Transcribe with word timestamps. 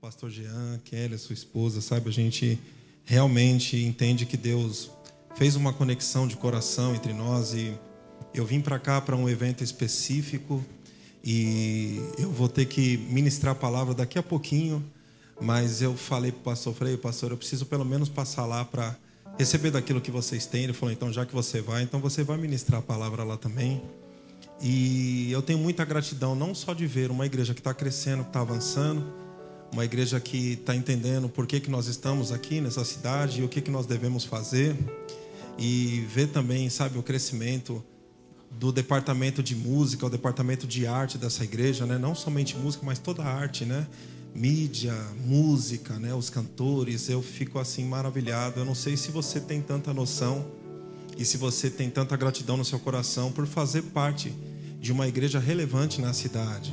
pastor 0.00 0.30
Jean, 0.30 0.78
Kelly, 0.84 1.18
sua 1.18 1.34
esposa, 1.34 1.80
sabe? 1.80 2.08
A 2.08 2.12
gente 2.12 2.56
realmente 3.04 3.76
entende 3.76 4.24
que 4.26 4.36
Deus 4.36 4.92
fez 5.34 5.56
uma 5.56 5.72
conexão 5.72 6.28
de 6.28 6.36
coração 6.36 6.94
entre 6.94 7.12
nós 7.12 7.52
e 7.52 7.74
eu 8.32 8.46
vim 8.46 8.60
para 8.60 8.78
cá 8.78 9.00
para 9.00 9.16
um 9.16 9.28
evento 9.28 9.64
específico 9.64 10.64
e 11.24 12.00
eu 12.16 12.30
vou 12.30 12.48
ter 12.48 12.66
que 12.66 12.96
ministrar 12.96 13.52
a 13.52 13.54
palavra 13.56 13.92
daqui 13.92 14.16
a 14.20 14.22
pouquinho, 14.22 14.84
mas 15.40 15.82
eu 15.82 15.96
falei 15.96 16.30
para 16.30 16.40
o 16.40 16.44
pastor, 16.44 16.74
falei, 16.74 16.96
pastor, 16.96 17.32
eu 17.32 17.36
preciso 17.36 17.66
pelo 17.66 17.84
menos 17.84 18.08
passar 18.08 18.46
lá 18.46 18.64
para 18.64 18.96
receber 19.36 19.72
daquilo 19.72 20.00
que 20.00 20.12
vocês 20.12 20.46
têm. 20.46 20.62
Ele 20.62 20.72
falou, 20.72 20.92
então 20.92 21.12
já 21.12 21.26
que 21.26 21.34
você 21.34 21.60
vai, 21.60 21.82
então 21.82 21.98
você 21.98 22.22
vai 22.22 22.36
ministrar 22.36 22.78
a 22.78 22.82
palavra 22.82 23.24
lá 23.24 23.36
também. 23.36 23.82
E 24.62 25.32
eu 25.32 25.42
tenho 25.42 25.58
muita 25.58 25.84
gratidão, 25.84 26.36
não 26.36 26.54
só 26.54 26.72
de 26.72 26.86
ver 26.86 27.10
uma 27.10 27.26
igreja 27.26 27.52
que 27.52 27.60
está 27.60 27.74
crescendo, 27.74 28.22
que 28.22 28.30
está 28.30 28.40
avançando, 28.40 29.27
uma 29.72 29.84
igreja 29.84 30.18
que 30.18 30.54
está 30.54 30.74
entendendo 30.74 31.28
por 31.28 31.46
que, 31.46 31.60
que 31.60 31.70
nós 31.70 31.86
estamos 31.86 32.32
aqui 32.32 32.60
nessa 32.60 32.84
cidade 32.84 33.40
e 33.40 33.44
o 33.44 33.48
que, 33.48 33.60
que 33.60 33.70
nós 33.70 33.86
devemos 33.86 34.24
fazer, 34.24 34.76
e 35.58 36.06
ver 36.08 36.28
também, 36.28 36.70
sabe, 36.70 36.98
o 36.98 37.02
crescimento 37.02 37.84
do 38.50 38.72
departamento 38.72 39.42
de 39.42 39.54
música, 39.54 40.06
o 40.06 40.10
departamento 40.10 40.66
de 40.66 40.86
arte 40.86 41.18
dessa 41.18 41.44
igreja, 41.44 41.84
né? 41.84 41.98
não 41.98 42.14
somente 42.14 42.56
música, 42.56 42.84
mas 42.86 42.98
toda 42.98 43.22
a 43.22 43.26
arte, 43.26 43.64
né? 43.64 43.86
mídia, 44.34 44.94
música, 45.26 45.98
né? 45.98 46.14
os 46.14 46.30
cantores, 46.30 47.08
eu 47.08 47.20
fico 47.20 47.58
assim 47.58 47.84
maravilhado. 47.84 48.60
Eu 48.60 48.64
não 48.64 48.74
sei 48.74 48.96
se 48.96 49.10
você 49.10 49.40
tem 49.40 49.60
tanta 49.60 49.92
noção 49.92 50.46
e 51.16 51.24
se 51.24 51.36
você 51.36 51.68
tem 51.68 51.90
tanta 51.90 52.16
gratidão 52.16 52.56
no 52.56 52.64
seu 52.64 52.78
coração 52.78 53.32
por 53.32 53.46
fazer 53.46 53.82
parte 53.82 54.32
de 54.80 54.92
uma 54.92 55.08
igreja 55.08 55.38
relevante 55.40 56.00
na 56.00 56.12
cidade. 56.12 56.72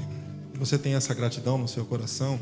Você 0.54 0.78
tem 0.78 0.94
essa 0.94 1.14
gratidão 1.14 1.58
no 1.58 1.68
seu 1.68 1.84
coração? 1.86 2.40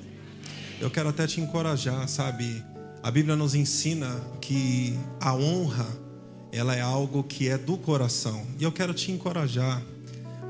Eu 0.83 0.91
quero 0.91 1.07
até 1.07 1.25
te 1.25 1.39
encorajar, 1.39 2.05
sabe? 2.09 2.61
A 3.01 3.09
Bíblia 3.09 3.37
nos 3.37 3.55
ensina 3.55 4.19
que 4.41 4.93
a 5.17 5.33
honra, 5.33 5.87
ela 6.51 6.75
é 6.75 6.81
algo 6.81 7.23
que 7.23 7.47
é 7.47 7.57
do 7.57 7.77
coração. 7.77 8.45
E 8.59 8.65
eu 8.65 8.71
quero 8.71 8.93
te 8.93 9.09
encorajar, 9.09 9.81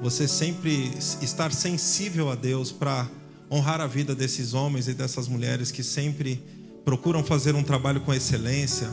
você 0.01 0.27
sempre 0.27 0.91
estar 1.21 1.53
sensível 1.53 2.31
a 2.31 2.35
Deus 2.35 2.71
para 2.71 3.07
honrar 3.49 3.79
a 3.79 3.85
vida 3.85 4.15
desses 4.15 4.55
homens 4.55 4.87
e 4.87 4.95
dessas 4.95 5.27
mulheres 5.27 5.69
que 5.69 5.83
sempre 5.83 6.43
procuram 6.83 7.23
fazer 7.23 7.53
um 7.53 7.61
trabalho 7.61 8.01
com 8.01 8.11
excelência 8.11 8.89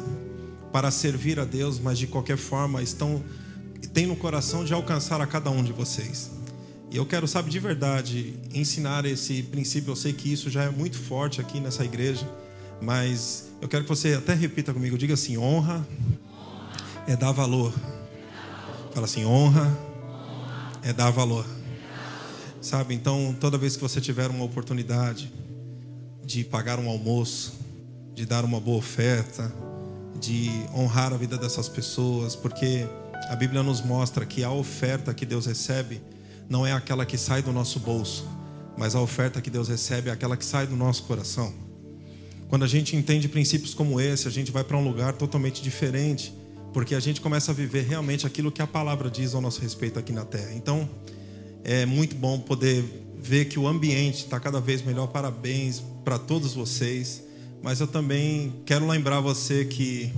para 0.71 0.91
servir 0.91 1.41
a 1.41 1.47
Deus, 1.47 1.79
mas 1.79 1.99
de 1.99 2.07
qualquer 2.07 2.37
forma 2.37 2.83
estão 2.83 3.25
têm 3.95 4.07
no 4.07 4.15
coração 4.15 4.63
de 4.63 4.75
alcançar 4.75 5.23
a 5.23 5.27
cada 5.27 5.49
um 5.49 5.65
de 5.65 5.73
vocês. 5.73 6.31
E 6.91 6.97
eu 6.97 7.07
quero, 7.07 7.29
sabe, 7.29 7.51
de 7.51 7.59
verdade, 7.61 8.35
ensinar 8.53 9.05
esse 9.05 9.45
princípio. 9.45 9.93
Eu 9.93 9.97
sei 9.97 10.13
que 10.13 10.33
isso 10.33 10.51
já 10.51 10.65
é 10.65 10.71
muito 10.71 10.99
forte 10.99 11.41
aqui 11.41 11.61
nessa 11.61 11.85
igreja, 11.85 12.29
mas 12.83 13.49
eu 13.63 13.69
quero 13.69 13.85
que 13.85 13.89
você 13.89 14.15
até 14.15 14.35
repita 14.35 14.75
comigo. 14.75 14.99
Diga 14.99 15.15
assim: 15.15 15.39
honra 15.39 15.87
é 17.07 17.15
dar 17.15 17.31
valor. 17.31 17.73
Fala 18.93 19.07
assim: 19.07 19.25
honra 19.25 19.79
é 20.83 20.93
dar 20.93 21.11
valor. 21.11 21.47
Sabe, 22.61 22.93
então, 22.93 23.35
toda 23.41 23.57
vez 23.57 23.77
que 23.77 23.83
você 23.83 24.01
tiver 24.01 24.29
uma 24.29 24.45
oportunidade 24.45 25.33
de 26.25 26.45
pagar 26.45 26.79
um 26.79 26.91
almoço, 26.91 27.55
de 28.15 28.27
dar 28.27 28.45
uma 28.45 28.61
boa 28.61 28.79
oferta, 28.79 29.51
de 30.21 30.51
honrar 30.75 31.13
a 31.13 31.17
vida 31.17 31.39
dessas 31.39 31.69
pessoas, 31.69 32.37
porque 32.37 32.87
a 33.29 33.37
Bíblia 33.37 33.63
nos 33.63 33.81
mostra 33.81 34.27
que 34.27 34.45
a 34.45 34.51
oferta 34.51 35.15
que 35.15 35.25
Deus 35.25 35.47
recebe 35.47 36.03
não 36.51 36.67
é 36.67 36.73
aquela 36.73 37.07
que 37.07 37.17
sai 37.17 37.41
do 37.41 37.53
nosso 37.53 37.79
bolso, 37.79 38.29
mas 38.77 38.97
a 38.97 39.01
oferta 39.01 39.41
que 39.41 39.49
Deus 39.49 39.69
recebe 39.69 40.11
é 40.11 40.13
aquela 40.13 40.37
que 40.37 40.45
sai 40.45 40.67
do 40.67 40.77
nosso 40.77 41.05
coração. 41.05 41.55
Quando 42.49 42.65
a 42.65 42.69
gente 42.69 42.97
entende 42.97 43.29
princípios 43.29 43.73
como 43.73 44.01
esse, 44.01 44.27
a 44.27 44.31
gente 44.31 44.51
vai 44.51 44.65
para 44.65 44.77
um 44.77 44.83
lugar 44.83 45.13
totalmente 45.13 45.63
diferente, 45.63 46.35
porque 46.73 46.97
a 46.97 47.01
gente 47.01 47.21
começa 47.21 47.53
a 47.53 47.55
viver 47.55 47.87
realmente 47.87 48.27
aquilo 48.27 48.51
que 48.51 48.61
a 48.61 48.67
palavra 48.67 49.09
diz 49.09 49.33
ao 49.33 49.41
nosso 49.41 49.61
respeito 49.61 49.99
aqui 49.99 50.13
na 50.13 50.25
terra. 50.25 50.53
Então, 50.53 50.91
é 51.63 51.87
muito 51.87 52.17
bom 52.17 52.41
poder 52.41 52.85
ver 53.21 53.45
que 53.45 53.59
o 53.59 53.69
ambiente 53.69 54.25
está 54.25 54.41
cada 54.41 54.61
vez 54.61 54.83
melhor. 54.83 55.07
Parabéns 55.07 55.81
para 56.05 56.19
todos 56.19 56.55
vocês. 56.55 57.23
Mas 57.63 57.79
eu 57.79 57.87
também 57.87 58.55
quero 58.65 58.87
lembrar 58.89 59.21
você 59.21 59.65
que 59.65 60.13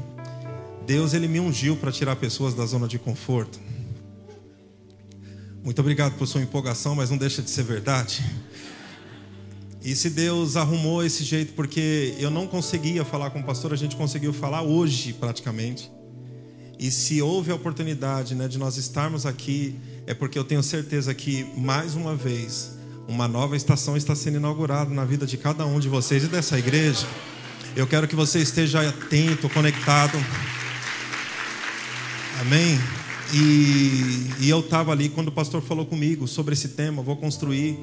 Deus 0.87 1.13
ele 1.13 1.27
me 1.27 1.41
ungiu 1.41 1.77
para 1.77 1.91
tirar 1.91 2.17
pessoas 2.17 2.55
da 2.55 2.65
zona 2.65 2.87
de 2.87 2.99
conforto. 2.99 3.59
Muito 5.65 5.81
obrigado 5.81 6.15
por 6.19 6.27
sua 6.27 6.43
empolgação, 6.43 6.97
mas 6.97 7.09
não 7.09 7.17
deixa 7.17 7.41
de 7.41 7.49
ser 7.49 7.63
verdade. 7.63 8.25
E 9.85 9.95
se 9.95 10.11
Deus 10.11 10.57
arrumou 10.57 11.05
esse 11.05 11.23
jeito, 11.23 11.55
porque 11.55 12.15
eu 12.19 12.31
não 12.31 12.47
conseguia 12.49 13.05
falar 13.05 13.31
com 13.31 13.41
o 13.41 13.45
pastor, 13.45 13.73
a 13.73 13.77
gente 13.77 13.95
conseguiu 13.95 14.33
falar 14.33 14.63
hoje 14.63 15.13
praticamente. 15.13 15.91
E 16.79 16.91
se 16.91 17.23
houve 17.23 17.53
a 17.53 17.55
oportunidade 17.55 18.35
né, 18.35 18.49
de 18.49 18.59
nós 18.59 18.77
estarmos 18.77 19.25
aqui, 19.25 19.77
é 20.05 20.13
porque 20.13 20.37
eu 20.37 20.43
tenho 20.43 20.63
certeza 20.65 21.15
que, 21.15 21.45
mais 21.57 21.95
uma 21.95 22.17
vez, 22.17 22.73
uma 23.07 23.29
nova 23.29 23.57
estação 23.57 23.97
está 23.97 24.17
sendo 24.17 24.39
inaugurada 24.39 24.93
na 24.93 25.05
vida 25.05 25.27
de 25.27 25.37
cada 25.37 25.65
um 25.65 25.79
de 25.79 25.89
vocês 25.89 26.25
e 26.25 26.27
dessa 26.27 26.59
igreja. 26.59 27.07
Eu 27.77 27.87
quero 27.87 28.09
que 28.09 28.17
você 28.17 28.41
esteja 28.41 28.89
atento, 28.89 29.49
conectado. 29.49 30.19
Amém? 32.41 32.79
E, 33.33 34.45
e 34.45 34.51
eu 34.51 34.61
estava 34.61 34.93
ali 34.93 35.09
quando 35.09 35.29
o 35.29 35.33
pastor 35.33 35.63
falou 35.63 35.87
comigo 35.87 36.29
sobre 36.29 36.53
esse 36.53 36.69
tema, 36.69 37.03
vou 37.03 37.17
construir, 37.17 37.79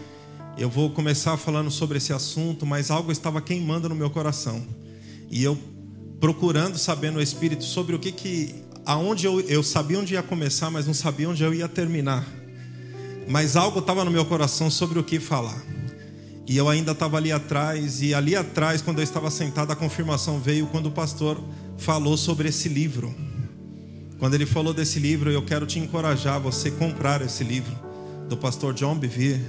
eu 0.55 0.69
vou 0.69 0.91
começar 0.91 1.37
falando 1.37 1.71
sobre 1.71 1.97
esse 1.97 2.13
assunto, 2.13 2.65
mas 2.65 2.91
algo 2.91 3.11
estava 3.11 3.41
queimando 3.41 3.89
no 3.89 3.95
meu 3.95 4.11
coração. 4.11 4.61
E 5.31 5.43
eu 5.43 5.57
procurando 6.19 6.77
saber 6.77 7.11
no 7.11 7.21
Espírito 7.21 7.63
sobre 7.63 7.95
o 7.95 7.99
que 7.99 8.11
que, 8.11 8.53
aonde 8.85 9.25
eu, 9.25 9.39
eu 9.41 9.63
sabia 9.63 9.99
onde 9.99 10.13
ia 10.13 10.21
começar, 10.21 10.69
mas 10.69 10.85
não 10.85 10.93
sabia 10.93 11.27
onde 11.29 11.41
eu 11.41 11.53
ia 11.53 11.67
terminar. 11.67 12.27
Mas 13.27 13.55
algo 13.55 13.79
estava 13.79 14.05
no 14.05 14.11
meu 14.11 14.25
coração 14.25 14.69
sobre 14.69 14.99
o 14.99 15.03
que 15.03 15.19
falar. 15.19 15.63
E 16.45 16.57
eu 16.57 16.67
ainda 16.67 16.91
estava 16.91 17.17
ali 17.17 17.31
atrás, 17.31 18.01
e 18.01 18.13
ali 18.13 18.35
atrás, 18.35 18.81
quando 18.81 18.99
eu 18.99 19.03
estava 19.03 19.31
sentado, 19.31 19.71
a 19.71 19.75
confirmação 19.75 20.39
veio 20.39 20.67
quando 20.67 20.87
o 20.87 20.91
pastor 20.91 21.41
falou 21.77 22.17
sobre 22.17 22.49
esse 22.49 22.67
livro. 22.67 23.28
Quando 24.19 24.33
ele 24.33 24.45
falou 24.45 24.73
desse 24.73 24.99
livro, 24.99 25.31
eu 25.31 25.41
quero 25.41 25.65
te 25.65 25.79
encorajar 25.79 26.35
a 26.35 26.39
você 26.39 26.69
comprar 26.69 27.21
esse 27.21 27.41
livro 27.41 27.73
do 28.27 28.35
pastor 28.35 28.73
John 28.73 28.95
Bevere, 28.95 29.39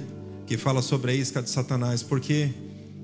que 0.47 0.57
fala 0.57 0.81
sobre 0.81 1.11
a 1.11 1.13
isca 1.13 1.41
de 1.41 1.49
Satanás, 1.49 2.01
porque 2.01 2.49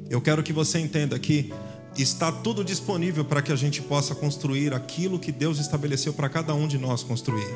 eu 0.10 0.22
quero 0.22 0.42
que 0.42 0.54
você 0.54 0.80
entenda 0.80 1.20
que 1.20 1.52
está 1.98 2.32
tudo 2.32 2.64
disponível 2.64 3.26
para 3.26 3.42
que 3.42 3.52
a 3.52 3.56
gente 3.58 3.82
possa 3.82 4.16
construir 4.16 4.74
aquilo 4.74 5.20
que 5.20 5.30
Deus 5.30 5.60
estabeleceu 5.60 6.14
para 6.14 6.30
cada 6.30 6.54
um 6.54 6.70
de 6.70 6.78
nós 6.78 7.04
construir. 7.04 7.54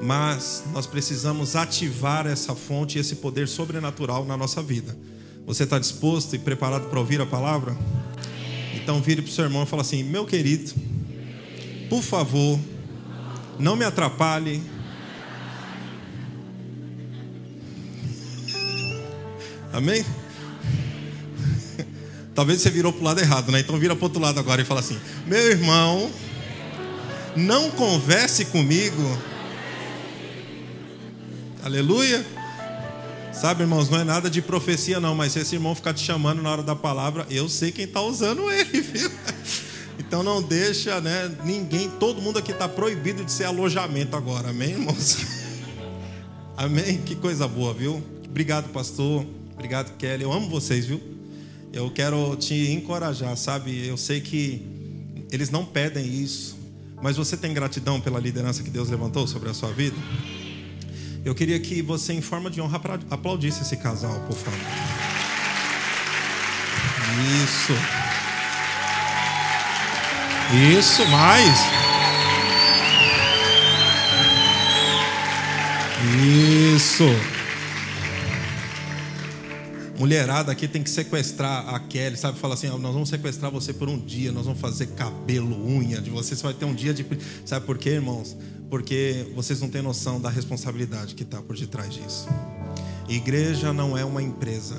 Mas 0.00 0.62
nós 0.72 0.86
precisamos 0.86 1.56
ativar 1.56 2.28
essa 2.28 2.54
fonte 2.54 3.00
esse 3.00 3.16
poder 3.16 3.48
sobrenatural 3.48 4.24
na 4.24 4.36
nossa 4.36 4.62
vida. 4.62 4.96
Você 5.44 5.64
está 5.64 5.80
disposto 5.80 6.36
e 6.36 6.38
preparado 6.38 6.88
para 6.88 7.00
ouvir 7.00 7.20
a 7.20 7.26
palavra? 7.26 7.76
Então 8.76 9.02
vire 9.02 9.22
para 9.22 9.28
o 9.28 9.32
seu 9.32 9.44
irmão 9.44 9.64
e 9.64 9.66
fala 9.66 9.82
assim: 9.82 10.04
Meu 10.04 10.24
querido, 10.24 10.72
por 11.88 12.02
favor, 12.02 12.58
não 13.58 13.76
me 13.76 13.84
atrapalhe. 13.84 14.62
Amém? 19.72 20.04
Talvez 22.34 22.60
você 22.60 22.70
virou 22.70 22.92
para 22.92 23.00
o 23.00 23.04
lado 23.04 23.20
errado, 23.20 23.52
né? 23.52 23.60
Então 23.60 23.78
vira 23.78 23.94
para 23.94 24.02
o 24.02 24.06
outro 24.06 24.20
lado 24.20 24.38
agora 24.40 24.60
e 24.60 24.64
fala 24.64 24.80
assim: 24.80 24.98
Meu 25.26 25.50
irmão, 25.50 26.10
não 27.36 27.70
converse 27.70 28.44
comigo. 28.46 29.18
Aleluia. 31.64 32.24
Sabe, 33.32 33.62
irmãos, 33.62 33.90
não 33.90 33.98
é 33.98 34.04
nada 34.04 34.30
de 34.30 34.40
profecia, 34.40 35.00
não, 35.00 35.14
mas 35.14 35.32
se 35.32 35.40
esse 35.40 35.56
irmão 35.56 35.74
ficar 35.74 35.92
te 35.92 36.04
chamando 36.04 36.40
na 36.40 36.50
hora 36.50 36.62
da 36.62 36.76
palavra, 36.76 37.26
eu 37.28 37.48
sei 37.48 37.72
quem 37.72 37.84
está 37.84 38.00
usando 38.00 38.48
ele, 38.50 38.78
viu? 38.80 39.10
Então 39.98 40.22
não 40.22 40.42
deixa, 40.42 41.00
né? 41.00 41.34
Ninguém, 41.44 41.88
todo 41.88 42.20
mundo 42.20 42.38
aqui 42.38 42.52
está 42.52 42.68
proibido 42.68 43.24
de 43.24 43.30
ser 43.30 43.44
alojamento 43.44 44.16
agora, 44.16 44.50
amém, 44.50 44.70
irmãos? 44.70 45.18
Amém? 46.56 46.98
Que 46.98 47.16
coisa 47.16 47.48
boa, 47.48 47.74
viu? 47.74 48.00
Obrigado, 48.24 48.68
pastor. 48.68 49.26
Obrigado, 49.54 49.96
Kelly. 49.96 50.22
Eu 50.22 50.32
amo 50.32 50.48
vocês, 50.48 50.86
viu? 50.86 51.00
Eu 51.72 51.90
quero 51.90 52.36
te 52.36 52.70
encorajar, 52.70 53.36
sabe? 53.36 53.86
Eu 53.86 53.96
sei 53.96 54.20
que 54.20 54.62
eles 55.32 55.50
não 55.50 55.64
pedem 55.64 56.06
isso, 56.06 56.56
mas 57.02 57.16
você 57.16 57.36
tem 57.36 57.52
gratidão 57.52 58.00
pela 58.00 58.20
liderança 58.20 58.62
que 58.62 58.70
Deus 58.70 58.88
levantou 58.88 59.26
sobre 59.26 59.50
a 59.50 59.54
sua 59.54 59.72
vida? 59.72 59.96
Eu 61.24 61.34
queria 61.34 61.58
que 61.58 61.82
você, 61.82 62.12
em 62.12 62.20
forma 62.20 62.50
de 62.50 62.60
honra, 62.60 62.80
aplaudisse 63.10 63.62
esse 63.62 63.76
casal, 63.76 64.14
por 64.28 64.36
favor. 64.36 64.60
Isso. 67.42 68.03
Isso, 70.52 71.06
mais. 71.08 71.58
Isso. 76.76 77.34
mulherada 79.98 80.52
aqui 80.52 80.68
tem 80.68 80.82
que 80.82 80.90
sequestrar 80.90 81.74
a 81.74 81.78
Kelly, 81.78 82.16
sabe? 82.16 82.38
Fala 82.38 82.54
assim: 82.54 82.68
nós 82.68 82.92
vamos 82.92 83.08
sequestrar 83.08 83.50
você 83.50 83.72
por 83.72 83.88
um 83.88 83.98
dia, 83.98 84.32
nós 84.32 84.44
vamos 84.44 84.60
fazer 84.60 84.88
cabelo, 84.88 85.66
unha 85.66 86.00
de 86.00 86.10
você, 86.10 86.36
você 86.36 86.42
vai 86.42 86.54
ter 86.54 86.64
um 86.64 86.74
dia 86.74 86.92
de. 86.92 87.06
Sabe 87.44 87.64
por 87.64 87.78
quê, 87.78 87.90
irmãos? 87.90 88.36
Porque 88.68 89.26
vocês 89.34 89.60
não 89.60 89.68
têm 89.68 89.82
noção 89.82 90.20
da 90.20 90.28
responsabilidade 90.28 91.14
que 91.14 91.22
está 91.22 91.40
por 91.40 91.56
detrás 91.56 91.92
disso. 91.94 92.28
Igreja 93.08 93.72
não 93.72 93.96
é 93.96 94.04
uma 94.04 94.22
empresa. 94.22 94.76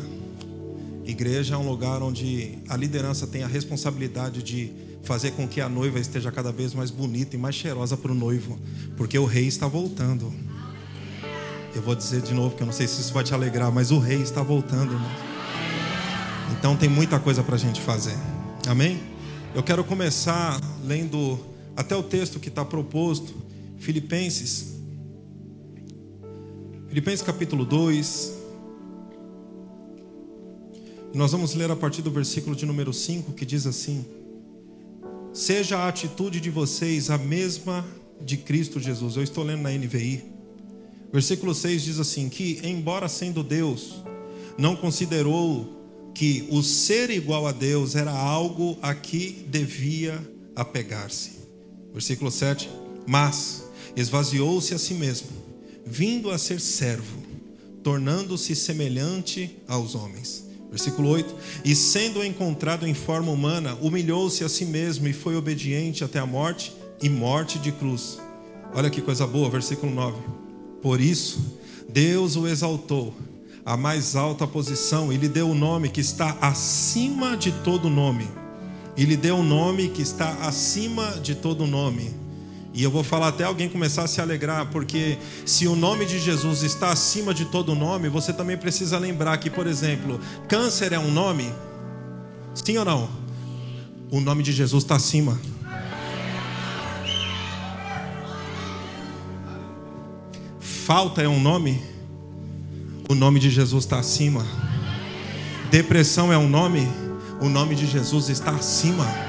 Igreja 1.05 1.55
é 1.55 1.57
um 1.57 1.67
lugar 1.67 2.01
onde 2.01 2.57
a 2.67 2.75
liderança 2.75 3.27
tem 3.27 3.43
a 3.43 3.47
responsabilidade 3.47 4.41
de 4.41 4.71
fazer 5.05 5.31
com 5.31 5.47
que 5.47 5.61
a 5.61 5.69
noiva 5.69 5.99
esteja 5.99 6.31
cada 6.31 6.51
vez 6.51 6.73
mais 6.73 6.89
bonita 6.89 7.35
e 7.35 7.39
mais 7.39 7.55
cheirosa 7.55 7.95
para 7.95 8.11
o 8.11 8.15
noivo, 8.15 8.59
porque 8.97 9.17
o 9.17 9.25
rei 9.25 9.45
está 9.45 9.67
voltando. 9.67 10.33
Eu 11.75 11.81
vou 11.81 11.95
dizer 11.95 12.21
de 12.21 12.33
novo, 12.33 12.55
que 12.55 12.63
eu 12.63 12.65
não 12.65 12.73
sei 12.73 12.87
se 12.87 13.01
isso 13.01 13.13
vai 13.13 13.23
te 13.23 13.33
alegrar, 13.33 13.71
mas 13.71 13.91
o 13.91 13.99
rei 13.99 14.21
está 14.21 14.41
voltando, 14.41 14.93
irmão. 14.93 15.11
Então 16.57 16.75
tem 16.75 16.89
muita 16.89 17.19
coisa 17.19 17.43
para 17.43 17.55
a 17.55 17.57
gente 17.59 17.79
fazer. 17.81 18.15
Amém? 18.67 18.99
Eu 19.53 19.61
quero 19.61 19.83
começar 19.83 20.59
lendo 20.83 21.39
até 21.75 21.95
o 21.95 22.01
texto 22.01 22.39
que 22.39 22.49
está 22.49 22.65
proposto, 22.65 23.35
Filipenses. 23.77 24.75
Filipenses 26.87 27.21
capítulo 27.21 27.63
2. 27.63 28.33
Nós 31.13 31.31
vamos 31.31 31.53
ler 31.53 31.69
a 31.69 31.75
partir 31.75 32.01
do 32.01 32.09
versículo 32.09 32.55
de 32.55 32.65
número 32.65 32.91
5, 32.91 33.33
que 33.33 33.45
diz 33.45 33.67
assim: 33.67 34.05
Seja 35.35 35.79
a 35.79 35.89
atitude 35.89 36.39
de 36.39 36.49
vocês 36.49 37.09
a 37.09 37.17
mesma 37.17 37.85
de 38.21 38.37
Cristo 38.37 38.79
Jesus. 38.79 39.17
Eu 39.17 39.23
estou 39.23 39.43
lendo 39.43 39.63
na 39.63 39.69
NVI. 39.69 40.23
Versículo 41.11 41.53
6 41.53 41.83
diz 41.83 41.99
assim: 41.99 42.29
Que, 42.29 42.61
embora 42.63 43.09
sendo 43.09 43.43
Deus, 43.43 44.01
não 44.57 44.77
considerou 44.77 46.09
que 46.15 46.47
o 46.49 46.63
ser 46.63 47.09
igual 47.09 47.45
a 47.47 47.51
Deus 47.51 47.97
era 47.97 48.11
algo 48.11 48.77
a 48.81 48.95
que 48.95 49.45
devia 49.49 50.25
apegar-se. 50.55 51.31
Versículo 51.91 52.31
7: 52.31 52.69
Mas 53.05 53.65
esvaziou-se 53.93 54.73
a 54.73 54.77
si 54.77 54.93
mesmo, 54.93 55.27
vindo 55.85 56.31
a 56.31 56.37
ser 56.37 56.61
servo, 56.61 57.21
tornando-se 57.83 58.55
semelhante 58.55 59.57
aos 59.67 59.95
homens 59.95 60.44
Versículo 60.69 61.09
8: 61.09 61.35
E 61.63 61.75
sendo 61.75 62.23
encontrado 62.23 62.87
em 62.87 62.93
forma 62.93 63.31
humana, 63.31 63.77
humilhou-se 63.81 64.43
a 64.43 64.49
si 64.49 64.65
mesmo 64.65 65.07
e 65.07 65.13
foi 65.13 65.35
obediente 65.35 66.03
até 66.03 66.19
a 66.19 66.25
morte 66.25 66.73
e 67.01 67.09
morte 67.09 67.59
de 67.59 67.71
cruz. 67.71 68.19
Olha 68.73 68.89
que 68.89 69.01
coisa 69.01 69.25
boa, 69.25 69.49
versículo 69.49 69.93
9. 69.93 70.17
Por 70.81 70.99
isso, 70.99 71.59
Deus 71.87 72.35
o 72.35 72.47
exaltou 72.47 73.13
à 73.65 73.75
mais 73.75 74.15
alta 74.15 74.45
posição 74.45 75.11
e 75.11 75.17
lhe 75.17 75.27
deu 75.27 75.47
o 75.47 75.51
um 75.51 75.55
nome 75.55 75.89
que 75.89 76.01
está 76.01 76.37
acima 76.41 77.35
de 77.35 77.51
todo 77.51 77.89
nome. 77.89 78.27
E 78.97 79.03
lhe 79.03 79.17
deu 79.17 79.37
um 79.37 79.43
nome 79.43 79.89
que 79.89 80.01
está 80.01 80.29
acima 80.45 81.19
de 81.21 81.35
todo 81.35 81.65
nome 81.65 82.24
e 82.75 82.83
eu 82.83 82.91
vou 82.91 83.05
falar 83.05 83.29
até 83.29 83.45
alguém 83.45 83.69
começar 83.69 84.03
a 84.03 84.07
se 84.07 84.19
alegrar, 84.19 84.65
porque 84.65 85.17
se 85.45 85.65
o 85.65 85.77
nome 85.77 86.05
de 86.05 86.19
Jesus 86.19 86.61
está 86.61 86.91
acima 86.91 87.33
de 87.33 87.45
todo 87.45 87.73
nome, 87.73 88.09
você 88.09 88.33
também 88.33 88.57
precisa 88.57 88.99
lembrar 88.99 89.37
que, 89.37 89.49
por 89.49 89.65
exemplo, 89.65 90.19
câncer 90.49 90.91
é 90.91 90.99
um 90.99 91.09
nome? 91.09 91.49
Sim 92.53 92.77
ou 92.77 92.83
não? 92.83 93.09
O 94.11 94.19
nome 94.19 94.43
de 94.43 94.51
Jesus 94.51 94.83
está 94.83 94.95
acima. 94.97 95.39
Falta 100.59 101.21
é 101.21 101.29
um 101.29 101.39
nome? 101.39 101.81
O 103.07 103.15
nome 103.15 103.39
de 103.39 103.49
Jesus 103.49 103.85
está 103.85 103.99
acima. 103.99 104.45
Depressão 105.71 106.31
é 106.31 106.37
um 106.37 106.49
nome? 106.49 106.85
O 107.39 107.47
nome 107.47 107.73
de 107.73 107.87
Jesus 107.87 108.27
está 108.27 108.51
acima. 108.51 109.24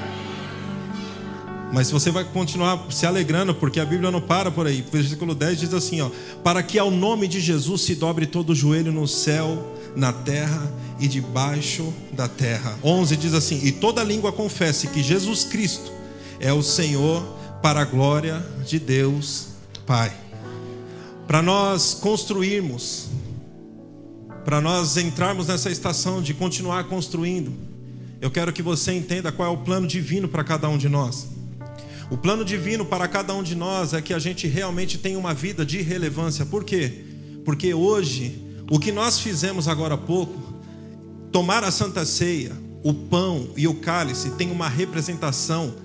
Mas 1.71 1.91
você 1.91 2.11
vai 2.11 2.23
continuar 2.23 2.85
se 2.89 3.05
alegrando, 3.05 3.53
porque 3.53 3.79
a 3.79 3.85
Bíblia 3.85 4.09
não 4.09 4.21
para 4.21 4.49
por 4.49 4.67
aí. 4.67 4.83
Versículo 4.91 5.35
10 5.35 5.59
diz 5.59 5.73
assim: 5.73 6.01
ó, 6.01 6.09
Para 6.43 6.63
que 6.63 6.79
ao 6.79 6.89
nome 6.89 7.27
de 7.27 7.39
Jesus 7.39 7.81
se 7.81 7.95
dobre 7.95 8.25
todo 8.25 8.51
o 8.51 8.55
joelho 8.55 8.91
no 8.91 9.07
céu, 9.07 9.75
na 9.95 10.13
terra 10.13 10.71
e 10.99 11.07
debaixo 11.07 11.93
da 12.13 12.27
terra. 12.27 12.77
11 12.83 13.17
diz 13.17 13.33
assim: 13.33 13.59
E 13.63 13.71
toda 13.71 14.03
língua 14.03 14.31
confesse 14.31 14.87
que 14.87 15.03
Jesus 15.03 15.43
Cristo 15.43 15.91
é 16.39 16.53
o 16.53 16.63
Senhor, 16.63 17.37
para 17.61 17.81
a 17.81 17.85
glória 17.85 18.45
de 18.65 18.79
Deus 18.79 19.47
Pai. 19.85 20.13
Para 21.27 21.41
nós 21.41 21.93
construirmos, 21.93 23.07
para 24.45 24.61
nós 24.61 24.95
entrarmos 24.95 25.47
nessa 25.47 25.69
estação 25.69 26.21
de 26.21 26.33
continuar 26.33 26.85
construindo, 26.85 27.51
eu 28.21 28.31
quero 28.31 28.53
que 28.53 28.61
você 28.61 28.93
entenda 28.93 29.31
qual 29.31 29.49
é 29.49 29.51
o 29.51 29.57
plano 29.57 29.85
divino 29.85 30.27
para 30.27 30.43
cada 30.43 30.69
um 30.69 30.77
de 30.77 30.87
nós. 30.87 31.36
O 32.09 32.15
plano 32.17 32.45
divino 32.45 32.85
para 32.85 33.07
cada 33.07 33.33
um 33.33 33.43
de 33.43 33.53
nós 33.53 33.93
é 33.93 34.01
que 34.01 34.13
a 34.13 34.19
gente 34.19 34.47
realmente 34.47 34.97
tenha 34.97 35.19
uma 35.19 35.33
vida 35.33 35.65
de 35.65 35.81
relevância. 35.81 36.45
Por 36.45 36.63
quê? 36.63 37.03
Porque 37.43 37.73
hoje, 37.73 38.41
o 38.71 38.79
que 38.79 38.91
nós 38.93 39.19
fizemos 39.19 39.67
agora 39.67 39.95
há 39.95 39.97
pouco, 39.97 40.53
tomar 41.31 41.65
a 41.65 41.71
Santa 41.71 42.05
Ceia, 42.05 42.53
o 42.81 42.93
pão 42.93 43.49
e 43.57 43.67
o 43.67 43.75
cálice, 43.75 44.31
tem 44.31 44.49
uma 44.51 44.69
representação 44.69 45.75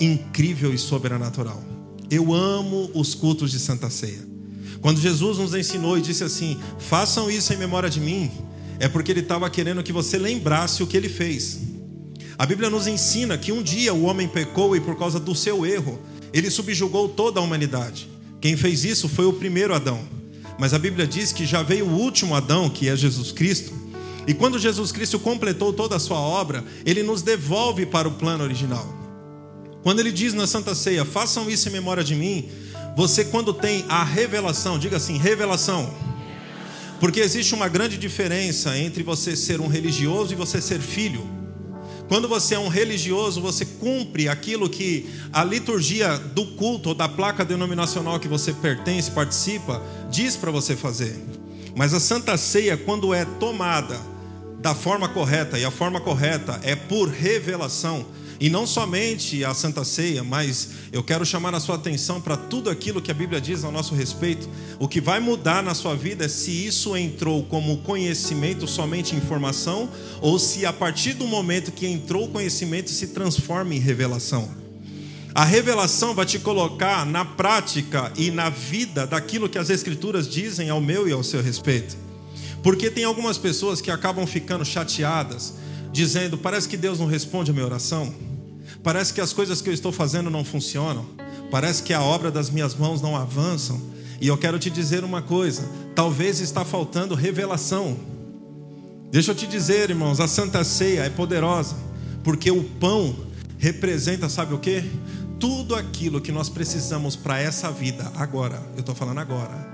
incrível 0.00 0.72
e 0.72 0.78
sobrenatural. 0.78 1.62
Eu 2.10 2.32
amo 2.32 2.90
os 2.94 3.14
cultos 3.14 3.50
de 3.50 3.58
Santa 3.58 3.90
Ceia. 3.90 4.26
Quando 4.80 5.00
Jesus 5.00 5.36
nos 5.38 5.54
ensinou 5.54 5.98
e 5.98 6.00
disse 6.00 6.24
assim: 6.24 6.58
façam 6.78 7.30
isso 7.30 7.52
em 7.52 7.56
memória 7.56 7.90
de 7.90 8.00
mim, 8.00 8.30
é 8.78 8.88
porque 8.88 9.10
ele 9.10 9.20
estava 9.20 9.48
querendo 9.50 9.82
que 9.82 9.92
você 9.92 10.16
lembrasse 10.16 10.82
o 10.82 10.86
que 10.86 10.96
ele 10.96 11.08
fez. 11.08 11.65
A 12.38 12.44
Bíblia 12.44 12.68
nos 12.68 12.86
ensina 12.86 13.38
que 13.38 13.50
um 13.50 13.62
dia 13.62 13.94
o 13.94 14.04
homem 14.04 14.28
pecou 14.28 14.76
e 14.76 14.80
por 14.80 14.98
causa 14.98 15.18
do 15.18 15.34
seu 15.34 15.64
erro, 15.64 15.98
ele 16.32 16.50
subjugou 16.50 17.08
toda 17.08 17.40
a 17.40 17.42
humanidade. 17.42 18.08
Quem 18.40 18.56
fez 18.56 18.84
isso 18.84 19.08
foi 19.08 19.24
o 19.24 19.32
primeiro 19.32 19.74
Adão. 19.74 20.00
Mas 20.58 20.74
a 20.74 20.78
Bíblia 20.78 21.06
diz 21.06 21.32
que 21.32 21.46
já 21.46 21.62
veio 21.62 21.86
o 21.86 21.98
último 21.98 22.34
Adão, 22.34 22.68
que 22.68 22.88
é 22.88 22.96
Jesus 22.96 23.32
Cristo. 23.32 23.72
E 24.26 24.34
quando 24.34 24.58
Jesus 24.58 24.92
Cristo 24.92 25.18
completou 25.18 25.72
toda 25.72 25.96
a 25.96 26.00
sua 26.00 26.18
obra, 26.18 26.64
ele 26.84 27.02
nos 27.02 27.22
devolve 27.22 27.86
para 27.86 28.08
o 28.08 28.12
plano 28.12 28.44
original. 28.44 28.86
Quando 29.82 30.00
ele 30.00 30.12
diz 30.12 30.34
na 30.34 30.46
Santa 30.46 30.74
Ceia, 30.74 31.04
façam 31.04 31.48
isso 31.48 31.68
em 31.68 31.72
memória 31.72 32.02
de 32.02 32.14
mim, 32.14 32.48
você 32.96 33.24
quando 33.24 33.54
tem 33.54 33.84
a 33.88 34.02
revelação, 34.02 34.78
diga 34.78 34.96
assim, 34.96 35.16
revelação. 35.16 35.94
Porque 36.98 37.20
existe 37.20 37.54
uma 37.54 37.68
grande 37.68 37.96
diferença 37.96 38.76
entre 38.76 39.02
você 39.02 39.36
ser 39.36 39.60
um 39.60 39.68
religioso 39.68 40.32
e 40.32 40.36
você 40.36 40.60
ser 40.60 40.80
filho. 40.80 41.35
Quando 42.08 42.28
você 42.28 42.54
é 42.54 42.58
um 42.58 42.68
religioso, 42.68 43.40
você 43.40 43.64
cumpre 43.64 44.28
aquilo 44.28 44.68
que 44.68 45.10
a 45.32 45.42
liturgia 45.42 46.16
do 46.16 46.46
culto 46.54 46.90
ou 46.90 46.94
da 46.94 47.08
placa 47.08 47.44
denominacional 47.44 48.20
que 48.20 48.28
você 48.28 48.52
pertence, 48.52 49.10
participa, 49.10 49.82
diz 50.10 50.36
para 50.36 50.52
você 50.52 50.76
fazer. 50.76 51.16
Mas 51.74 51.92
a 51.92 52.00
Santa 52.00 52.36
Ceia, 52.36 52.76
quando 52.76 53.12
é 53.12 53.24
tomada 53.24 54.00
da 54.60 54.74
forma 54.74 55.08
correta, 55.08 55.58
e 55.58 55.64
a 55.64 55.70
forma 55.70 56.00
correta 56.00 56.60
é 56.62 56.76
por 56.76 57.08
revelação, 57.08 58.06
e 58.38 58.50
não 58.50 58.66
somente 58.66 59.44
a 59.44 59.54
Santa 59.54 59.84
Ceia, 59.84 60.22
mas 60.22 60.70
eu 60.92 61.02
quero 61.02 61.24
chamar 61.24 61.54
a 61.54 61.60
sua 61.60 61.76
atenção 61.76 62.20
para 62.20 62.36
tudo 62.36 62.68
aquilo 62.68 63.00
que 63.00 63.10
a 63.10 63.14
Bíblia 63.14 63.40
diz 63.40 63.64
ao 63.64 63.72
nosso 63.72 63.94
respeito. 63.94 64.48
O 64.78 64.86
que 64.86 65.00
vai 65.00 65.20
mudar 65.20 65.62
na 65.62 65.74
sua 65.74 65.94
vida 65.94 66.24
é 66.24 66.28
se 66.28 66.50
isso 66.50 66.96
entrou 66.96 67.42
como 67.44 67.78
conhecimento, 67.78 68.66
somente 68.66 69.14
informação, 69.14 69.88
ou 70.20 70.38
se 70.38 70.66
a 70.66 70.72
partir 70.72 71.14
do 71.14 71.26
momento 71.26 71.72
que 71.72 71.86
entrou 71.86 72.24
o 72.24 72.28
conhecimento 72.28 72.90
se 72.90 73.08
transforma 73.08 73.74
em 73.74 73.78
revelação. 73.78 74.66
A 75.34 75.44
revelação 75.44 76.14
vai 76.14 76.24
te 76.24 76.38
colocar 76.38 77.04
na 77.04 77.22
prática 77.22 78.10
e 78.16 78.30
na 78.30 78.48
vida 78.48 79.06
daquilo 79.06 79.50
que 79.50 79.58
as 79.58 79.68
Escrituras 79.68 80.26
dizem 80.26 80.70
ao 80.70 80.80
meu 80.80 81.06
e 81.06 81.12
ao 81.12 81.22
seu 81.22 81.42
respeito. 81.42 81.94
Porque 82.62 82.90
tem 82.90 83.04
algumas 83.04 83.36
pessoas 83.36 83.82
que 83.82 83.90
acabam 83.90 84.26
ficando 84.26 84.64
chateadas, 84.64 85.52
dizendo: 85.92 86.38
parece 86.38 86.66
que 86.66 86.76
Deus 86.76 86.98
não 86.98 87.06
responde 87.06 87.50
a 87.50 87.54
minha 87.54 87.66
oração. 87.66 88.14
Parece 88.86 89.12
que 89.12 89.20
as 89.20 89.32
coisas 89.32 89.60
que 89.60 89.68
eu 89.68 89.74
estou 89.74 89.90
fazendo 89.90 90.30
não 90.30 90.44
funcionam. 90.44 91.04
Parece 91.50 91.82
que 91.82 91.92
a 91.92 92.00
obra 92.00 92.30
das 92.30 92.48
minhas 92.48 92.72
mãos 92.76 93.02
não 93.02 93.16
avançam. 93.16 93.82
E 94.20 94.28
eu 94.28 94.38
quero 94.38 94.60
te 94.60 94.70
dizer 94.70 95.02
uma 95.02 95.20
coisa: 95.20 95.68
talvez 95.92 96.38
está 96.38 96.64
faltando 96.64 97.12
revelação. 97.16 97.96
Deixa 99.10 99.32
eu 99.32 99.34
te 99.34 99.44
dizer, 99.44 99.90
irmãos, 99.90 100.20
a 100.20 100.28
Santa 100.28 100.62
Ceia 100.62 101.00
é 101.00 101.10
poderosa, 101.10 101.74
porque 102.22 102.48
o 102.48 102.62
pão 102.62 103.12
representa, 103.58 104.28
sabe 104.28 104.54
o 104.54 104.58
que? 104.58 104.84
Tudo 105.40 105.74
aquilo 105.74 106.20
que 106.20 106.30
nós 106.30 106.48
precisamos 106.48 107.16
para 107.16 107.40
essa 107.40 107.72
vida 107.72 108.12
agora. 108.14 108.62
Eu 108.74 108.80
estou 108.80 108.94
falando 108.94 109.18
agora. 109.18 109.68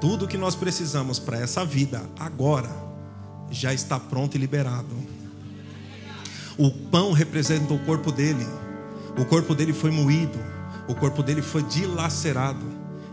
Tudo 0.00 0.26
que 0.26 0.36
nós 0.36 0.56
precisamos 0.56 1.20
para 1.20 1.38
essa 1.38 1.64
vida 1.64 2.02
agora 2.18 2.68
já 3.48 3.72
está 3.72 4.00
pronto 4.00 4.34
e 4.34 4.38
liberado. 4.38 5.15
O 6.58 6.70
pão 6.70 7.12
representa 7.12 7.74
o 7.74 7.78
corpo 7.80 8.10
dele. 8.10 8.46
O 9.18 9.24
corpo 9.24 9.54
dele 9.54 9.72
foi 9.72 9.90
moído, 9.90 10.38
o 10.88 10.94
corpo 10.94 11.22
dele 11.22 11.42
foi 11.42 11.62
dilacerado. 11.62 12.64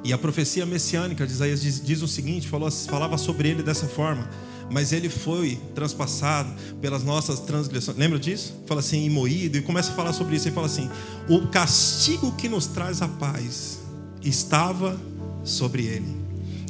E 0.03 0.11
a 0.11 0.17
profecia 0.17 0.65
messiânica 0.65 1.25
de 1.25 1.31
Isaías 1.31 1.61
diz, 1.61 1.81
diz 1.81 2.01
o 2.01 2.07
seguinte: 2.07 2.47
falou, 2.47 2.69
falava 2.71 3.17
sobre 3.17 3.49
ele 3.49 3.63
dessa 3.63 3.87
forma: 3.87 4.29
mas 4.69 4.91
ele 4.91 5.09
foi 5.09 5.59
transpassado 5.75 6.51
pelas 6.81 7.03
nossas 7.03 7.39
transgressões. 7.39 7.97
Lembra 7.97 8.19
disso? 8.19 8.53
Fala 8.65 8.79
assim, 8.79 9.05
imoído, 9.05 9.57
e 9.57 9.61
começa 9.61 9.91
a 9.91 9.95
falar 9.95 10.13
sobre 10.13 10.35
isso. 10.35 10.47
Ele 10.47 10.55
fala 10.55 10.67
assim: 10.67 10.89
o 11.29 11.47
castigo 11.47 12.31
que 12.33 12.49
nos 12.49 12.67
traz 12.67 13.01
a 13.01 13.07
paz 13.07 13.79
estava 14.21 14.99
sobre 15.43 15.85
ele. 15.85 16.17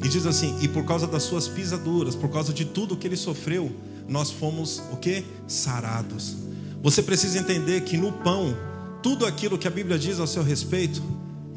E 0.03 0.07
diz 0.07 0.25
assim: 0.25 0.57
e 0.61 0.67
por 0.67 0.85
causa 0.85 1.07
das 1.07 1.23
suas 1.23 1.47
pisaduras, 1.47 2.15
por 2.15 2.29
causa 2.29 2.53
de 2.53 2.65
tudo 2.65 2.97
que 2.97 3.07
ele 3.07 3.17
sofreu, 3.17 3.71
nós 4.07 4.29
fomos 4.31 4.81
o 4.91 4.97
que? 4.97 5.23
Sarados. 5.47 6.35
Você 6.83 7.01
precisa 7.01 7.39
entender 7.39 7.79
que 7.83 7.95
no 7.95 8.11
pão, 8.11 8.53
tudo 9.01 9.25
aquilo 9.25 9.57
que 9.57 9.69
a 9.69 9.71
Bíblia 9.71 9.97
diz 9.97 10.19
ao 10.19 10.27
seu 10.27 10.43
respeito 10.43 11.01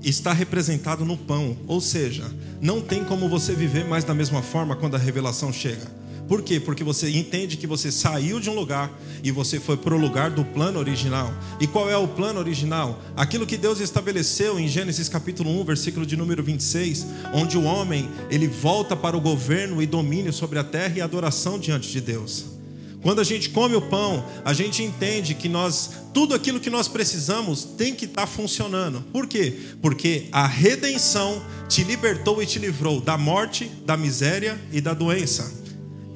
está 0.01 0.33
representado 0.33 1.05
no 1.05 1.17
pão. 1.17 1.57
Ou 1.67 1.81
seja, 1.81 2.23
não 2.61 2.81
tem 2.81 3.03
como 3.03 3.29
você 3.29 3.53
viver 3.53 3.85
mais 3.85 4.05
da 4.05 4.15
mesma 4.15 4.41
forma 4.41 4.77
quando 4.77 4.95
a 4.95 4.99
revelação 4.99 5.53
chega. 5.53 5.91
Por 6.29 6.43
quê? 6.43 6.61
Porque 6.61 6.85
você 6.85 7.11
entende 7.11 7.57
que 7.57 7.67
você 7.67 7.91
saiu 7.91 8.39
de 8.39 8.49
um 8.49 8.55
lugar 8.55 8.89
e 9.25 9.33
você 9.33 9.59
foi 9.59 9.77
para 9.77 9.97
o 9.97 9.99
lugar 9.99 10.31
do 10.31 10.45
plano 10.45 10.79
original. 10.79 11.35
E 11.61 11.67
qual 11.67 11.91
é 11.91 11.97
o 11.97 12.07
plano 12.07 12.39
original? 12.39 13.03
Aquilo 13.17 13.47
que 13.47 13.57
Deus 13.57 13.81
estabeleceu 13.81 14.61
em 14.61 14.69
Gênesis 14.69 15.09
capítulo 15.09 15.51
1, 15.61 15.65
versículo 15.65 16.07
de 16.07 16.17
número 16.17 16.41
26, 16.41 17.05
onde 17.35 17.59
o 17.59 17.65
homem, 17.65 18.09
ele 18.31 18.47
volta 18.47 18.95
para 18.95 19.17
o 19.17 19.21
governo 19.21 19.83
e 19.83 19.87
domínio 19.87 20.33
sobre 20.33 20.61
a 20.61 20.65
terra 20.65 20.99
e 20.99 21.01
adoração 21.01 21.59
diante 21.59 21.91
de 21.91 22.01
Deus. 22.01 22.56
Quando 23.03 23.21
a 23.21 23.25
gente 23.25 23.51
come 23.51 23.75
o 23.77 23.83
pão, 23.83 24.25
a 24.45 24.53
gente 24.53 24.83
entende 24.83 25.35
que 25.35 25.49
nós 25.49 25.91
tudo 26.13 26.35
aquilo 26.35 26.59
que 26.59 26.71
nós 26.71 26.89
precisamos 26.89 27.63
tem 27.63 27.95
que 27.95 28.07
estar 28.07 28.23
tá 28.23 28.27
funcionando. 28.27 29.03
Por 29.13 29.27
quê? 29.27 29.53
Porque 29.83 30.29
a 30.33 30.47
redenção 30.47 31.43
te 31.69 31.85
libertou 31.85 32.43
e 32.43 32.47
te 32.47 32.59
livrou 32.59 33.01
da 33.01 33.19
morte, 33.19 33.71
da 33.85 33.97
miséria 33.97 34.59
e 34.73 34.81
da 34.81 34.95
doença. 34.95 35.53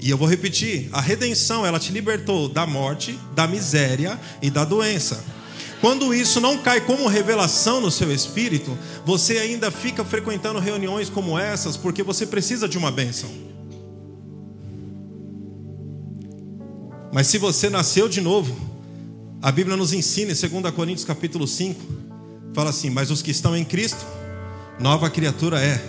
E 0.01 0.09
eu 0.09 0.17
vou 0.17 0.27
repetir: 0.27 0.89
a 0.93 1.01
redenção, 1.01 1.65
ela 1.67 1.79
te 1.79 1.93
libertou 1.93 2.49
da 2.49 2.67
morte, 2.67 3.19
da 3.35 3.47
miséria 3.47 4.19
e 4.41 4.51
da 4.51 4.65
doença. 4.65 5.23
Quando 5.81 6.13
isso 6.13 6.41
não 6.41 6.59
cai 6.59 6.81
como 6.81 7.07
revelação 7.07 7.81
no 7.81 7.91
seu 7.91 8.13
espírito, 8.13 8.77
você 9.05 9.39
ainda 9.39 9.71
fica 9.71 10.05
frequentando 10.05 10.59
reuniões 10.59 11.09
como 11.09 11.39
essas 11.39 11.77
porque 11.77 12.03
você 12.03 12.27
precisa 12.27 12.69
de 12.69 12.77
uma 12.77 12.91
bênção. 12.91 13.50
Mas 17.13 17.27
se 17.27 17.39
você 17.39 17.69
nasceu 17.69 18.09
de 18.09 18.21
novo, 18.21 18.57
a 19.43 19.51
Bíblia 19.51 19.77
nos 19.77 19.93
ensina 19.93 20.33
em 20.33 20.35
2 20.35 20.75
Coríntios 20.75 21.05
capítulo 21.05 21.47
5, 21.47 21.81
fala 22.55 22.71
assim: 22.71 22.91
"Mas 22.91 23.11
os 23.11 23.21
que 23.21 23.31
estão 23.31 23.57
em 23.57 23.65
Cristo, 23.65 24.05
nova 24.79 25.11
criatura 25.11 25.61
é. 25.61 25.81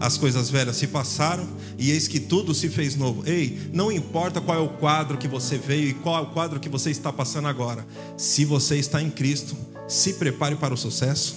As 0.00 0.18
coisas 0.18 0.50
velhas 0.50 0.76
se 0.76 0.88
passaram 0.88 1.46
e 1.78 1.90
eis 1.90 2.08
que 2.08 2.18
tudo 2.18 2.52
se 2.52 2.68
fez 2.68 2.96
novo. 2.96 3.22
Ei, 3.24 3.70
não 3.72 3.90
importa 3.90 4.40
qual 4.40 4.58
é 4.58 4.60
o 4.60 4.68
quadro 4.68 5.16
que 5.16 5.28
você 5.28 5.56
veio 5.56 5.90
e 5.90 5.94
qual 5.94 6.18
é 6.18 6.20
o 6.22 6.26
quadro 6.26 6.58
que 6.58 6.68
você 6.68 6.90
está 6.90 7.12
passando 7.12 7.46
agora. 7.46 7.86
Se 8.16 8.44
você 8.44 8.76
está 8.76 9.00
em 9.00 9.08
Cristo, 9.08 9.56
se 9.88 10.14
prepare 10.14 10.56
para 10.56 10.74
o 10.74 10.76
sucesso. 10.76 11.36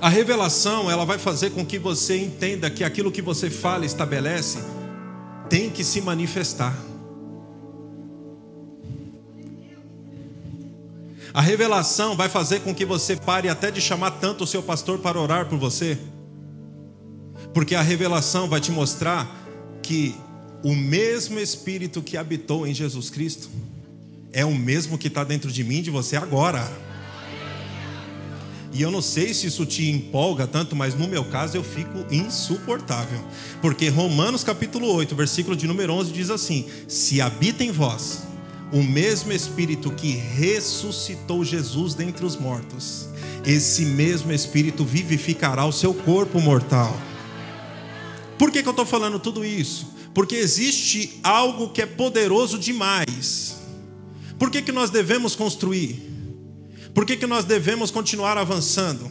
A 0.00 0.08
revelação, 0.08 0.90
ela 0.90 1.04
vai 1.04 1.18
fazer 1.18 1.50
com 1.50 1.64
que 1.64 1.78
você 1.78 2.16
entenda 2.16 2.70
que 2.70 2.82
aquilo 2.82 3.12
que 3.12 3.20
você 3.20 3.50
fala, 3.50 3.84
estabelece, 3.84 4.58
tem 5.50 5.68
que 5.68 5.84
se 5.84 6.00
manifestar. 6.00 6.74
A 11.34 11.40
revelação 11.40 12.16
vai 12.16 12.28
fazer 12.28 12.60
com 12.60 12.74
que 12.74 12.84
você 12.84 13.16
pare 13.16 13.48
até 13.48 13.70
de 13.70 13.80
chamar 13.80 14.12
tanto 14.12 14.44
o 14.44 14.46
seu 14.46 14.62
pastor 14.62 14.98
para 15.00 15.20
orar 15.20 15.46
por 15.46 15.58
você. 15.58 15.98
Porque 17.52 17.74
a 17.74 17.82
revelação 17.82 18.48
vai 18.48 18.60
te 18.60 18.72
mostrar 18.72 19.28
que 19.82 20.14
o 20.62 20.74
mesmo 20.74 21.38
Espírito 21.38 22.02
que 22.02 22.16
habitou 22.16 22.66
em 22.66 22.74
Jesus 22.74 23.10
Cristo 23.10 23.48
é 24.32 24.44
o 24.44 24.54
mesmo 24.54 24.98
que 24.98 25.08
está 25.08 25.24
dentro 25.24 25.50
de 25.50 25.64
mim 25.64 25.78
e 25.78 25.82
de 25.82 25.90
você 25.90 26.16
agora. 26.16 26.89
E 28.72 28.82
eu 28.82 28.90
não 28.90 29.02
sei 29.02 29.34
se 29.34 29.48
isso 29.48 29.66
te 29.66 29.90
empolga 29.90 30.46
tanto, 30.46 30.76
mas 30.76 30.94
no 30.94 31.08
meu 31.08 31.24
caso 31.24 31.56
eu 31.56 31.64
fico 31.64 32.04
insuportável. 32.10 33.20
Porque 33.60 33.88
Romanos 33.88 34.44
capítulo 34.44 34.86
8, 34.94 35.14
versículo 35.16 35.56
de 35.56 35.66
número 35.66 35.92
11 35.92 36.12
diz 36.12 36.30
assim: 36.30 36.66
Se 36.86 37.20
habita 37.20 37.64
em 37.64 37.72
vós 37.72 38.22
o 38.72 38.82
mesmo 38.82 39.32
Espírito 39.32 39.90
que 39.90 40.12
ressuscitou 40.12 41.44
Jesus 41.44 41.94
dentre 41.94 42.24
os 42.24 42.36
mortos, 42.36 43.08
esse 43.44 43.84
mesmo 43.84 44.32
Espírito 44.32 44.84
vivificará 44.84 45.64
o 45.64 45.72
seu 45.72 45.92
corpo 45.92 46.40
mortal. 46.40 46.96
Por 48.38 48.52
que, 48.52 48.62
que 48.62 48.68
eu 48.68 48.72
estou 48.72 48.86
falando 48.86 49.18
tudo 49.18 49.44
isso? 49.44 49.88
Porque 50.14 50.36
existe 50.36 51.18
algo 51.22 51.70
que 51.70 51.82
é 51.82 51.86
poderoso 51.86 52.58
demais. 52.58 53.56
Por 54.38 54.50
que, 54.50 54.62
que 54.62 54.72
nós 54.72 54.90
devemos 54.90 55.34
construir? 55.34 56.09
Por 56.94 57.04
que, 57.04 57.16
que 57.16 57.26
nós 57.26 57.44
devemos 57.44 57.90
continuar 57.90 58.36
avançando? 58.36 59.10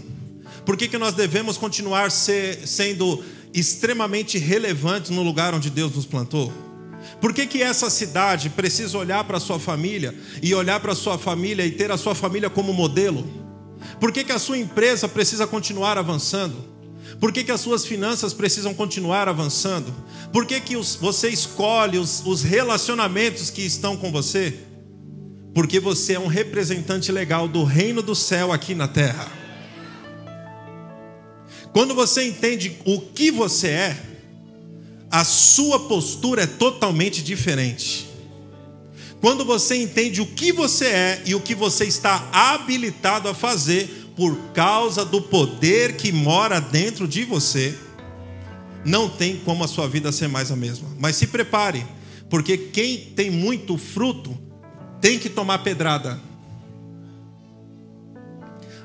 Por 0.65 0.75
que, 0.77 0.87
que 0.87 0.97
nós 0.97 1.13
devemos 1.13 1.57
continuar 1.57 2.11
ser, 2.11 2.67
sendo 2.67 3.23
extremamente 3.53 4.37
relevantes 4.37 5.09
no 5.09 5.23
lugar 5.23 5.53
onde 5.53 5.69
Deus 5.69 5.95
nos 5.95 6.05
plantou? 6.05 6.51
Por 7.21 7.33
que, 7.33 7.47
que 7.47 7.61
essa 7.63 7.89
cidade 7.89 8.49
precisa 8.49 8.97
olhar 8.97 9.23
para 9.23 9.37
a 9.37 9.39
sua 9.39 9.59
família 9.59 10.13
e 10.41 10.53
olhar 10.53 10.79
para 10.79 10.91
a 10.91 10.95
sua 10.95 11.17
família 11.17 11.65
e 11.65 11.71
ter 11.71 11.91
a 11.91 11.97
sua 11.97 12.13
família 12.13 12.49
como 12.49 12.73
modelo? 12.73 13.25
Por 13.99 14.11
que, 14.11 14.23
que 14.23 14.31
a 14.31 14.39
sua 14.39 14.57
empresa 14.57 15.07
precisa 15.07 15.47
continuar 15.47 15.97
avançando? 15.97 16.55
Por 17.19 17.31
que, 17.31 17.43
que 17.43 17.51
as 17.51 17.61
suas 17.61 17.85
finanças 17.85 18.33
precisam 18.33 18.73
continuar 18.73 19.27
avançando? 19.27 19.93
Por 20.31 20.45
que, 20.45 20.59
que 20.61 20.77
os, 20.77 20.95
você 20.95 21.29
escolhe 21.29 21.97
os, 21.97 22.25
os 22.25 22.43
relacionamentos 22.43 23.49
que 23.49 23.61
estão 23.61 23.97
com 23.97 24.11
você? 24.11 24.68
Porque 25.59 25.77
você 25.77 26.13
é 26.13 26.19
um 26.19 26.27
representante 26.27 27.11
legal 27.11 27.45
do 27.45 27.65
reino 27.65 28.01
do 28.01 28.15
céu 28.15 28.53
aqui 28.53 28.73
na 28.73 28.87
terra. 28.87 29.29
Quando 31.73 31.93
você 31.93 32.25
entende 32.25 32.77
o 32.85 33.01
que 33.01 33.29
você 33.29 33.67
é, 33.67 33.97
a 35.11 35.25
sua 35.25 35.77
postura 35.77 36.43
é 36.43 36.47
totalmente 36.47 37.21
diferente. 37.21 38.07
Quando 39.19 39.43
você 39.43 39.75
entende 39.75 40.21
o 40.21 40.27
que 40.27 40.53
você 40.53 40.85
é 40.85 41.23
e 41.25 41.35
o 41.35 41.41
que 41.41 41.53
você 41.53 41.83
está 41.83 42.29
habilitado 42.31 43.27
a 43.27 43.33
fazer 43.33 44.13
por 44.15 44.37
causa 44.53 45.03
do 45.03 45.21
poder 45.21 45.97
que 45.97 46.09
mora 46.13 46.61
dentro 46.61 47.05
de 47.05 47.25
você, 47.25 47.77
não 48.85 49.09
tem 49.09 49.35
como 49.35 49.65
a 49.65 49.67
sua 49.67 49.89
vida 49.89 50.09
ser 50.13 50.29
mais 50.29 50.51
a 50.51 50.55
mesma. 50.55 50.87
Mas 50.97 51.17
se 51.17 51.27
prepare, 51.27 51.85
porque 52.29 52.57
quem 52.57 52.97
tem 53.13 53.29
muito 53.29 53.77
fruto 53.77 54.47
tem 55.01 55.19
que 55.19 55.29
tomar 55.29 55.59
pedrada. 55.59 56.19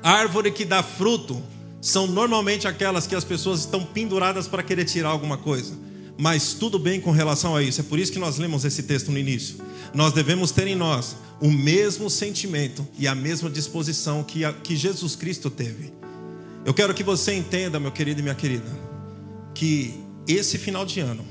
A 0.01 0.11
árvore 0.11 0.51
que 0.51 0.65
dá 0.65 0.83
fruto 0.83 1.41
são 1.81 2.07
normalmente 2.07 2.67
aquelas 2.67 3.07
que 3.07 3.15
as 3.15 3.23
pessoas 3.23 3.61
estão 3.61 3.83
penduradas 3.83 4.47
para 4.47 4.63
querer 4.63 4.85
tirar 4.85 5.09
alguma 5.09 5.37
coisa 5.37 5.85
mas 6.17 6.53
tudo 6.53 6.79
bem 6.79 7.01
com 7.01 7.11
relação 7.11 7.55
a 7.55 7.61
isso. 7.61 7.81
É 7.81 7.83
por 7.83 7.99
isso 7.99 8.11
que 8.11 8.19
nós 8.19 8.37
lemos 8.37 8.63
esse 8.63 8.83
texto 8.83 9.11
no 9.11 9.17
início. 9.17 9.57
Nós 9.93 10.13
devemos 10.13 10.51
ter 10.51 10.67
em 10.67 10.75
nós 10.75 11.15
o 11.41 11.51
mesmo 11.51 12.09
sentimento 12.09 12.87
e 12.97 13.07
a 13.07 13.13
mesma 13.13 13.49
disposição 13.49 14.23
que, 14.23 14.45
a, 14.45 14.53
que 14.53 14.75
Jesus 14.75 15.15
Cristo 15.15 15.49
teve. 15.49 15.91
Eu 16.63 16.73
quero 16.73 16.93
que 16.93 17.03
você 17.03 17.33
entenda, 17.33 17.79
meu 17.79 17.91
querido 17.91 18.21
e 18.21 18.23
minha 18.23 18.35
querida, 18.35 18.71
que 19.53 19.93
esse 20.27 20.57
final 20.57 20.85
de 20.85 20.99
ano 20.99 21.25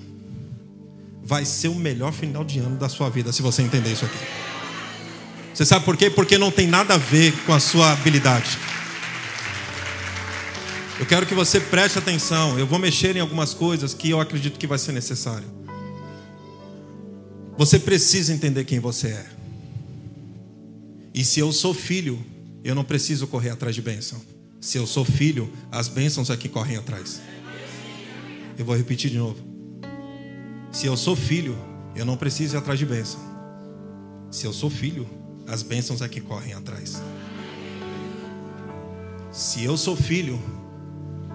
vai 1.22 1.44
ser 1.44 1.68
o 1.68 1.74
melhor 1.74 2.12
final 2.12 2.44
de 2.44 2.58
ano 2.58 2.76
da 2.76 2.88
sua 2.88 3.08
vida, 3.08 3.32
se 3.32 3.42
você 3.42 3.62
entender 3.62 3.92
isso 3.92 4.04
aqui. 4.04 4.53
Você 5.54 5.64
sabe 5.64 5.84
por 5.84 5.96
quê? 5.96 6.10
Porque 6.10 6.36
não 6.36 6.50
tem 6.50 6.66
nada 6.66 6.94
a 6.94 6.98
ver 6.98 7.32
com 7.46 7.52
a 7.52 7.60
sua 7.60 7.92
habilidade. 7.92 8.58
Eu 10.98 11.06
quero 11.06 11.24
que 11.26 11.34
você 11.34 11.60
preste 11.60 11.96
atenção. 11.96 12.58
Eu 12.58 12.66
vou 12.66 12.78
mexer 12.78 13.16
em 13.16 13.20
algumas 13.20 13.54
coisas 13.54 13.94
que 13.94 14.10
eu 14.10 14.20
acredito 14.20 14.58
que 14.58 14.66
vai 14.66 14.78
ser 14.78 14.90
necessário. 14.90 15.46
Você 17.56 17.78
precisa 17.78 18.34
entender 18.34 18.64
quem 18.64 18.80
você 18.80 19.08
é. 19.08 19.26
E 21.14 21.24
se 21.24 21.38
eu 21.38 21.52
sou 21.52 21.72
filho, 21.72 22.24
eu 22.64 22.74
não 22.74 22.82
preciso 22.82 23.28
correr 23.28 23.50
atrás 23.50 23.76
de 23.76 23.82
bênção. 23.82 24.20
Se 24.60 24.76
eu 24.76 24.88
sou 24.88 25.04
filho, 25.04 25.52
as 25.70 25.86
bênçãos 25.86 26.30
é 26.30 26.36
correm 26.48 26.76
atrás. 26.76 27.20
Eu 28.58 28.64
vou 28.64 28.76
repetir 28.76 29.08
de 29.08 29.18
novo. 29.18 29.36
Se 30.72 30.86
eu 30.86 30.96
sou 30.96 31.14
filho, 31.14 31.56
eu 31.94 32.04
não 32.04 32.16
preciso 32.16 32.56
ir 32.56 32.58
atrás 32.58 32.76
de 32.76 32.86
bênção. 32.86 33.20
Se 34.32 34.46
eu 34.46 34.52
sou 34.52 34.68
filho, 34.68 35.08
as 35.46 35.62
bênçãos 35.62 36.02
é 36.02 36.08
que 36.08 36.20
correm 36.20 36.54
atrás. 36.54 37.00
Se 39.30 39.64
eu 39.64 39.76
sou 39.76 39.96
filho, 39.96 40.40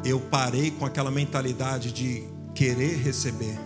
eu 0.04 0.20
parei 0.20 0.72
com 0.72 0.86
aquela 0.86 1.12
mentalidade 1.12 1.92
de 1.92 2.24
querer 2.56 2.98
receber. 2.98 3.58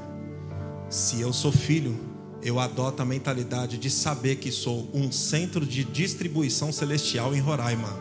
Se 0.89 1.21
eu 1.21 1.31
sou 1.31 1.51
filho, 1.51 1.97
eu 2.41 2.59
adoto 2.59 3.01
a 3.01 3.05
mentalidade 3.05 3.77
de 3.77 3.89
saber 3.89 4.35
que 4.35 4.51
sou 4.51 4.89
um 4.93 5.11
centro 5.11 5.65
de 5.65 5.83
distribuição 5.83 6.71
celestial 6.71 7.33
em 7.33 7.39
Roraima. 7.39 7.97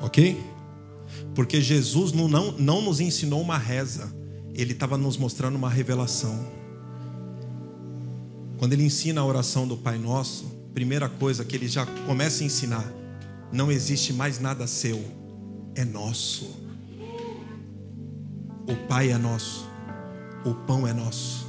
Ok? 0.00 0.40
Porque 1.34 1.60
Jesus 1.60 2.12
não, 2.12 2.28
não, 2.28 2.52
não 2.52 2.80
nos 2.80 3.00
ensinou 3.00 3.40
uma 3.40 3.58
reza, 3.58 4.14
ele 4.56 4.72
estava 4.72 4.96
nos 4.96 5.16
mostrando 5.16 5.56
uma 5.56 5.68
revelação. 5.68 6.46
Quando 8.58 8.72
ele 8.72 8.84
ensina 8.84 9.20
a 9.20 9.24
oração 9.24 9.68
do 9.68 9.76
Pai 9.76 9.98
Nosso, 9.98 10.46
primeira 10.72 11.08
coisa 11.08 11.44
que 11.44 11.54
ele 11.54 11.68
já 11.68 11.84
começa 12.06 12.42
a 12.42 12.46
ensinar: 12.46 12.84
não 13.52 13.70
existe 13.70 14.12
mais 14.12 14.40
nada 14.40 14.66
seu, 14.66 15.04
é 15.74 15.84
nosso. 15.84 16.64
O 18.66 18.74
Pai 18.88 19.12
é 19.12 19.18
nosso, 19.18 19.68
o 20.44 20.54
pão 20.54 20.86
é 20.86 20.92
nosso. 20.92 21.46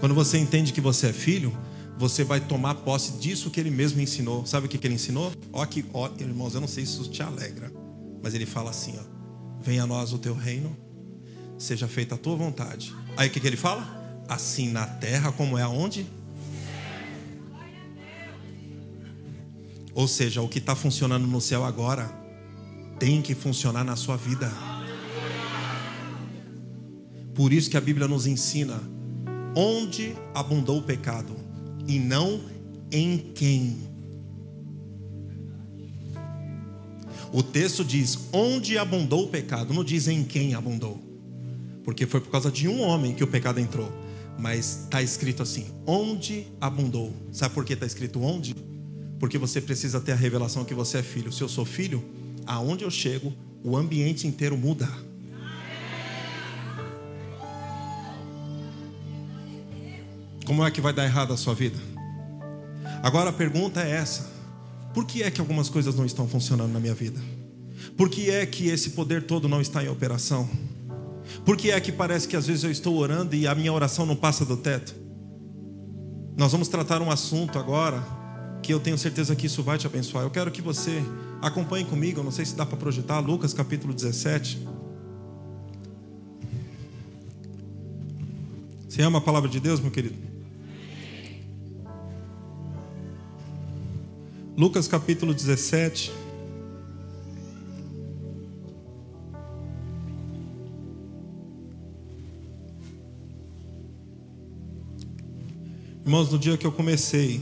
Quando 0.00 0.14
você 0.14 0.38
entende 0.38 0.72
que 0.72 0.80
você 0.80 1.08
é 1.08 1.12
filho, 1.12 1.56
você 1.98 2.22
vai 2.22 2.40
tomar 2.40 2.76
posse 2.76 3.18
disso 3.18 3.50
que 3.50 3.58
ele 3.58 3.70
mesmo 3.70 4.00
ensinou. 4.00 4.46
Sabe 4.46 4.66
o 4.66 4.68
que, 4.68 4.84
ele 4.86 4.94
ensinou? 4.94 5.32
Ó, 5.52 5.64
que, 5.66 5.84
ó, 5.92 6.08
irmãos, 6.18 6.54
eu 6.54 6.60
não 6.60 6.68
sei 6.68 6.86
se 6.86 6.92
isso 6.92 7.10
te 7.10 7.22
alegra, 7.22 7.72
mas 8.22 8.34
ele 8.34 8.46
fala 8.46 8.70
assim: 8.70 8.94
ó, 8.98 9.02
venha 9.68 9.82
a 9.82 9.86
nós 9.86 10.14
o 10.14 10.18
teu 10.18 10.34
reino, 10.34 10.74
seja 11.58 11.86
feita 11.86 12.14
a 12.14 12.18
tua 12.18 12.34
vontade. 12.34 12.94
Aí 13.18 13.28
o 13.28 13.30
que, 13.30 13.38
que 13.38 13.46
ele 13.46 13.56
fala? 13.56 13.86
Assim 14.26 14.70
na 14.70 14.86
terra 14.86 15.30
como 15.30 15.58
é 15.58 15.62
aonde? 15.62 16.06
Ou 19.94 20.08
seja, 20.08 20.40
o 20.40 20.48
que 20.48 20.58
está 20.58 20.74
funcionando 20.74 21.26
no 21.26 21.38
céu 21.38 21.66
agora 21.66 22.10
tem 22.98 23.20
que 23.20 23.34
funcionar 23.34 23.84
na 23.84 23.94
sua 23.94 24.16
vida. 24.16 24.50
Por 27.34 27.52
isso 27.52 27.68
que 27.68 27.76
a 27.76 27.80
Bíblia 27.80 28.08
nos 28.08 28.26
ensina 28.26 28.80
onde 29.54 30.16
abundou 30.34 30.78
o 30.78 30.82
pecado 30.82 31.36
e 31.86 31.98
não 31.98 32.40
em 32.90 33.18
quem. 33.18 33.87
O 37.32 37.42
texto 37.42 37.84
diz 37.84 38.28
onde 38.32 38.78
abundou 38.78 39.24
o 39.24 39.28
pecado, 39.28 39.74
não 39.74 39.84
diz 39.84 40.08
em 40.08 40.24
quem 40.24 40.54
abundou. 40.54 41.02
Porque 41.84 42.06
foi 42.06 42.20
por 42.20 42.30
causa 42.30 42.50
de 42.50 42.68
um 42.68 42.80
homem 42.80 43.14
que 43.14 43.24
o 43.24 43.26
pecado 43.26 43.60
entrou. 43.60 43.90
Mas 44.38 44.84
está 44.84 45.02
escrito 45.02 45.42
assim: 45.42 45.66
onde 45.86 46.46
abundou. 46.60 47.12
Sabe 47.32 47.54
por 47.54 47.64
que 47.64 47.72
está 47.72 47.86
escrito 47.86 48.22
onde? 48.22 48.54
Porque 49.18 49.36
você 49.36 49.60
precisa 49.60 50.00
ter 50.00 50.12
a 50.12 50.16
revelação 50.16 50.64
que 50.64 50.74
você 50.74 50.98
é 50.98 51.02
filho. 51.02 51.32
Se 51.32 51.42
eu 51.42 51.48
sou 51.48 51.64
filho, 51.64 52.04
aonde 52.46 52.84
eu 52.84 52.90
chego, 52.90 53.32
o 53.64 53.76
ambiente 53.76 54.26
inteiro 54.26 54.56
muda. 54.56 54.88
Como 60.46 60.64
é 60.64 60.70
que 60.70 60.80
vai 60.80 60.94
dar 60.94 61.04
errado 61.04 61.32
a 61.34 61.36
sua 61.36 61.54
vida? 61.54 61.76
Agora 63.02 63.30
a 63.30 63.32
pergunta 63.32 63.82
é 63.82 63.90
essa: 63.90 64.30
por 64.98 65.04
que 65.04 65.22
é 65.22 65.30
que 65.30 65.40
algumas 65.40 65.68
coisas 65.68 65.94
não 65.94 66.04
estão 66.04 66.26
funcionando 66.26 66.72
na 66.72 66.80
minha 66.80 66.92
vida? 66.92 67.20
Por 67.96 68.08
que 68.08 68.30
é 68.30 68.44
que 68.44 68.66
esse 68.66 68.90
poder 68.90 69.22
todo 69.22 69.48
não 69.48 69.60
está 69.60 69.80
em 69.80 69.88
operação? 69.88 70.50
Por 71.44 71.56
que 71.56 71.70
é 71.70 71.80
que 71.80 71.92
parece 71.92 72.26
que 72.26 72.34
às 72.34 72.48
vezes 72.48 72.64
eu 72.64 72.70
estou 72.72 72.96
orando 72.96 73.36
e 73.36 73.46
a 73.46 73.54
minha 73.54 73.72
oração 73.72 74.04
não 74.04 74.16
passa 74.16 74.44
do 74.44 74.56
teto? 74.56 74.96
Nós 76.36 76.50
vamos 76.50 76.66
tratar 76.66 77.00
um 77.00 77.12
assunto 77.12 77.60
agora 77.60 78.04
que 78.60 78.74
eu 78.74 78.80
tenho 78.80 78.98
certeza 78.98 79.36
que 79.36 79.46
isso 79.46 79.62
vai 79.62 79.78
te 79.78 79.86
abençoar. 79.86 80.24
Eu 80.24 80.30
quero 80.30 80.50
que 80.50 80.60
você 80.60 81.00
acompanhe 81.40 81.84
comigo, 81.84 82.18
eu 82.18 82.24
não 82.24 82.32
sei 82.32 82.44
se 82.44 82.56
dá 82.56 82.66
para 82.66 82.76
projetar, 82.76 83.20
Lucas 83.20 83.54
capítulo 83.54 83.94
17. 83.94 84.66
Você 88.88 89.00
ama 89.00 89.18
a 89.18 89.22
palavra 89.22 89.48
de 89.48 89.60
Deus, 89.60 89.78
meu 89.78 89.92
querido? 89.92 90.27
Lucas 94.58 94.88
capítulo 94.88 95.32
17. 95.32 96.10
Irmãos, 106.04 106.32
no 106.32 106.36
dia 106.36 106.56
que 106.56 106.66
eu 106.66 106.72
comecei 106.72 107.40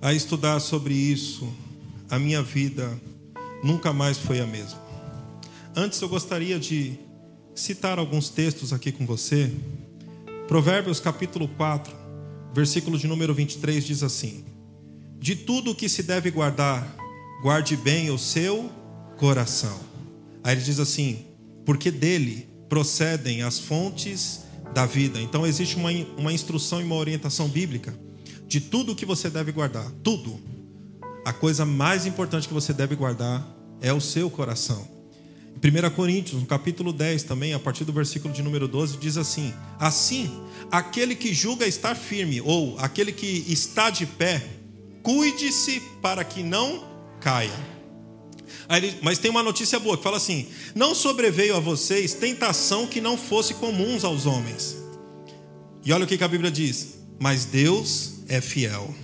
a 0.00 0.14
estudar 0.14 0.60
sobre 0.60 0.94
isso, 0.94 1.46
a 2.08 2.18
minha 2.18 2.42
vida 2.42 2.98
nunca 3.62 3.92
mais 3.92 4.16
foi 4.16 4.40
a 4.40 4.46
mesma. 4.46 4.80
Antes 5.76 6.00
eu 6.00 6.08
gostaria 6.08 6.58
de 6.58 6.98
citar 7.54 7.98
alguns 7.98 8.30
textos 8.30 8.72
aqui 8.72 8.90
com 8.90 9.04
você. 9.04 9.52
Provérbios 10.48 11.00
capítulo 11.00 11.46
4, 11.48 11.94
versículo 12.54 12.96
de 12.96 13.06
número 13.06 13.34
23 13.34 13.84
diz 13.84 14.02
assim: 14.02 14.49
de 15.20 15.36
tudo 15.36 15.72
o 15.72 15.74
que 15.74 15.88
se 15.88 16.02
deve 16.02 16.30
guardar, 16.30 16.96
guarde 17.42 17.76
bem 17.76 18.10
o 18.10 18.18
seu 18.18 18.70
coração. 19.18 19.78
Aí 20.42 20.54
ele 20.54 20.62
diz 20.62 20.80
assim: 20.80 21.26
porque 21.66 21.90
dele 21.90 22.48
procedem 22.68 23.42
as 23.42 23.58
fontes 23.58 24.40
da 24.72 24.86
vida. 24.86 25.20
Então 25.20 25.46
existe 25.46 25.76
uma, 25.76 25.90
uma 26.16 26.32
instrução 26.32 26.80
e 26.80 26.84
uma 26.84 26.96
orientação 26.96 27.48
bíblica 27.48 27.94
de 28.48 28.60
tudo 28.60 28.92
o 28.92 28.96
que 28.96 29.04
você 29.04 29.28
deve 29.28 29.52
guardar. 29.52 29.88
Tudo. 30.02 30.40
A 31.24 31.34
coisa 31.34 31.66
mais 31.66 32.06
importante 32.06 32.48
que 32.48 32.54
você 32.54 32.72
deve 32.72 32.96
guardar 32.96 33.46
é 33.82 33.92
o 33.92 34.00
seu 34.00 34.30
coração. 34.30 34.88
1 35.62 35.90
Coríntios, 35.94 36.40
no 36.40 36.46
capítulo 36.46 36.90
10 36.90 37.24
também, 37.24 37.52
a 37.52 37.58
partir 37.58 37.84
do 37.84 37.92
versículo 37.92 38.32
de 38.32 38.42
número 38.42 38.66
12, 38.66 38.96
diz 38.96 39.18
assim: 39.18 39.52
Assim, 39.78 40.30
aquele 40.70 41.14
que 41.14 41.34
julga 41.34 41.66
estar 41.66 41.94
firme, 41.94 42.40
ou 42.40 42.78
aquele 42.78 43.12
que 43.12 43.44
está 43.46 43.90
de 43.90 44.06
pé, 44.06 44.42
cuide-se 45.02 45.80
para 46.00 46.24
que 46.24 46.42
não 46.42 46.84
caia. 47.20 47.80
Mas 49.02 49.18
tem 49.18 49.30
uma 49.30 49.42
notícia 49.42 49.78
boa 49.80 49.96
que 49.96 50.02
fala 50.02 50.16
assim: 50.16 50.48
Não 50.74 50.94
sobreveio 50.94 51.56
a 51.56 51.60
vocês 51.60 52.14
tentação 52.14 52.86
que 52.86 53.00
não 53.00 53.16
fosse 53.16 53.54
comuns 53.54 54.04
aos 54.04 54.26
homens. 54.26 54.76
E 55.84 55.92
olha 55.92 56.04
o 56.04 56.06
que 56.06 56.22
a 56.22 56.28
Bíblia 56.28 56.50
diz: 56.50 56.98
Mas 57.18 57.44
Deus 57.44 58.20
é 58.28 58.40
fiel. 58.40 58.94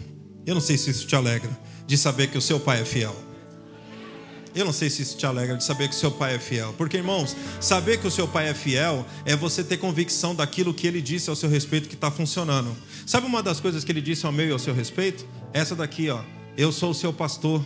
Eu 0.46 0.54
não 0.54 0.60
sei 0.60 0.78
se 0.78 0.90
isso 0.90 1.06
te 1.06 1.16
alegra 1.16 1.50
de 1.86 1.98
saber 1.98 2.28
que 2.28 2.38
o 2.38 2.42
seu 2.42 2.60
pai 2.60 2.82
é 2.82 2.84
fiel. 2.84 3.25
Eu 4.56 4.64
não 4.64 4.72
sei 4.72 4.88
se 4.88 5.02
isso 5.02 5.18
te 5.18 5.26
alegra 5.26 5.54
de 5.54 5.62
saber 5.62 5.86
que 5.86 5.94
seu 5.94 6.10
pai 6.10 6.36
é 6.36 6.38
fiel. 6.38 6.74
Porque, 6.78 6.96
irmãos, 6.96 7.36
saber 7.60 7.98
que 7.98 8.06
o 8.06 8.10
seu 8.10 8.26
pai 8.26 8.48
é 8.48 8.54
fiel 8.54 9.04
é 9.26 9.36
você 9.36 9.62
ter 9.62 9.76
convicção 9.76 10.34
daquilo 10.34 10.72
que 10.72 10.86
ele 10.86 11.02
disse 11.02 11.28
ao 11.28 11.36
seu 11.36 11.50
respeito 11.50 11.90
que 11.90 11.94
está 11.94 12.10
funcionando. 12.10 12.74
Sabe 13.04 13.26
uma 13.26 13.42
das 13.42 13.60
coisas 13.60 13.84
que 13.84 13.92
ele 13.92 14.00
disse 14.00 14.24
ao 14.24 14.32
meu 14.32 14.48
e 14.48 14.52
ao 14.52 14.58
seu 14.58 14.72
respeito? 14.72 15.26
Essa 15.52 15.76
daqui, 15.76 16.08
ó. 16.08 16.22
Eu 16.56 16.72
sou 16.72 16.92
o 16.92 16.94
seu 16.94 17.12
pastor. 17.12 17.62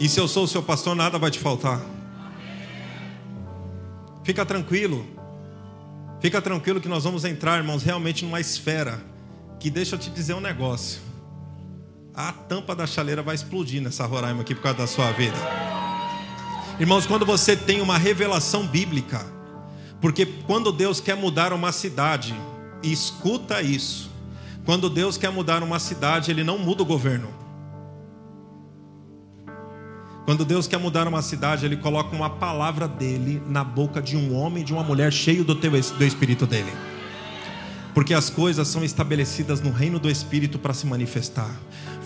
E 0.00 0.08
se 0.08 0.18
eu 0.18 0.26
sou 0.26 0.42
o 0.42 0.48
seu 0.48 0.62
pastor, 0.62 0.96
nada 0.96 1.16
vai 1.16 1.30
te 1.30 1.38
faltar. 1.38 1.80
Fica 4.24 4.44
tranquilo. 4.44 5.06
Fica 6.20 6.42
tranquilo 6.42 6.80
que 6.80 6.88
nós 6.88 7.04
vamos 7.04 7.24
entrar, 7.24 7.58
irmãos, 7.58 7.84
realmente 7.84 8.24
numa 8.24 8.40
esfera 8.40 9.00
que 9.60 9.70
deixa 9.70 9.94
eu 9.94 10.00
te 10.00 10.10
dizer 10.10 10.34
um 10.34 10.40
negócio 10.40 11.07
a 12.18 12.32
tampa 12.32 12.74
da 12.74 12.84
chaleira 12.84 13.22
vai 13.22 13.36
explodir 13.36 13.80
nessa 13.80 14.04
Roraima 14.04 14.40
aqui 14.40 14.52
por 14.52 14.60
causa 14.60 14.78
da 14.78 14.86
sua 14.88 15.12
vida. 15.12 15.36
Irmãos, 16.80 17.06
quando 17.06 17.24
você 17.24 17.56
tem 17.56 17.80
uma 17.80 17.96
revelação 17.96 18.66
bíblica, 18.66 19.24
porque 20.00 20.26
quando 20.26 20.72
Deus 20.72 20.98
quer 20.98 21.16
mudar 21.16 21.52
uma 21.52 21.70
cidade, 21.70 22.34
escuta 22.82 23.62
isso. 23.62 24.10
Quando 24.64 24.90
Deus 24.90 25.16
quer 25.16 25.30
mudar 25.30 25.62
uma 25.62 25.78
cidade, 25.78 26.32
Ele 26.32 26.42
não 26.42 26.58
muda 26.58 26.82
o 26.82 26.86
governo. 26.86 27.28
Quando 30.24 30.44
Deus 30.44 30.66
quer 30.66 30.78
mudar 30.78 31.06
uma 31.06 31.22
cidade, 31.22 31.66
Ele 31.66 31.76
coloca 31.76 32.16
uma 32.16 32.30
palavra 32.30 32.88
dele 32.88 33.40
na 33.46 33.62
boca 33.62 34.02
de 34.02 34.16
um 34.16 34.34
homem 34.34 34.62
e 34.64 34.66
de 34.66 34.72
uma 34.72 34.82
mulher 34.82 35.12
cheio 35.12 35.44
do, 35.44 35.54
teu, 35.54 35.70
do 35.70 36.04
Espírito 36.04 36.48
dele 36.48 36.87
porque 37.98 38.14
as 38.14 38.30
coisas 38.30 38.68
são 38.68 38.84
estabelecidas 38.84 39.60
no 39.60 39.72
reino 39.72 39.98
do 39.98 40.08
Espírito 40.08 40.56
para 40.56 40.72
se 40.72 40.86
manifestar. 40.86 41.52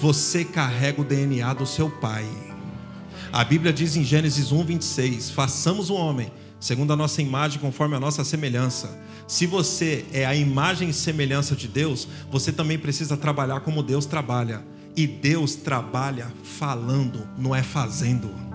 Você 0.00 0.42
carrega 0.42 1.02
o 1.02 1.04
DNA 1.04 1.52
do 1.52 1.66
seu 1.66 1.90
pai. 1.90 2.26
A 3.30 3.44
Bíblia 3.44 3.74
diz 3.74 3.94
em 3.94 4.02
Gênesis 4.02 4.52
1, 4.52 4.64
26: 4.64 5.30
façamos 5.32 5.90
o 5.90 5.94
homem 5.94 6.32
segundo 6.58 6.94
a 6.94 6.96
nossa 6.96 7.20
imagem, 7.20 7.60
conforme 7.60 7.94
a 7.94 8.00
nossa 8.00 8.24
semelhança. 8.24 8.98
Se 9.28 9.46
você 9.46 10.06
é 10.14 10.24
a 10.24 10.34
imagem 10.34 10.88
e 10.88 10.94
semelhança 10.94 11.54
de 11.54 11.68
Deus, 11.68 12.08
você 12.30 12.50
também 12.50 12.78
precisa 12.78 13.14
trabalhar 13.14 13.60
como 13.60 13.82
Deus 13.82 14.06
trabalha. 14.06 14.64
E 14.96 15.06
Deus 15.06 15.56
trabalha 15.56 16.32
falando, 16.42 17.28
não 17.36 17.54
é 17.54 17.62
fazendo. 17.62 18.51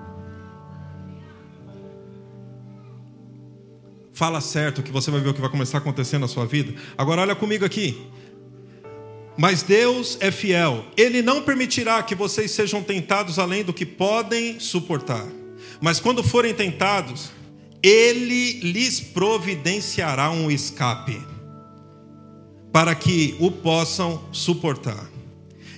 Fala 4.17 4.41
certo 4.41 4.81
que 4.81 4.91
você 4.91 5.11
vai 5.11 5.21
ver 5.21 5.29
o 5.29 5.33
que 5.35 5.39
vai 5.39 5.49
começar 5.51 5.77
a 5.77 5.79
acontecer 5.79 6.17
na 6.17 6.27
sua 6.27 6.43
vida. 6.43 6.73
Agora 6.97 7.21
olha 7.21 7.35
comigo 7.35 7.63
aqui. 7.63 8.01
Mas 9.37 9.61
Deus 9.61 10.17
é 10.19 10.31
fiel. 10.31 10.85
Ele 10.97 11.21
não 11.21 11.43
permitirá 11.43 12.01
que 12.01 12.15
vocês 12.15 12.49
sejam 12.49 12.81
tentados 12.81 13.37
além 13.37 13.63
do 13.63 13.71
que 13.71 13.85
podem 13.85 14.59
suportar. 14.59 15.23
Mas 15.79 15.99
quando 15.99 16.23
forem 16.23 16.51
tentados, 16.51 17.29
ele 17.83 18.53
lhes 18.53 18.99
providenciará 18.99 20.31
um 20.31 20.49
escape 20.49 21.21
para 22.73 22.95
que 22.95 23.35
o 23.39 23.51
possam 23.51 24.27
suportar. 24.31 25.07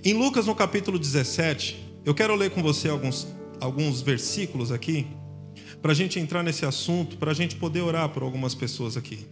Em 0.01 0.13
Lucas, 0.13 0.45
no 0.45 0.55
capítulo 0.55 0.97
17, 0.97 1.77
eu 2.05 2.15
quero 2.15 2.33
ler 2.35 2.51
com 2.51 2.63
você 2.63 2.87
alguns, 2.87 3.27
alguns 3.59 4.01
versículos 4.01 4.71
aqui, 4.71 5.05
para 5.81 5.91
a 5.91 5.95
gente 5.95 6.19
entrar 6.19 6.43
nesse 6.43 6.65
assunto, 6.65 7.17
para 7.17 7.31
a 7.31 7.33
gente 7.33 7.55
poder 7.55 7.81
orar 7.81 8.09
por 8.09 8.23
algumas 8.23 8.53
pessoas 8.53 8.97
aqui. 8.97 9.25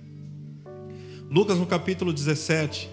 Lucas, 1.30 1.58
no 1.58 1.66
capítulo 1.66 2.14
17. 2.14 2.90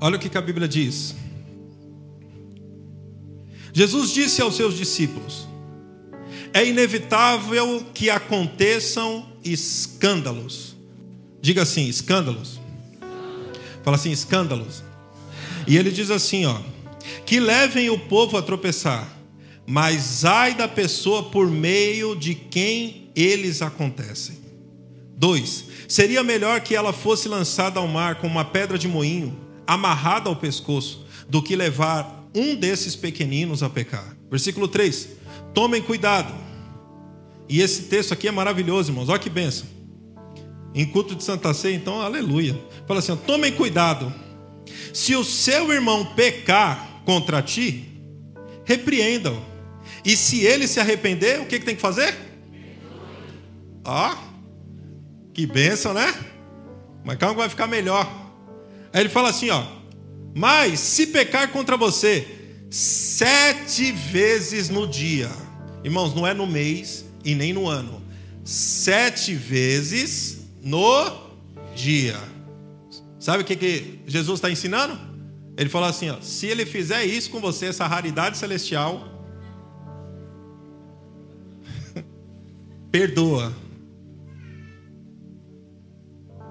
Olha 0.00 0.16
o 0.16 0.18
que 0.18 0.36
a 0.36 0.42
Bíblia 0.42 0.68
diz. 0.68 1.14
Jesus 3.72 4.10
disse 4.10 4.40
aos 4.40 4.54
seus 4.54 4.74
discípulos: 4.74 5.46
É 6.52 6.64
inevitável 6.64 7.84
que 7.92 8.10
aconteçam 8.10 9.26
escândalos. 9.42 10.76
Diga 11.40 11.62
assim: 11.62 11.88
escândalos. 11.88 12.60
Fala 13.82 13.96
assim: 13.96 14.10
escândalos. 14.10 14.85
E 15.66 15.76
ele 15.76 15.90
diz 15.90 16.10
assim: 16.10 16.46
ó, 16.46 16.58
que 17.24 17.40
levem 17.40 17.90
o 17.90 17.98
povo 17.98 18.36
a 18.36 18.42
tropeçar, 18.42 19.08
mas 19.66 20.24
ai 20.24 20.54
da 20.54 20.68
pessoa 20.68 21.24
por 21.24 21.50
meio 21.50 22.14
de 22.14 22.34
quem 22.34 23.10
eles 23.14 23.62
acontecem. 23.62 24.36
Dois, 25.16 25.64
seria 25.88 26.22
melhor 26.22 26.60
que 26.60 26.74
ela 26.74 26.92
fosse 26.92 27.28
lançada 27.28 27.80
ao 27.80 27.88
mar 27.88 28.16
com 28.16 28.26
uma 28.26 28.44
pedra 28.44 28.78
de 28.78 28.86
moinho, 28.86 29.36
amarrada 29.66 30.28
ao 30.28 30.36
pescoço, 30.36 31.06
do 31.28 31.42
que 31.42 31.56
levar 31.56 32.28
um 32.34 32.54
desses 32.54 32.94
pequeninos 32.94 33.62
a 33.62 33.70
pecar. 33.70 34.16
Versículo 34.30 34.68
3: 34.68 35.08
Tomem 35.54 35.82
cuidado. 35.82 36.34
E 37.48 37.60
esse 37.60 37.84
texto 37.84 38.12
aqui 38.12 38.28
é 38.28 38.32
maravilhoso, 38.32 38.90
irmãos. 38.90 39.08
Olha 39.08 39.18
que 39.18 39.30
benção. 39.30 39.66
Em 40.74 40.84
culto 40.84 41.14
de 41.14 41.24
Santa 41.24 41.54
Ceia, 41.54 41.74
então, 41.74 42.00
aleluia. 42.02 42.60
Fala 42.86 43.00
assim: 43.00 43.16
tomem 43.16 43.52
cuidado. 43.52 44.12
Se 44.92 45.14
o 45.14 45.24
seu 45.24 45.72
irmão 45.72 46.04
pecar 46.14 47.02
contra 47.04 47.42
ti, 47.42 47.84
repreenda-o. 48.64 49.42
E 50.04 50.16
se 50.16 50.44
ele 50.44 50.66
se 50.66 50.80
arrepender, 50.80 51.40
o 51.40 51.46
que, 51.46 51.58
que 51.58 51.64
tem 51.64 51.76
que 51.76 51.80
fazer? 51.80 52.14
Ó, 53.84 54.12
oh, 54.12 54.16
que 55.32 55.46
benção, 55.46 55.92
né? 55.94 56.12
Mas 57.04 57.18
calma 57.18 57.34
que 57.34 57.40
vai 57.40 57.48
ficar 57.48 57.66
melhor. 57.66 58.10
Aí 58.92 59.00
ele 59.00 59.08
fala 59.08 59.30
assim: 59.30 59.50
ó, 59.50 59.64
mas 60.34 60.80
se 60.80 61.06
pecar 61.06 61.50
contra 61.52 61.76
você 61.76 62.26
sete 62.70 63.92
vezes 63.92 64.68
no 64.68 64.86
dia, 64.86 65.30
irmãos, 65.84 66.14
não 66.14 66.26
é 66.26 66.34
no 66.34 66.46
mês 66.46 67.04
e 67.24 67.34
nem 67.34 67.52
no 67.52 67.68
ano, 67.68 68.02
sete 68.44 69.34
vezes 69.34 70.38
no 70.62 71.10
dia. 71.74 72.18
Sabe 73.18 73.42
o 73.42 73.46
que, 73.46 73.56
que 73.56 74.00
Jesus 74.06 74.38
está 74.38 74.50
ensinando? 74.50 74.98
Ele 75.56 75.70
falou 75.70 75.88
assim: 75.88 76.10
ó, 76.10 76.20
se 76.20 76.46
ele 76.46 76.66
fizer 76.66 77.04
isso 77.04 77.30
com 77.30 77.40
você, 77.40 77.66
essa 77.66 77.86
raridade 77.86 78.36
celestial, 78.36 79.08
perdoa. 82.90 83.52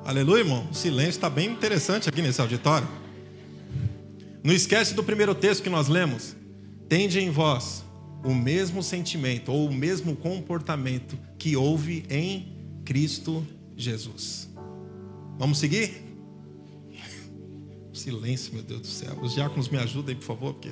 Aleluia, 0.04 0.42
irmão. 0.42 0.68
O 0.72 0.74
silêncio 0.74 1.12
está 1.12 1.30
bem 1.30 1.50
interessante 1.50 2.10
aqui 2.10 2.22
nesse 2.22 2.42
auditório. 2.42 2.88
Não 4.44 4.54
esquece 4.54 4.94
do 4.94 5.04
primeiro 5.04 5.34
texto 5.34 5.64
que 5.64 5.70
nós 5.70 5.88
lemos. 5.88 6.36
Tende 6.88 7.20
em 7.20 7.32
vós 7.32 7.84
o 8.24 8.34
mesmo 8.34 8.84
sentimento 8.84 9.52
ou 9.52 9.68
o 9.68 9.74
mesmo 9.74 10.16
comportamento 10.16 11.18
que 11.38 11.56
houve 11.56 12.06
em 12.10 12.54
Cristo 12.86 13.46
Jesus. 13.76 14.48
Vamos 15.38 15.58
seguir? 15.58 16.05
Silêncio, 17.96 18.54
meu 18.54 18.64
Deus 18.64 18.82
do 18.82 18.88
céu. 18.88 19.18
Os 19.22 19.34
diáconos 19.34 19.70
me 19.70 19.78
ajudem, 19.78 20.16
por 20.16 20.26
favor, 20.26 20.54
porque 20.54 20.72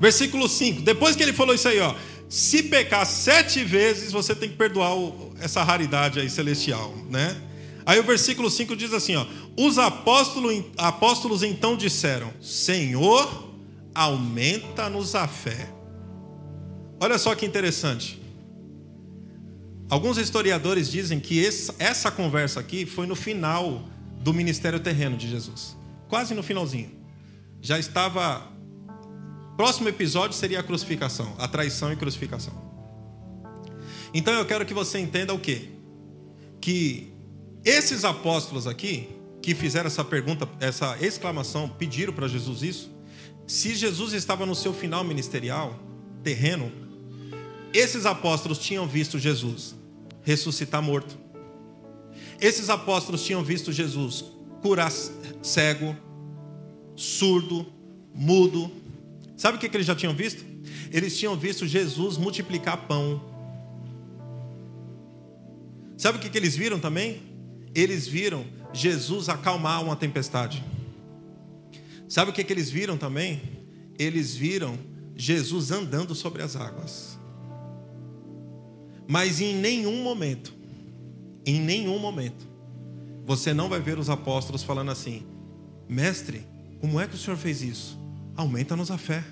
Versículo 0.00 0.48
5. 0.48 0.82
Depois 0.82 1.16
que 1.16 1.22
ele 1.22 1.32
falou 1.32 1.54
isso 1.54 1.68
aí, 1.68 1.80
ó, 1.80 1.94
se 2.28 2.64
pecar 2.64 3.06
sete 3.06 3.62
vezes, 3.64 4.12
você 4.12 4.34
tem 4.34 4.48
que 4.48 4.56
perdoar 4.56 4.92
essa 5.40 5.62
raridade 5.62 6.20
aí 6.20 6.28
celestial, 6.28 6.94
né? 7.08 7.40
Aí 7.86 7.98
o 7.98 8.02
versículo 8.02 8.50
5 8.50 8.74
diz 8.76 8.92
assim: 8.92 9.14
ó, 9.16 9.26
os 9.56 9.78
apóstolos 9.78 11.42
então 11.42 11.76
disseram: 11.76 12.32
Senhor, 12.40 13.54
aumenta-nos 13.94 15.14
a 15.14 15.28
fé. 15.28 15.70
Olha 17.00 17.18
só 17.18 17.34
que 17.34 17.46
interessante. 17.46 18.20
Alguns 19.88 20.16
historiadores 20.16 20.90
dizem 20.90 21.20
que 21.20 21.46
essa 21.78 22.10
conversa 22.10 22.58
aqui 22.58 22.86
foi 22.86 23.06
no 23.06 23.14
final 23.14 23.88
do 24.24 24.32
ministério 24.32 24.80
terreno 24.80 25.18
de 25.18 25.28
Jesus, 25.28 25.76
quase 26.08 26.34
no 26.34 26.42
finalzinho. 26.42 26.90
Já 27.60 27.78
estava. 27.78 28.50
Próximo 29.54 29.88
episódio 29.88 30.34
seria 30.34 30.60
a 30.60 30.62
crucificação, 30.62 31.36
a 31.38 31.46
traição 31.46 31.92
e 31.92 31.96
crucificação. 31.96 32.54
Então 34.14 34.32
eu 34.32 34.46
quero 34.46 34.64
que 34.64 34.72
você 34.72 34.98
entenda 34.98 35.34
o 35.34 35.38
quê? 35.38 35.68
Que 36.58 37.12
esses 37.62 38.02
apóstolos 38.02 38.66
aqui, 38.66 39.10
que 39.42 39.54
fizeram 39.54 39.88
essa 39.88 40.02
pergunta, 40.02 40.48
essa 40.58 40.96
exclamação, 41.00 41.68
pediram 41.68 42.12
para 42.12 42.26
Jesus 42.26 42.62
isso. 42.62 42.90
Se 43.46 43.74
Jesus 43.74 44.14
estava 44.14 44.46
no 44.46 44.54
seu 44.54 44.72
final 44.72 45.04
ministerial, 45.04 45.78
terreno, 46.22 46.72
esses 47.74 48.06
apóstolos 48.06 48.58
tinham 48.58 48.88
visto 48.88 49.18
Jesus 49.18 49.74
ressuscitar 50.22 50.80
morto. 50.80 51.23
Esses 52.40 52.70
apóstolos 52.70 53.24
tinham 53.24 53.42
visto 53.42 53.72
Jesus 53.72 54.24
curar 54.62 54.92
cego, 55.42 55.96
surdo, 56.96 57.66
mudo. 58.14 58.70
Sabe 59.36 59.56
o 59.56 59.60
que, 59.60 59.68
que 59.68 59.76
eles 59.76 59.86
já 59.86 59.94
tinham 59.94 60.14
visto? 60.14 60.44
Eles 60.90 61.18
tinham 61.18 61.36
visto 61.36 61.66
Jesus 61.66 62.16
multiplicar 62.16 62.86
pão. 62.86 63.22
Sabe 65.96 66.18
o 66.18 66.20
que, 66.20 66.28
que 66.28 66.38
eles 66.38 66.56
viram 66.56 66.78
também? 66.78 67.34
eles 67.74 68.06
viram 68.06 68.46
Jesus 68.72 69.28
acalmar 69.28 69.82
uma 69.82 69.96
tempestade. 69.96 70.64
Sabe 72.08 72.30
o 72.30 72.34
que, 72.34 72.44
que 72.44 72.52
eles 72.52 72.70
viram 72.70 72.96
também? 72.96 73.42
Eles 73.98 74.34
viram 74.36 74.78
Jesus 75.16 75.70
andando 75.70 76.14
sobre 76.14 76.42
as 76.42 76.54
águas. 76.54 77.18
Mas 79.08 79.40
em 79.40 79.54
nenhum 79.54 80.02
momento, 80.02 80.54
em 81.46 81.60
nenhum 81.60 81.98
momento, 81.98 82.46
você 83.26 83.54
não 83.54 83.68
vai 83.68 83.80
ver 83.80 83.98
os 83.98 84.10
apóstolos 84.10 84.62
falando 84.62 84.90
assim: 84.90 85.22
Mestre, 85.88 86.46
como 86.80 87.00
é 87.00 87.06
que 87.06 87.14
o 87.14 87.18
Senhor 87.18 87.36
fez 87.36 87.62
isso? 87.62 87.98
Aumenta-nos 88.36 88.90
a 88.90 88.98
fé. 88.98 89.24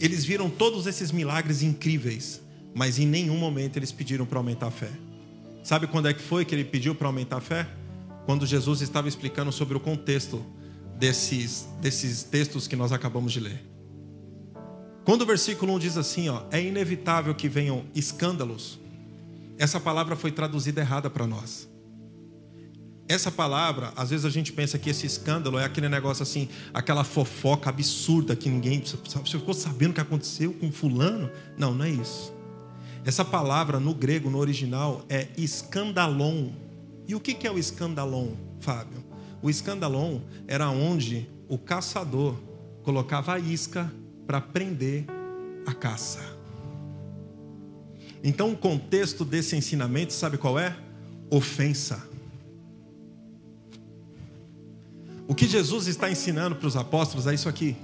Eles 0.00 0.24
viram 0.24 0.48
todos 0.48 0.86
esses 0.86 1.10
milagres 1.10 1.62
incríveis, 1.62 2.40
mas 2.74 2.98
em 2.98 3.06
nenhum 3.06 3.36
momento 3.36 3.76
eles 3.76 3.92
pediram 3.92 4.26
para 4.26 4.38
aumentar 4.38 4.68
a 4.68 4.70
fé. 4.70 4.90
Sabe 5.62 5.86
quando 5.86 6.08
é 6.08 6.14
que 6.14 6.22
foi 6.22 6.44
que 6.44 6.54
ele 6.54 6.64
pediu 6.64 6.94
para 6.94 7.08
aumentar 7.08 7.38
a 7.38 7.40
fé? 7.40 7.66
Quando 8.26 8.46
Jesus 8.46 8.80
estava 8.80 9.08
explicando 9.08 9.50
sobre 9.50 9.76
o 9.76 9.80
contexto 9.80 10.44
desses, 10.98 11.66
desses 11.80 12.22
textos 12.22 12.66
que 12.66 12.76
nós 12.76 12.92
acabamos 12.92 13.32
de 13.32 13.40
ler. 13.40 13.64
Quando 15.04 15.22
o 15.22 15.26
versículo 15.26 15.74
1 15.74 15.78
diz 15.78 15.96
assim, 15.98 16.28
ó, 16.28 16.42
é 16.50 16.62
inevitável 16.62 17.34
que 17.34 17.48
venham 17.48 17.84
escândalos, 17.94 18.78
essa 19.58 19.78
palavra 19.78 20.16
foi 20.16 20.32
traduzida 20.32 20.80
errada 20.80 21.08
para 21.08 21.26
nós. 21.26 21.68
Essa 23.06 23.30
palavra, 23.30 23.92
às 23.96 24.10
vezes 24.10 24.24
a 24.24 24.30
gente 24.30 24.52
pensa 24.52 24.78
que 24.78 24.88
esse 24.88 25.06
escândalo 25.06 25.58
é 25.58 25.64
aquele 25.64 25.88
negócio 25.90 26.22
assim, 26.22 26.48
aquela 26.72 27.04
fofoca 27.04 27.68
absurda 27.68 28.34
que 28.34 28.48
ninguém. 28.48 28.82
Você 28.82 29.38
ficou 29.38 29.52
sabendo 29.52 29.90
o 29.90 29.94
que 29.94 30.00
aconteceu 30.00 30.54
com 30.54 30.72
Fulano? 30.72 31.30
Não, 31.58 31.74
não 31.74 31.84
é 31.84 31.90
isso. 31.90 32.32
Essa 33.04 33.22
palavra 33.22 33.78
no 33.78 33.94
grego, 33.94 34.30
no 34.30 34.38
original, 34.38 35.04
é 35.10 35.28
escandalon. 35.36 36.48
E 37.06 37.14
o 37.14 37.20
que 37.20 37.46
é 37.46 37.50
o 37.50 37.58
escandalon, 37.58 38.30
Fábio? 38.58 39.04
O 39.42 39.50
escandalon 39.50 40.20
era 40.48 40.70
onde 40.70 41.28
o 41.46 41.58
caçador 41.58 42.34
colocava 42.82 43.34
a 43.34 43.38
isca 43.38 43.92
para 44.26 44.40
prender 44.40 45.04
a 45.66 45.74
caça. 45.74 46.33
Então, 48.24 48.52
o 48.52 48.56
contexto 48.56 49.24
desse 49.24 49.54
ensinamento, 49.54 50.12
sabe 50.12 50.36
qual 50.36 50.58
é? 50.58 50.76
Ofensa. 51.30 52.02
O 55.28 55.34
que 55.34 55.46
Jesus 55.46 55.86
está 55.86 56.10
ensinando 56.10 56.56
para 56.56 56.66
os 56.66 56.76
apóstolos 56.76 57.28
é 57.28 57.34
isso 57.34 57.48
aqui. 57.48 57.76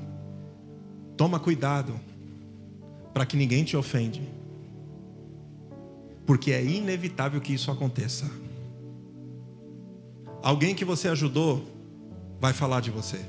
Toma 1.17 1.39
cuidado 1.39 2.01
para 3.15 3.25
que 3.25 3.37
ninguém 3.37 3.63
te 3.63 3.77
ofende 3.77 4.41
porque 6.31 6.53
é 6.53 6.65
inevitável 6.65 7.41
que 7.41 7.53
isso 7.53 7.73
aconteça. 7.73 8.31
Alguém 10.41 10.77
que 10.77 10.85
você 10.85 11.09
ajudou 11.09 11.69
vai 12.39 12.53
falar 12.53 12.79
de 12.79 12.89
você. 12.89 13.21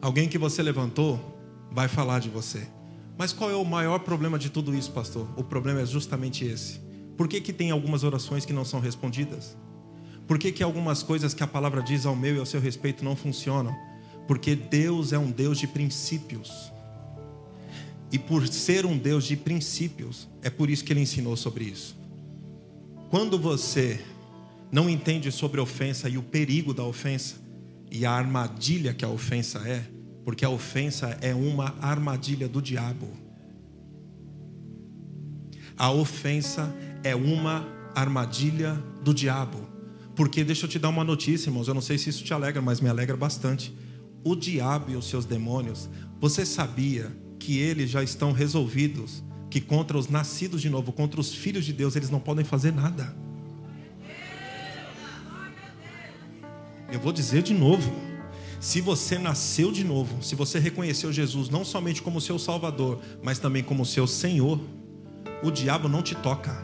Alguém 0.00 0.26
que 0.26 0.38
você 0.38 0.62
levantou 0.62 1.20
vai 1.70 1.86
falar 1.86 2.18
de 2.18 2.30
você. 2.30 2.66
Mas 3.20 3.34
qual 3.34 3.50
é 3.50 3.54
o 3.54 3.66
maior 3.66 3.98
problema 3.98 4.38
de 4.38 4.48
tudo 4.48 4.74
isso, 4.74 4.92
pastor? 4.92 5.28
O 5.36 5.44
problema 5.44 5.82
é 5.82 5.84
justamente 5.84 6.42
esse. 6.46 6.80
Por 7.18 7.28
que, 7.28 7.38
que 7.38 7.52
tem 7.52 7.70
algumas 7.70 8.02
orações 8.02 8.46
que 8.46 8.52
não 8.54 8.64
são 8.64 8.80
respondidas? 8.80 9.58
Por 10.26 10.38
que, 10.38 10.50
que 10.50 10.62
algumas 10.62 11.02
coisas 11.02 11.34
que 11.34 11.42
a 11.42 11.46
palavra 11.46 11.82
diz 11.82 12.06
ao 12.06 12.16
meu 12.16 12.36
e 12.36 12.38
ao 12.38 12.46
seu 12.46 12.62
respeito 12.62 13.04
não 13.04 13.14
funcionam? 13.14 13.76
Porque 14.26 14.56
Deus 14.56 15.12
é 15.12 15.18
um 15.18 15.30
Deus 15.30 15.58
de 15.58 15.66
princípios. 15.66 16.72
E 18.10 18.18
por 18.18 18.48
ser 18.48 18.86
um 18.86 18.96
Deus 18.96 19.26
de 19.26 19.36
princípios, 19.36 20.26
é 20.40 20.48
por 20.48 20.70
isso 20.70 20.82
que 20.82 20.90
ele 20.90 21.02
ensinou 21.02 21.36
sobre 21.36 21.64
isso. 21.64 21.94
Quando 23.10 23.38
você 23.38 24.00
não 24.72 24.88
entende 24.88 25.30
sobre 25.30 25.60
ofensa 25.60 26.08
e 26.08 26.16
o 26.16 26.22
perigo 26.22 26.72
da 26.72 26.84
ofensa 26.84 27.36
e 27.90 28.06
a 28.06 28.12
armadilha 28.12 28.94
que 28.94 29.04
a 29.04 29.10
ofensa 29.10 29.58
é, 29.68 29.84
porque 30.24 30.44
a 30.44 30.50
ofensa 30.50 31.18
é 31.20 31.34
uma 31.34 31.74
armadilha 31.80 32.48
do 32.48 32.60
diabo. 32.60 33.08
A 35.76 35.90
ofensa 35.90 36.74
é 37.02 37.14
uma 37.14 37.66
armadilha 37.94 38.74
do 39.02 39.14
diabo. 39.14 39.68
Porque 40.14 40.44
deixa 40.44 40.66
eu 40.66 40.68
te 40.68 40.78
dar 40.78 40.90
uma 40.90 41.04
notícia, 41.04 41.48
irmãos, 41.48 41.68
eu 41.68 41.74
não 41.74 41.80
sei 41.80 41.96
se 41.96 42.10
isso 42.10 42.22
te 42.22 42.34
alegra, 42.34 42.60
mas 42.60 42.80
me 42.80 42.88
alegra 42.88 43.16
bastante. 43.16 43.74
O 44.22 44.36
diabo 44.36 44.90
e 44.90 44.96
os 44.96 45.08
seus 45.08 45.24
demônios, 45.24 45.88
você 46.20 46.44
sabia 46.44 47.10
que 47.38 47.58
eles 47.58 47.88
já 47.90 48.02
estão 48.02 48.32
resolvidos, 48.32 49.24
que 49.48 49.60
contra 49.60 49.96
os 49.96 50.08
nascidos 50.08 50.60
de 50.60 50.68
novo, 50.68 50.92
contra 50.92 51.18
os 51.18 51.32
filhos 51.34 51.64
de 51.64 51.72
Deus, 51.72 51.96
eles 51.96 52.10
não 52.10 52.20
podem 52.20 52.44
fazer 52.44 52.72
nada. 52.72 53.16
Eu 56.92 57.00
vou 57.00 57.12
dizer 57.12 57.42
de 57.42 57.54
novo. 57.54 58.09
Se 58.60 58.82
você 58.82 59.18
nasceu 59.18 59.72
de 59.72 59.82
novo, 59.82 60.22
se 60.22 60.34
você 60.34 60.58
reconheceu 60.58 61.10
Jesus 61.10 61.48
não 61.48 61.64
somente 61.64 62.02
como 62.02 62.20
seu 62.20 62.38
Salvador, 62.38 63.00
mas 63.22 63.38
também 63.38 63.62
como 63.62 63.86
seu 63.86 64.06
Senhor, 64.06 64.60
o 65.42 65.50
diabo 65.50 65.88
não 65.88 66.02
te 66.02 66.14
toca. 66.14 66.62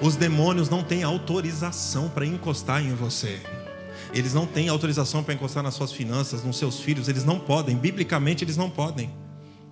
Os 0.00 0.16
demônios 0.16 0.68
não 0.68 0.82
têm 0.82 1.04
autorização 1.04 2.08
para 2.08 2.26
encostar 2.26 2.84
em 2.84 2.92
você. 2.92 3.40
Eles 4.12 4.34
não 4.34 4.44
têm 4.44 4.68
autorização 4.68 5.22
para 5.22 5.34
encostar 5.34 5.62
nas 5.62 5.74
suas 5.74 5.92
finanças, 5.92 6.42
nos 6.42 6.58
seus 6.58 6.80
filhos. 6.80 7.06
Eles 7.06 7.24
não 7.24 7.38
podem. 7.38 7.76
Biblicamente, 7.76 8.42
eles 8.42 8.56
não 8.56 8.68
podem. 8.68 9.08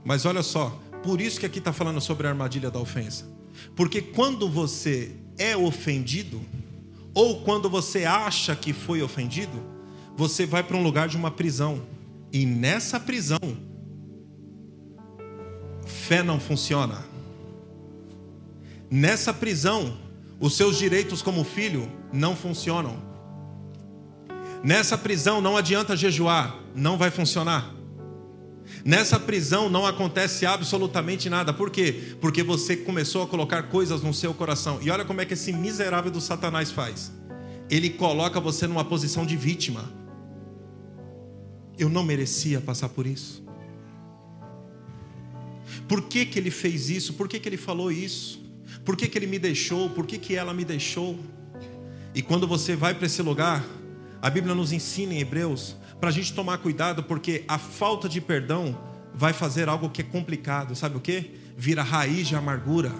Mas 0.04 0.24
olha 0.24 0.44
só, 0.44 0.78
por 1.02 1.20
isso 1.20 1.40
que 1.40 1.46
aqui 1.46 1.58
está 1.58 1.72
falando 1.72 2.00
sobre 2.00 2.28
a 2.28 2.30
armadilha 2.30 2.70
da 2.70 2.78
ofensa. 2.78 3.28
Porque 3.74 4.00
quando 4.00 4.48
você 4.48 5.16
é 5.36 5.56
ofendido, 5.56 6.40
ou 7.12 7.40
quando 7.40 7.68
você 7.68 8.04
acha 8.04 8.54
que 8.54 8.72
foi 8.72 9.02
ofendido, 9.02 9.79
você 10.20 10.44
vai 10.44 10.62
para 10.62 10.76
um 10.76 10.82
lugar 10.82 11.08
de 11.08 11.16
uma 11.16 11.30
prisão. 11.30 11.80
E 12.30 12.44
nessa 12.44 13.00
prisão, 13.00 13.38
fé 15.86 16.22
não 16.22 16.38
funciona. 16.38 17.06
Nessa 18.90 19.32
prisão, 19.32 19.96
os 20.38 20.54
seus 20.58 20.76
direitos 20.76 21.22
como 21.22 21.42
filho 21.42 21.90
não 22.12 22.36
funcionam. 22.36 23.02
Nessa 24.62 24.98
prisão 24.98 25.40
não 25.40 25.56
adianta 25.56 25.96
jejuar, 25.96 26.54
não 26.74 26.98
vai 26.98 27.10
funcionar. 27.10 27.74
Nessa 28.84 29.18
prisão 29.18 29.70
não 29.70 29.86
acontece 29.86 30.44
absolutamente 30.44 31.30
nada. 31.30 31.50
Por 31.50 31.70
quê? 31.70 32.14
Porque 32.20 32.42
você 32.42 32.76
começou 32.76 33.22
a 33.22 33.26
colocar 33.26 33.62
coisas 33.64 34.02
no 34.02 34.12
seu 34.12 34.34
coração. 34.34 34.80
E 34.82 34.90
olha 34.90 35.06
como 35.06 35.22
é 35.22 35.24
que 35.24 35.32
esse 35.32 35.50
miserável 35.50 36.10
do 36.10 36.20
Satanás 36.20 36.70
faz. 36.70 37.10
Ele 37.70 37.88
coloca 37.88 38.38
você 38.38 38.66
numa 38.66 38.84
posição 38.84 39.24
de 39.24 39.34
vítima. 39.34 39.98
Eu 41.80 41.88
não 41.88 42.04
merecia 42.04 42.60
passar 42.60 42.90
por 42.90 43.06
isso. 43.06 43.42
Por 45.88 46.02
que, 46.02 46.26
que 46.26 46.38
ele 46.38 46.50
fez 46.50 46.90
isso? 46.90 47.14
Por 47.14 47.26
que, 47.26 47.40
que 47.40 47.48
ele 47.48 47.56
falou 47.56 47.90
isso? 47.90 48.38
Por 48.84 48.98
que, 48.98 49.08
que 49.08 49.16
ele 49.16 49.26
me 49.26 49.38
deixou? 49.38 49.88
Por 49.88 50.06
que, 50.06 50.18
que 50.18 50.36
ela 50.36 50.52
me 50.52 50.62
deixou? 50.62 51.18
E 52.14 52.20
quando 52.20 52.46
você 52.46 52.76
vai 52.76 52.92
para 52.92 53.06
esse 53.06 53.22
lugar, 53.22 53.64
a 54.20 54.28
Bíblia 54.28 54.54
nos 54.54 54.72
ensina 54.72 55.14
em 55.14 55.20
Hebreus 55.20 55.74
para 55.98 56.10
a 56.10 56.12
gente 56.12 56.34
tomar 56.34 56.58
cuidado, 56.58 57.02
porque 57.02 57.44
a 57.48 57.58
falta 57.58 58.10
de 58.10 58.20
perdão 58.20 58.78
vai 59.14 59.32
fazer 59.32 59.66
algo 59.66 59.88
que 59.88 60.02
é 60.02 60.04
complicado, 60.04 60.76
sabe 60.76 60.98
o 60.98 61.00
que? 61.00 61.30
Vira 61.56 61.82
raiz 61.82 62.28
de 62.28 62.36
amargura. 62.36 62.92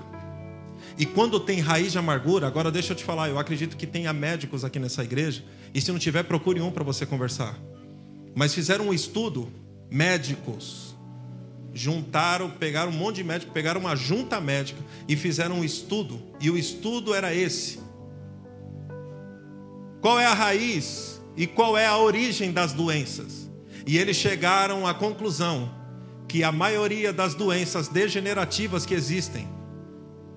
E 0.96 1.04
quando 1.04 1.38
tem 1.38 1.60
raiz 1.60 1.92
de 1.92 1.98
amargura, 1.98 2.46
agora 2.46 2.70
deixa 2.70 2.92
eu 2.92 2.96
te 2.96 3.04
falar, 3.04 3.28
eu 3.28 3.38
acredito 3.38 3.76
que 3.76 3.86
tenha 3.86 4.10
médicos 4.12 4.64
aqui 4.64 4.78
nessa 4.78 5.04
igreja, 5.04 5.44
e 5.74 5.80
se 5.82 5.92
não 5.92 5.98
tiver, 5.98 6.22
procure 6.22 6.62
um 6.62 6.70
para 6.70 6.82
você 6.82 7.04
conversar. 7.04 7.58
Mas 8.34 8.54
fizeram 8.54 8.88
um 8.88 8.94
estudo, 8.94 9.48
médicos, 9.90 10.94
juntaram, 11.72 12.50
pegaram 12.50 12.90
um 12.90 12.94
monte 12.94 13.16
de 13.16 13.24
médicos, 13.24 13.52
pegaram 13.52 13.80
uma 13.80 13.96
junta 13.96 14.40
médica 14.40 14.80
e 15.08 15.16
fizeram 15.16 15.56
um 15.56 15.64
estudo, 15.64 16.20
e 16.40 16.50
o 16.50 16.56
estudo 16.56 17.14
era 17.14 17.34
esse: 17.34 17.80
qual 20.00 20.18
é 20.18 20.26
a 20.26 20.34
raiz 20.34 21.20
e 21.36 21.46
qual 21.46 21.76
é 21.76 21.86
a 21.86 21.98
origem 21.98 22.52
das 22.52 22.72
doenças? 22.72 23.48
E 23.86 23.98
eles 23.98 24.16
chegaram 24.16 24.86
à 24.86 24.94
conclusão 24.94 25.74
que 26.28 26.44
a 26.44 26.52
maioria 26.52 27.12
das 27.12 27.34
doenças 27.34 27.88
degenerativas 27.88 28.86
que 28.86 28.94
existem 28.94 29.48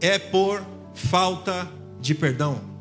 é 0.02 0.18
por 0.18 0.66
falta 0.94 1.70
de 2.00 2.16
perdão. 2.16 2.73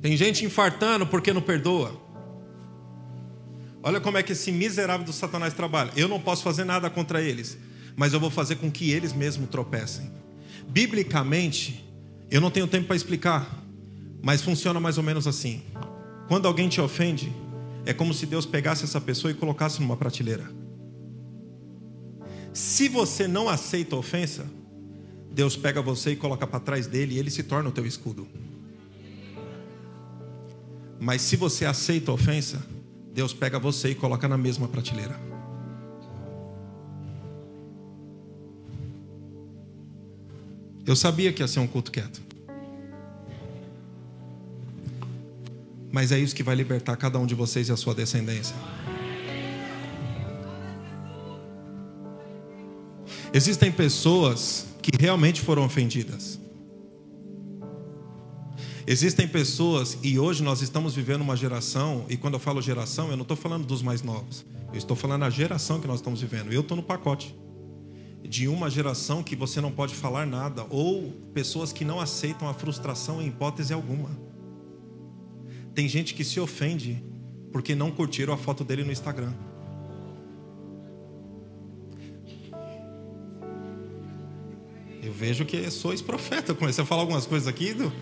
Tem 0.00 0.16
gente 0.16 0.44
infartando 0.44 1.06
porque 1.06 1.32
não 1.32 1.42
perdoa. 1.42 2.00
Olha 3.82 4.00
como 4.00 4.18
é 4.18 4.22
que 4.22 4.32
esse 4.32 4.52
miserável 4.52 5.06
do 5.06 5.12
Satanás 5.12 5.54
trabalha. 5.54 5.92
Eu 5.96 6.08
não 6.08 6.20
posso 6.20 6.42
fazer 6.42 6.64
nada 6.64 6.90
contra 6.90 7.22
eles, 7.22 7.58
mas 7.96 8.12
eu 8.12 8.20
vou 8.20 8.30
fazer 8.30 8.56
com 8.56 8.70
que 8.70 8.90
eles 8.90 9.12
mesmos 9.12 9.48
tropecem. 9.48 10.10
Biblicamente, 10.68 11.84
eu 12.30 12.40
não 12.40 12.50
tenho 12.50 12.66
tempo 12.66 12.86
para 12.86 12.96
explicar, 12.96 13.62
mas 14.22 14.42
funciona 14.42 14.78
mais 14.78 14.98
ou 14.98 15.04
menos 15.04 15.26
assim. 15.26 15.62
Quando 16.28 16.46
alguém 16.46 16.68
te 16.68 16.80
ofende, 16.80 17.32
é 17.84 17.92
como 17.92 18.12
se 18.14 18.26
Deus 18.26 18.46
pegasse 18.46 18.84
essa 18.84 19.00
pessoa 19.00 19.30
e 19.30 19.34
colocasse 19.34 19.80
numa 19.80 19.96
prateleira. 19.96 20.50
Se 22.52 22.88
você 22.88 23.26
não 23.26 23.48
aceita 23.48 23.96
a 23.96 23.98
ofensa, 23.98 24.46
Deus 25.32 25.56
pega 25.56 25.80
você 25.80 26.10
e 26.10 26.16
coloca 26.16 26.46
para 26.46 26.60
trás 26.60 26.86
dele 26.86 27.14
e 27.14 27.18
ele 27.18 27.30
se 27.30 27.42
torna 27.42 27.68
o 27.68 27.72
teu 27.72 27.86
escudo. 27.86 28.26
Mas 31.00 31.22
se 31.22 31.34
você 31.34 31.64
aceita 31.64 32.10
a 32.10 32.14
ofensa, 32.14 32.62
Deus 33.14 33.32
pega 33.32 33.58
você 33.58 33.88
e 33.88 33.94
coloca 33.94 34.28
na 34.28 34.36
mesma 34.36 34.68
prateleira. 34.68 35.18
Eu 40.86 40.94
sabia 40.94 41.32
que 41.32 41.42
ia 41.42 41.48
ser 41.48 41.60
um 41.60 41.66
culto 41.66 41.90
quieto. 41.90 42.20
Mas 45.90 46.12
é 46.12 46.18
isso 46.18 46.34
que 46.34 46.42
vai 46.42 46.54
libertar 46.54 46.96
cada 46.96 47.18
um 47.18 47.26
de 47.26 47.34
vocês 47.34 47.68
e 47.68 47.72
a 47.72 47.76
sua 47.76 47.94
descendência. 47.94 48.54
Existem 53.32 53.72
pessoas 53.72 54.66
que 54.82 54.90
realmente 55.00 55.40
foram 55.40 55.64
ofendidas. 55.64 56.38
Existem 58.90 59.28
pessoas, 59.28 59.96
e 60.02 60.18
hoje 60.18 60.42
nós 60.42 60.62
estamos 60.62 60.96
vivendo 60.96 61.20
uma 61.20 61.36
geração, 61.36 62.04
e 62.08 62.16
quando 62.16 62.34
eu 62.34 62.40
falo 62.40 62.60
geração, 62.60 63.08
eu 63.08 63.16
não 63.16 63.22
estou 63.22 63.36
falando 63.36 63.64
dos 63.64 63.82
mais 63.82 64.02
novos, 64.02 64.44
eu 64.72 64.78
estou 64.78 64.96
falando 64.96 65.22
a 65.22 65.30
geração 65.30 65.80
que 65.80 65.86
nós 65.86 66.00
estamos 66.00 66.20
vivendo. 66.20 66.52
Eu 66.52 66.62
estou 66.62 66.76
no 66.76 66.82
pacote 66.82 67.32
de 68.28 68.48
uma 68.48 68.68
geração 68.68 69.22
que 69.22 69.36
você 69.36 69.60
não 69.60 69.70
pode 69.70 69.94
falar 69.94 70.26
nada, 70.26 70.66
ou 70.70 71.12
pessoas 71.32 71.72
que 71.72 71.84
não 71.84 72.00
aceitam 72.00 72.48
a 72.48 72.52
frustração 72.52 73.22
em 73.22 73.28
hipótese 73.28 73.72
alguma. 73.72 74.10
Tem 75.72 75.88
gente 75.88 76.12
que 76.12 76.24
se 76.24 76.40
ofende 76.40 77.00
porque 77.52 77.76
não 77.76 77.92
curtiram 77.92 78.34
a 78.34 78.36
foto 78.36 78.64
dele 78.64 78.82
no 78.82 78.90
Instagram. 78.90 79.32
Eu 85.00 85.12
vejo 85.12 85.44
que 85.44 85.70
sois 85.70 86.02
profeta. 86.02 86.52
Comecei 86.54 86.82
a 86.82 86.86
falar 86.86 87.02
algumas 87.02 87.24
coisas 87.24 87.46
aqui 87.46 87.72
do. 87.72 87.92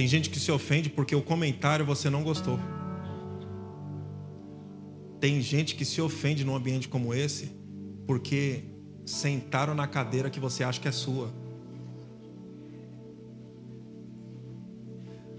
Tem 0.00 0.08
gente 0.08 0.30
que 0.30 0.40
se 0.40 0.50
ofende 0.50 0.88
porque 0.88 1.14
o 1.14 1.20
comentário 1.20 1.84
você 1.84 2.08
não 2.08 2.22
gostou. 2.22 2.58
Tem 5.20 5.42
gente 5.42 5.74
que 5.74 5.84
se 5.84 6.00
ofende 6.00 6.42
num 6.42 6.56
ambiente 6.56 6.88
como 6.88 7.12
esse 7.12 7.52
porque 8.06 8.64
sentaram 9.04 9.74
na 9.74 9.86
cadeira 9.86 10.30
que 10.30 10.40
você 10.40 10.64
acha 10.64 10.80
que 10.80 10.88
é 10.88 10.90
sua. 10.90 11.30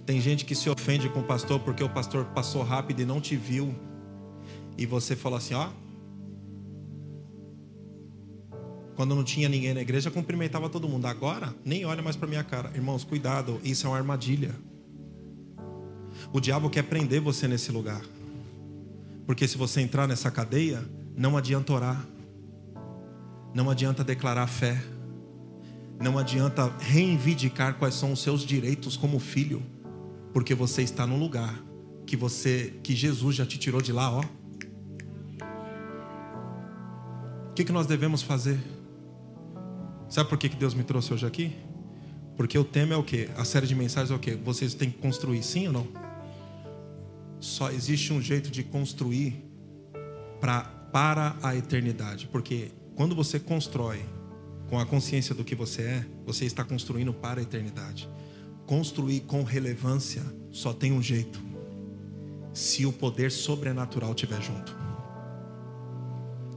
Tem 0.05 0.21
gente 0.21 0.45
que 0.45 0.53
se 0.53 0.69
ofende 0.69 1.09
com 1.09 1.21
o 1.21 1.23
pastor 1.23 1.59
porque 1.61 1.83
o 1.83 1.89
pastor 1.89 2.25
passou 2.25 2.61
rápido 2.61 3.01
e 3.01 3.05
não 3.05 3.19
te 3.19 3.35
viu. 3.35 3.73
E 4.77 4.85
você 4.85 5.15
falou 5.15 5.39
assim: 5.39 5.55
ó, 5.55 5.71
Quando 8.95 9.15
não 9.15 9.23
tinha 9.23 9.47
ninguém 9.47 9.73
na 9.73 9.81
igreja, 9.81 10.11
cumprimentava 10.11 10.69
todo 10.69 10.87
mundo. 10.87 11.05
Agora, 11.05 11.55
nem 11.63 11.85
olha 11.85 12.01
mais 12.01 12.15
para 12.15 12.27
minha 12.27 12.43
cara. 12.43 12.71
Irmãos, 12.75 13.03
cuidado, 13.03 13.59
isso 13.63 13.87
é 13.87 13.89
uma 13.89 13.97
armadilha. 13.97 14.53
O 16.33 16.39
diabo 16.39 16.69
quer 16.69 16.83
prender 16.83 17.21
você 17.21 17.47
nesse 17.47 17.71
lugar. 17.71 18.01
Porque 19.25 19.47
se 19.47 19.57
você 19.57 19.81
entrar 19.81 20.07
nessa 20.07 20.29
cadeia, 20.29 20.83
não 21.15 21.37
adianta 21.37 21.73
orar. 21.73 22.05
Não 23.53 23.69
adianta 23.69 24.03
declarar 24.03 24.47
fé. 24.47 24.81
Não 26.01 26.17
adianta 26.17 26.73
reivindicar 26.79 27.75
quais 27.75 27.93
são 27.93 28.11
os 28.11 28.21
seus 28.21 28.43
direitos 28.43 28.97
como 28.97 29.19
filho, 29.19 29.61
porque 30.33 30.55
você 30.55 30.81
está 30.81 31.05
num 31.05 31.19
lugar 31.19 31.61
que 32.07 32.17
você 32.17 32.73
que 32.81 32.95
Jesus 32.95 33.35
já 33.35 33.45
te 33.45 33.59
tirou 33.59 33.81
de 33.81 33.91
lá, 33.93 34.11
ó. 34.11 34.23
O 37.49 37.53
que, 37.53 37.63
que 37.63 37.71
nós 37.71 37.85
devemos 37.85 38.23
fazer? 38.23 38.59
Sabe 40.11 40.27
por 40.27 40.37
que, 40.37 40.49
Deus 40.49 40.73
me 40.73 40.83
trouxe 40.83 41.13
hoje 41.13 41.25
aqui? 41.25 41.55
Porque 42.35 42.57
o 42.57 42.65
tema 42.65 42.93
é 42.93 42.97
o 42.97 43.03
quê? 43.03 43.29
A 43.37 43.45
série 43.45 43.65
de 43.65 43.73
mensagens 43.73 44.11
é 44.11 44.13
o 44.13 44.19
quê? 44.19 44.35
Vocês 44.35 44.73
têm 44.73 44.91
que 44.91 44.97
construir, 44.97 45.41
sim 45.41 45.67
ou 45.67 45.73
não? 45.73 45.87
Só 47.39 47.71
existe 47.71 48.11
um 48.11 48.21
jeito 48.21 48.51
de 48.51 48.61
construir 48.61 49.41
pra, 50.41 50.63
para 50.91 51.37
a 51.41 51.55
eternidade. 51.55 52.27
Porque 52.29 52.71
quando 52.93 53.15
você 53.15 53.39
constrói 53.39 54.03
com 54.69 54.77
a 54.77 54.85
consciência 54.85 55.33
do 55.33 55.45
que 55.45 55.55
você 55.55 55.81
é, 55.83 56.05
você 56.25 56.43
está 56.43 56.65
construindo 56.65 57.13
para 57.13 57.39
a 57.39 57.43
eternidade. 57.43 58.09
Construir 58.65 59.21
com 59.21 59.43
relevância 59.43 60.23
só 60.51 60.73
tem 60.73 60.91
um 60.91 61.01
jeito: 61.01 61.41
se 62.53 62.85
o 62.85 62.91
poder 62.91 63.31
sobrenatural 63.31 64.11
estiver 64.11 64.41
junto. 64.41 64.75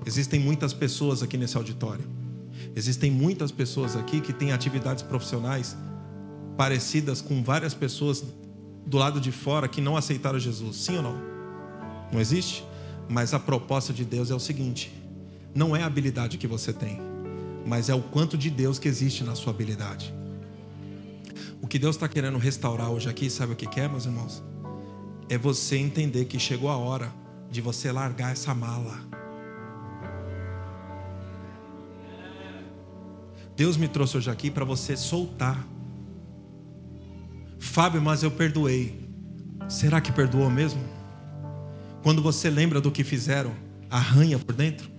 Existem 0.05 0.41
muitas 0.41 0.73
pessoas 0.73 1.23
aqui 1.23 1.37
nesse 1.37 1.57
auditório. 1.57 2.14
Existem 2.75 3.11
muitas 3.11 3.51
pessoas 3.51 3.97
aqui 3.97 4.21
que 4.21 4.33
têm 4.33 4.53
atividades 4.53 5.03
profissionais 5.03 5.77
parecidas 6.57 7.21
com 7.21 7.43
várias 7.43 7.75
pessoas 7.75 8.25
do 8.87 8.97
lado 8.97 9.21
de 9.21 9.33
fora 9.33 9.69
que 9.69 9.81
não 9.81 9.97
aceitaram 9.97 10.39
Jesus. 10.39 10.77
Sim 10.77 10.99
ou 10.99 11.03
não? 11.03 11.23
Não 12.13 12.21
existe? 12.21 12.65
Mas 13.09 13.35
a 13.35 13.39
proposta 13.39 13.93
de 13.93 14.05
Deus 14.05 14.31
é 14.31 14.35
o 14.35 14.41
seguinte: 14.41 14.93
não 15.55 15.75
é 15.75 15.83
a 15.83 15.87
habilidade 15.87 16.39
que 16.39 16.47
você 16.47 16.73
tem, 16.73 17.01
mas 17.67 17.89
é 17.89 17.95
o 17.95 18.03
quanto 18.03 18.37
de 18.37 18.51
Deus 18.51 18.79
que 18.79 18.89
existe 18.89 19.25
na 19.25 19.35
sua 19.35 19.53
habilidade. 19.53 20.15
O 21.61 21.67
que 21.67 21.79
Deus 21.79 21.97
está 21.97 22.09
querendo 22.09 22.39
restaurar 22.39 22.91
hoje 22.91 23.09
aqui, 23.09 23.31
sabe 23.31 23.55
o 23.55 23.57
que 23.57 23.81
é, 23.81 23.89
meus 23.89 24.05
irmãos? 24.05 24.43
É 25.29 25.39
você 25.39 25.77
entender 25.77 26.27
que 26.27 26.39
chegou 26.39 26.69
a 26.69 26.77
hora 26.77 27.13
de 27.51 27.61
você 27.61 27.91
largar 27.91 28.33
essa 28.33 28.55
mala 28.55 29.01
Deus 33.57 33.77
me 33.77 33.87
trouxe 33.87 34.17
hoje 34.17 34.31
aqui 34.31 34.51
para 34.51 34.65
você 34.65 34.97
soltar. 34.97 35.67
Fábio, 37.59 38.03
mas 38.03 38.23
eu 38.23 38.31
perdoei. 38.31 39.09
Será 39.69 40.01
que 40.01 40.13
perdoou 40.13 40.51
mesmo? 40.51 40.83
Quando 42.03 42.21
você 42.21 42.51
lembra 42.51 42.81
do 42.81 42.91
que 42.91 43.05
fizeram, 43.05 43.53
arranha 43.89 44.39
por 44.39 44.55
dentro? 44.55 44.91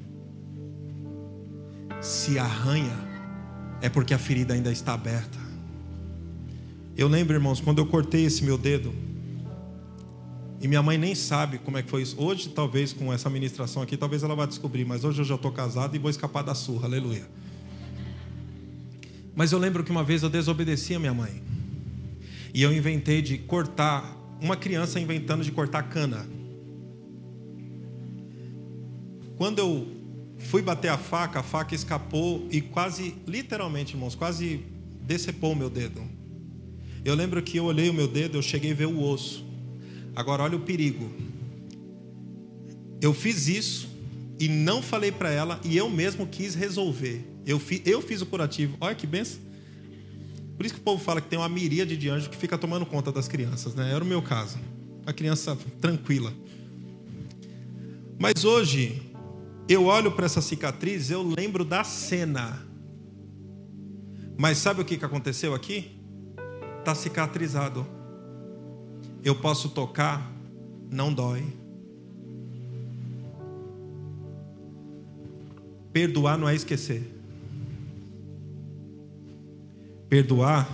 Se 2.02 2.39
arranha, 2.39 2.98
é 3.82 3.89
porque 3.89 4.13
a 4.13 4.18
ferida 4.18 4.54
ainda 4.54 4.72
está 4.72 4.94
aberta. 4.94 5.38
Eu 6.98 7.08
lembro, 7.08 7.36
irmãos, 7.36 7.60
quando 7.60 7.80
eu 7.80 7.86
cortei 7.86 8.26
esse 8.26 8.44
meu 8.44 8.58
dedo, 8.58 8.94
e 10.62 10.68
minha 10.68 10.82
mãe 10.82 10.98
nem 10.98 11.13
sabe 11.13 11.58
como 11.60 11.78
é 11.78 11.84
que 11.84 11.89
foi 11.89 12.02
isso. 12.02 12.15
Hoje, 12.18 12.50
talvez, 12.50 12.94
com 12.94 13.13
essa 13.13 13.30
ministração 13.30 13.84
aqui, 13.84 13.98
talvez 13.98 14.24
ela 14.24 14.34
vá 14.34 14.46
descobrir, 14.46 14.86
mas 14.86 15.04
hoje 15.04 15.22
eu 15.22 15.26
já 15.26 15.36
estou 15.36 15.52
casado 15.52 15.96
e 15.96 16.00
vou 16.00 16.10
escapar 16.10 16.41
da 16.41 16.56
surra, 16.56 16.88
aleluia. 16.88 17.28
Mas 19.36 19.52
eu 19.52 19.60
lembro 19.60 19.84
que 19.84 19.91
uma 19.91 20.04
vez 20.04 20.24
eu 20.24 20.30
desobedeci 20.30 20.95
a 20.95 21.00
minha 21.00 21.13
mãe. 21.13 21.43
E 22.54 22.62
eu 22.62 22.74
inventei 22.74 23.21
de 23.21 23.38
cortar, 23.38 24.15
uma 24.41 24.56
criança 24.56 25.00
inventando 25.00 25.43
de 25.43 25.52
cortar 25.52 25.84
cana. 25.84 26.26
Quando 29.38 29.60
eu 29.60 29.88
fui 30.38 30.62
bater 30.62 30.88
a 30.88 30.98
faca, 30.98 31.41
a 31.41 31.43
faca 31.43 31.76
escapou 31.76 32.48
e 32.50 32.62
quase, 32.62 33.13
literalmente, 33.28 33.93
irmãos, 33.93 34.15
quase 34.15 34.62
decepou 35.02 35.52
o 35.52 35.56
meu 35.56 35.69
dedo. 35.69 36.02
Eu 37.04 37.13
lembro 37.13 37.41
que 37.41 37.58
eu 37.58 37.65
olhei 37.65 37.89
o 37.89 37.93
meu 37.93 38.08
dedo, 38.08 38.38
eu 38.38 38.41
cheguei 38.41 38.71
a 38.71 38.76
ver 38.76 38.88
o 38.88 39.04
osso. 39.04 39.45
Agora 40.15 40.43
olha 40.43 40.56
o 40.56 40.62
perigo. 40.62 41.12
Eu 43.02 43.13
fiz 43.13 43.50
isso 43.50 43.89
e 44.39 44.48
não 44.48 44.82
falei 44.82 45.12
para 45.12 45.30
ela 45.30 45.60
e 45.63 45.76
eu 45.76 45.89
mesmo 45.89 46.26
quis 46.26 46.56
resolver. 46.56 47.35
Eu, 47.45 47.60
fi, 47.60 47.81
eu 47.86 48.01
fiz 48.01 48.21
o 48.21 48.25
curativo. 48.25 48.75
Olha 48.81 48.95
que 48.95 49.05
benção. 49.05 49.39
Por 50.58 50.65
isso 50.65 50.75
que 50.75 50.81
o 50.81 50.84
povo 50.84 51.03
fala 51.03 51.21
que 51.21 51.27
tem 51.27 51.38
uma 51.38 51.49
miríade 51.49 51.97
de 51.97 52.10
anjos 52.10 52.27
que 52.27 52.36
fica 52.36 52.58
tomando 52.58 52.86
conta 52.86 53.12
das 53.12 53.27
crianças, 53.27 53.75
né? 53.75 53.91
Era 53.91 54.03
o 54.03 54.08
meu 54.08 54.21
caso. 54.21 54.58
A 55.05 55.13
criança 55.13 55.58
tranquila. 55.79 56.34
Mas 58.17 58.45
hoje, 58.45 59.01
eu 59.67 59.86
olho 59.86 60.12
para 60.12 60.25
essa 60.25 60.41
cicatriz, 60.41 61.12
eu 61.12 61.21
lembro 61.21 61.65
da 61.65 61.84
cena. 61.84 62.65
Mas 64.38 64.58
sabe 64.58 64.81
o 64.81 64.86
que 64.86 65.03
aconteceu 65.03 65.53
aqui? 65.53 65.99
Está 66.79 66.95
cicatrizado. 66.95 67.86
Eu 69.23 69.36
posso 69.36 69.69
tocar, 69.69 70.31
não 70.89 71.13
dói. 71.13 71.43
Perdoar 75.91 76.38
não 76.38 76.47
é 76.47 76.55
esquecer. 76.55 77.14
Perdoar 80.15 80.65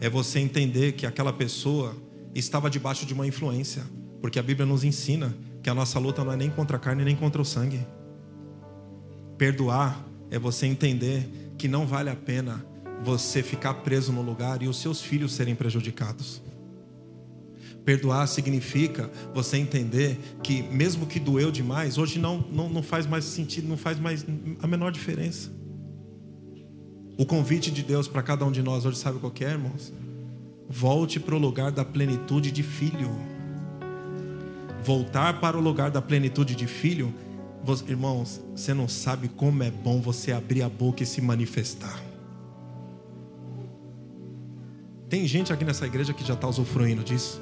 é 0.00 0.08
você 0.08 0.38
entender 0.38 0.92
que 0.92 1.04
aquela 1.04 1.34
pessoa 1.34 1.94
estava 2.34 2.70
debaixo 2.70 3.04
de 3.04 3.12
uma 3.12 3.26
influência, 3.26 3.82
porque 4.22 4.38
a 4.38 4.42
Bíblia 4.42 4.64
nos 4.64 4.84
ensina 4.84 5.36
que 5.62 5.68
a 5.68 5.74
nossa 5.74 5.98
luta 5.98 6.24
não 6.24 6.32
é 6.32 6.36
nem 6.36 6.48
contra 6.48 6.78
a 6.78 6.80
carne 6.80 7.04
nem 7.04 7.14
contra 7.14 7.42
o 7.42 7.44
sangue. 7.44 7.86
Perdoar 9.36 10.02
é 10.30 10.38
você 10.38 10.64
entender 10.64 11.28
que 11.58 11.68
não 11.68 11.86
vale 11.86 12.08
a 12.08 12.16
pena 12.16 12.64
você 13.04 13.42
ficar 13.42 13.74
preso 13.74 14.12
no 14.14 14.22
lugar 14.22 14.62
e 14.62 14.66
os 14.66 14.80
seus 14.80 15.02
filhos 15.02 15.34
serem 15.34 15.54
prejudicados. 15.54 16.42
Perdoar 17.84 18.26
significa 18.28 19.10
você 19.34 19.58
entender 19.58 20.18
que, 20.42 20.62
mesmo 20.62 21.04
que 21.04 21.20
doeu 21.20 21.50
demais, 21.50 21.98
hoje 21.98 22.18
não, 22.18 22.38
não, 22.50 22.70
não 22.70 22.82
faz 22.82 23.04
mais 23.04 23.26
sentido, 23.26 23.68
não 23.68 23.76
faz 23.76 23.98
mais 23.98 24.24
a 24.62 24.66
menor 24.66 24.90
diferença. 24.90 25.59
O 27.20 27.26
convite 27.26 27.70
de 27.70 27.82
Deus 27.82 28.08
para 28.08 28.22
cada 28.22 28.46
um 28.46 28.50
de 28.50 28.62
nós 28.62 28.86
hoje, 28.86 28.96
sabe 28.96 29.18
qual 29.18 29.30
é, 29.40 29.44
irmãos? 29.44 29.92
Volte 30.66 31.20
para 31.20 31.34
o 31.34 31.38
lugar 31.38 31.70
da 31.70 31.84
plenitude 31.84 32.50
de 32.50 32.62
filho. 32.62 33.10
Voltar 34.82 35.38
para 35.38 35.54
o 35.54 35.60
lugar 35.60 35.90
da 35.90 36.00
plenitude 36.00 36.54
de 36.54 36.66
filho, 36.66 37.12
irmãos, 37.86 38.40
você 38.56 38.72
não 38.72 38.88
sabe 38.88 39.28
como 39.28 39.62
é 39.62 39.70
bom 39.70 40.00
você 40.00 40.32
abrir 40.32 40.62
a 40.62 40.68
boca 40.70 41.02
e 41.02 41.06
se 41.06 41.20
manifestar. 41.20 42.02
Tem 45.06 45.26
gente 45.26 45.52
aqui 45.52 45.62
nessa 45.62 45.84
igreja 45.84 46.14
que 46.14 46.24
já 46.24 46.32
está 46.32 46.48
usufruindo 46.48 47.04
disso. 47.04 47.38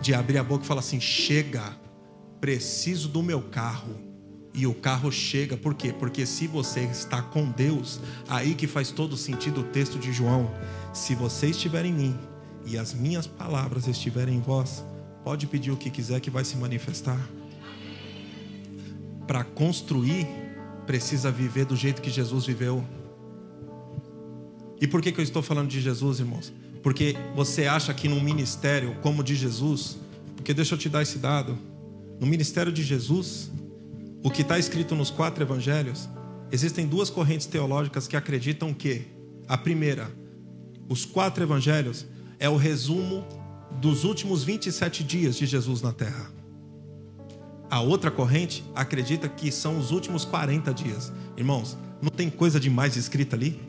De 0.00 0.14
abrir 0.14 0.38
a 0.38 0.42
boca 0.42 0.64
e 0.64 0.66
falar 0.66 0.80
assim: 0.80 0.98
chega, 0.98 1.76
preciso 2.40 3.06
do 3.06 3.22
meu 3.22 3.42
carro 3.42 4.13
e 4.54 4.66
o 4.66 4.72
carro 4.72 5.10
chega. 5.10 5.56
Por 5.56 5.74
quê? 5.74 5.92
Porque 5.92 6.24
se 6.24 6.46
você 6.46 6.80
está 6.80 7.20
com 7.20 7.50
Deus, 7.50 8.00
aí 8.28 8.54
que 8.54 8.68
faz 8.68 8.92
todo 8.92 9.16
sentido 9.16 9.62
o 9.62 9.64
texto 9.64 9.98
de 9.98 10.12
João. 10.12 10.54
Se 10.92 11.14
você 11.14 11.48
estiver 11.48 11.84
em 11.84 11.92
mim 11.92 12.18
e 12.64 12.78
as 12.78 12.94
minhas 12.94 13.26
palavras 13.26 13.88
estiverem 13.88 14.36
em 14.36 14.40
vós, 14.40 14.84
pode 15.24 15.48
pedir 15.48 15.72
o 15.72 15.76
que 15.76 15.90
quiser 15.90 16.20
que 16.20 16.30
vai 16.30 16.44
se 16.44 16.56
manifestar. 16.56 17.20
Para 19.26 19.42
construir, 19.42 20.26
precisa 20.86 21.30
viver 21.32 21.64
do 21.64 21.74
jeito 21.74 22.00
que 22.00 22.10
Jesus 22.10 22.46
viveu. 22.46 22.84
E 24.80 24.86
por 24.86 25.02
que, 25.02 25.10
que 25.10 25.18
eu 25.18 25.24
estou 25.24 25.42
falando 25.42 25.68
de 25.68 25.80
Jesus, 25.80 26.20
irmãos? 26.20 26.52
Porque 26.82 27.16
você 27.34 27.66
acha 27.66 27.92
que 27.92 28.06
num 28.06 28.20
ministério 28.20 28.94
como 29.02 29.22
o 29.22 29.24
de 29.24 29.34
Jesus, 29.34 29.96
porque 30.36 30.52
deixa 30.52 30.74
eu 30.74 30.78
te 30.78 30.88
dar 30.88 31.02
esse 31.02 31.18
dado, 31.18 31.58
no 32.20 32.26
ministério 32.26 32.70
de 32.70 32.82
Jesus, 32.82 33.50
o 34.24 34.30
que 34.30 34.40
está 34.40 34.58
escrito 34.58 34.94
nos 34.94 35.10
quatro 35.10 35.44
evangelhos, 35.44 36.08
existem 36.50 36.86
duas 36.86 37.10
correntes 37.10 37.46
teológicas 37.46 38.08
que 38.08 38.16
acreditam 38.16 38.72
que 38.72 39.02
a 39.46 39.58
primeira, 39.58 40.10
os 40.88 41.04
quatro 41.04 41.44
evangelhos, 41.44 42.06
é 42.38 42.48
o 42.48 42.56
resumo 42.56 43.22
dos 43.82 44.02
últimos 44.02 44.42
27 44.42 45.04
dias 45.04 45.36
de 45.36 45.44
Jesus 45.44 45.82
na 45.82 45.92
terra. 45.92 46.32
A 47.68 47.82
outra 47.82 48.10
corrente 48.10 48.64
acredita 48.74 49.28
que 49.28 49.52
são 49.52 49.78
os 49.78 49.90
últimos 49.90 50.24
40 50.24 50.72
dias. 50.72 51.12
Irmãos, 51.36 51.76
não 52.00 52.08
tem 52.08 52.30
coisa 52.30 52.58
demais 52.58 52.96
escrita 52.96 53.36
ali? 53.36 53.60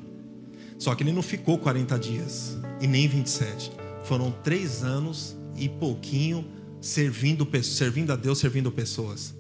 Só 0.80 0.96
que 0.96 1.04
ele 1.04 1.12
não 1.12 1.22
ficou 1.22 1.58
40 1.58 2.00
dias 2.00 2.58
e 2.80 2.88
nem 2.88 3.10
27. 3.10 3.74
Foram 4.06 4.32
três 4.32 4.84
anos 4.84 5.36
e 5.58 5.68
pouquinho 5.68 6.48
servindo, 6.80 7.46
servindo 7.62 8.14
a 8.14 8.16
Deus, 8.16 8.40
servindo 8.40 8.72
pessoas. 8.72 9.36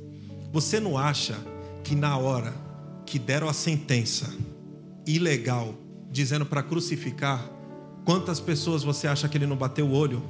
Você 0.56 0.80
não 0.80 0.98
acha 0.98 1.36
que 1.84 1.94
na 1.98 2.18
hora 2.18 2.54
que 3.06 3.20
deram 3.20 3.50
a 3.50 3.54
sentença 3.54 4.34
ilegal, 5.06 5.76
dizendo 6.10 6.46
para 6.46 6.64
crucificar, 6.64 7.46
quantas 8.06 8.40
pessoas 8.40 8.82
você 8.82 9.06
acha 9.06 9.28
que 9.28 9.38
ele 9.38 9.46
não 9.46 9.58
bateu 9.58 9.86
o 9.86 9.92
olho? 9.92 10.24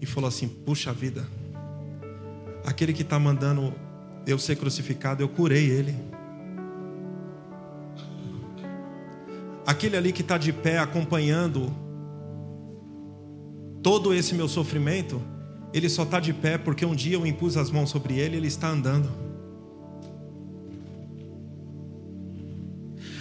E 0.00 0.06
falou 0.06 0.28
assim: 0.28 0.48
puxa 0.48 0.94
vida, 0.94 1.28
aquele 2.64 2.94
que 2.94 3.02
está 3.02 3.18
mandando 3.18 3.74
eu 4.26 4.38
ser 4.38 4.56
crucificado, 4.56 5.22
eu 5.22 5.28
curei 5.28 5.68
ele. 5.68 5.94
Aquele 9.66 9.94
ali 9.94 10.10
que 10.10 10.22
está 10.22 10.38
de 10.38 10.54
pé 10.54 10.78
acompanhando 10.78 11.70
todo 13.82 14.14
esse 14.14 14.34
meu 14.34 14.48
sofrimento, 14.48 15.20
ele 15.72 15.88
só 15.88 16.02
está 16.02 16.18
de 16.18 16.32
pé 16.32 16.56
porque 16.56 16.84
um 16.84 16.94
dia 16.94 17.14
eu 17.14 17.26
impus 17.26 17.56
as 17.56 17.70
mãos 17.70 17.90
sobre 17.90 18.18
ele 18.18 18.34
e 18.34 18.38
ele 18.38 18.48
está 18.48 18.68
andando. 18.68 19.08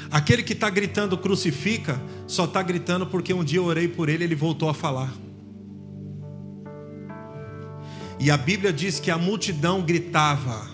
Aquele 0.09 0.41
que 0.41 0.53
está 0.53 0.69
gritando 0.69 1.17
crucifica, 1.17 2.01
só 2.25 2.45
está 2.45 2.61
gritando 2.61 3.05
porque 3.07 3.33
um 3.33 3.43
dia 3.43 3.59
eu 3.59 3.65
orei 3.65 3.87
por 3.87 4.07
ele 4.07 4.23
e 4.23 4.27
ele 4.27 4.35
voltou 4.35 4.69
a 4.69 4.73
falar. 4.73 5.13
E 8.19 8.31
a 8.31 8.37
Bíblia 8.37 8.71
diz 8.71 8.99
que 8.99 9.11
a 9.11 9.17
multidão 9.17 9.81
gritava: 9.81 10.69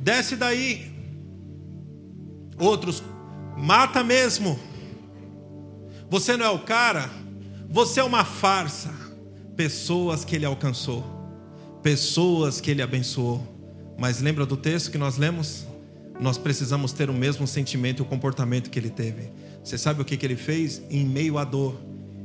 desce 0.00 0.36
daí. 0.36 0.90
Outros, 2.58 3.02
mata 3.56 4.02
mesmo. 4.02 4.58
Você 6.10 6.36
não 6.36 6.46
é 6.46 6.50
o 6.50 6.58
cara, 6.58 7.08
você 7.70 8.00
é 8.00 8.04
uma 8.04 8.24
farsa. 8.24 9.07
Pessoas 9.58 10.24
que 10.24 10.36
ele 10.36 10.44
alcançou, 10.44 11.04
pessoas 11.82 12.60
que 12.60 12.70
ele 12.70 12.80
abençoou. 12.80 13.42
Mas 13.98 14.20
lembra 14.20 14.46
do 14.46 14.56
texto 14.56 14.88
que 14.88 14.96
nós 14.96 15.18
lemos? 15.18 15.66
Nós 16.20 16.38
precisamos 16.38 16.92
ter 16.92 17.10
o 17.10 17.12
mesmo 17.12 17.44
sentimento 17.44 17.98
e 17.98 18.02
o 18.02 18.06
comportamento 18.06 18.70
que 18.70 18.78
ele 18.78 18.88
teve. 18.88 19.32
Você 19.64 19.76
sabe 19.76 20.00
o 20.00 20.04
que, 20.04 20.16
que 20.16 20.24
ele 20.24 20.36
fez? 20.36 20.80
Em 20.88 21.04
meio 21.04 21.38
à 21.38 21.44
dor 21.44 21.76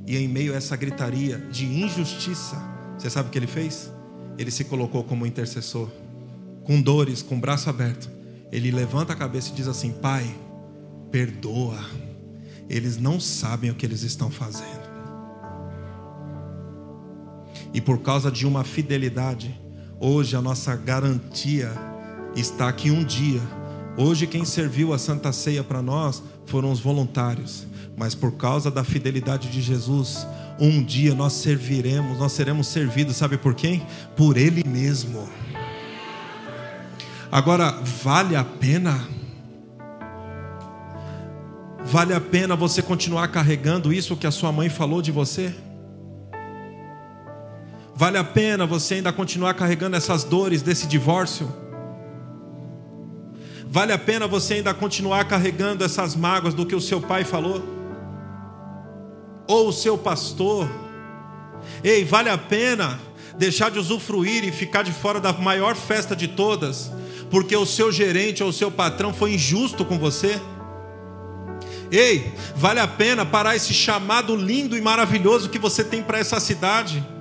e 0.06 0.16
em 0.16 0.28
meio 0.28 0.54
a 0.54 0.58
essa 0.58 0.76
gritaria 0.76 1.40
de 1.52 1.66
injustiça, 1.66 2.56
você 3.00 3.10
sabe 3.10 3.30
o 3.30 3.32
que 3.32 3.40
ele 3.40 3.48
fez? 3.48 3.92
Ele 4.38 4.52
se 4.52 4.66
colocou 4.66 5.04
como 5.04 5.26
intercessor, 5.26 5.90
com 6.64 6.80
dores, 6.80 7.24
com 7.24 7.36
o 7.38 7.40
braço 7.40 7.68
aberto. 7.68 8.12
Ele 8.52 8.70
levanta 8.70 9.14
a 9.14 9.16
cabeça 9.16 9.50
e 9.50 9.56
diz 9.56 9.68
assim: 9.68 9.92
Pai, 9.92 10.24
perdoa, 11.10 11.84
eles 12.70 12.98
não 12.98 13.20
sabem 13.20 13.72
o 13.72 13.74
que 13.74 13.88
eles 13.88 14.04
estão 14.04 14.30
fazendo. 14.30 14.83
E 17.74 17.82
por 17.82 18.00
causa 18.00 18.32
de 18.32 18.46
uma 18.46 18.64
fidelidade, 18.64 19.60
hoje 20.00 20.36
a 20.36 20.42
nossa 20.42 20.76
garantia 20.76 21.72
está 22.36 22.72
que 22.72 22.90
um 22.92 23.04
dia 23.04 23.42
Hoje 23.96 24.26
quem 24.26 24.44
serviu 24.44 24.92
a 24.92 24.98
Santa 24.98 25.32
Ceia 25.32 25.64
para 25.64 25.80
nós 25.80 26.24
foram 26.48 26.72
os 26.72 26.80
voluntários, 26.80 27.68
mas 27.96 28.16
por 28.16 28.32
causa 28.32 28.72
da 28.72 28.84
fidelidade 28.84 29.50
de 29.50 29.62
Jesus, 29.62 30.26
um 30.60 30.84
dia 30.84 31.14
nós 31.14 31.34
serviremos, 31.34 32.18
nós 32.18 32.32
seremos 32.32 32.68
servidos, 32.68 33.16
sabe 33.16 33.38
por 33.38 33.54
quem? 33.54 33.86
Por 34.16 34.36
Ele 34.36 34.64
mesmo. 34.68 35.30
Agora, 37.32 37.70
vale 38.02 38.36
a 38.36 38.44
pena? 38.44 39.08
Vale 41.86 42.16
a 42.16 42.22
pena 42.22 42.56
você 42.56 42.82
continuar 42.82 43.28
carregando 43.28 43.94
isso 43.94 44.18
que 44.18 44.26
a 44.26 44.32
sua 44.32 44.52
mãe 44.52 44.70
falou 44.70 45.04
de 45.04 45.12
você? 45.12 45.54
Vale 48.04 48.18
a 48.18 48.24
pena 48.26 48.66
você 48.66 48.96
ainda 48.96 49.14
continuar 49.14 49.54
carregando 49.54 49.96
essas 49.96 50.26
dores 50.26 50.62
desse 50.62 50.88
divórcio? 50.88 51.50
Vale 53.66 53.94
a 53.94 53.98
pena 53.98 54.28
você 54.28 54.56
ainda 54.56 54.74
continuar 54.74 55.24
carregando 55.24 55.86
essas 55.86 56.14
mágoas 56.14 56.54
do 56.54 56.66
que 56.66 56.76
o 56.76 56.82
seu 56.82 57.00
pai 57.00 57.24
falou? 57.24 57.64
Ou 59.48 59.70
o 59.70 59.72
seu 59.72 59.98
pastor? 59.98 60.70
Ei, 61.82 62.04
vale 62.04 62.30
a 62.30 62.38
pena 62.38 63.00
deixar 63.38 63.72
de 63.72 63.80
usufruir 63.80 64.44
e 64.44 64.52
ficar 64.52 64.84
de 64.84 64.92
fora 64.92 65.22
da 65.22 65.32
maior 65.32 65.74
festa 65.74 66.14
de 66.14 66.28
todas, 66.28 66.92
porque 67.32 67.56
o 67.56 67.66
seu 67.66 67.90
gerente 67.90 68.44
ou 68.44 68.50
o 68.50 68.54
seu 68.54 68.70
patrão 68.70 69.14
foi 69.14 69.36
injusto 69.36 69.86
com 69.86 69.98
você? 69.98 70.42
Ei, 71.90 72.34
vale 72.54 72.82
a 72.82 72.88
pena 72.88 73.26
parar 73.26 73.56
esse 73.56 73.74
chamado 73.74 74.36
lindo 74.36 74.78
e 74.78 74.82
maravilhoso 74.82 75.48
que 75.48 75.58
você 75.58 75.86
tem 75.86 76.04
para 76.04 76.20
essa 76.20 76.38
cidade? 76.42 77.13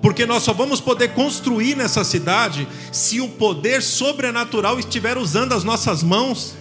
Porque 0.00 0.24
nós 0.26 0.42
só 0.42 0.52
vamos 0.52 0.80
poder 0.80 1.08
construir 1.14 1.76
nessa 1.76 2.04
cidade 2.04 2.66
se 2.92 3.20
o 3.20 3.28
poder 3.28 3.82
sobrenatural 3.82 4.78
estiver 4.78 5.18
usando 5.18 5.52
as 5.52 5.64
nossas 5.64 6.02
mãos. 6.02 6.54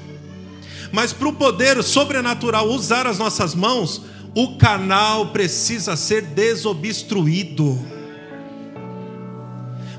Mas 0.92 1.14
para 1.14 1.28
o 1.28 1.34
poder 1.34 1.82
sobrenatural 1.84 2.68
usar 2.68 3.06
as 3.06 3.20
nossas 3.20 3.54
mãos, 3.54 4.02
o 4.36 4.58
canal 4.58 5.28
precisa 5.28 5.96
ser 5.96 6.22
desobstruído. 6.22 7.80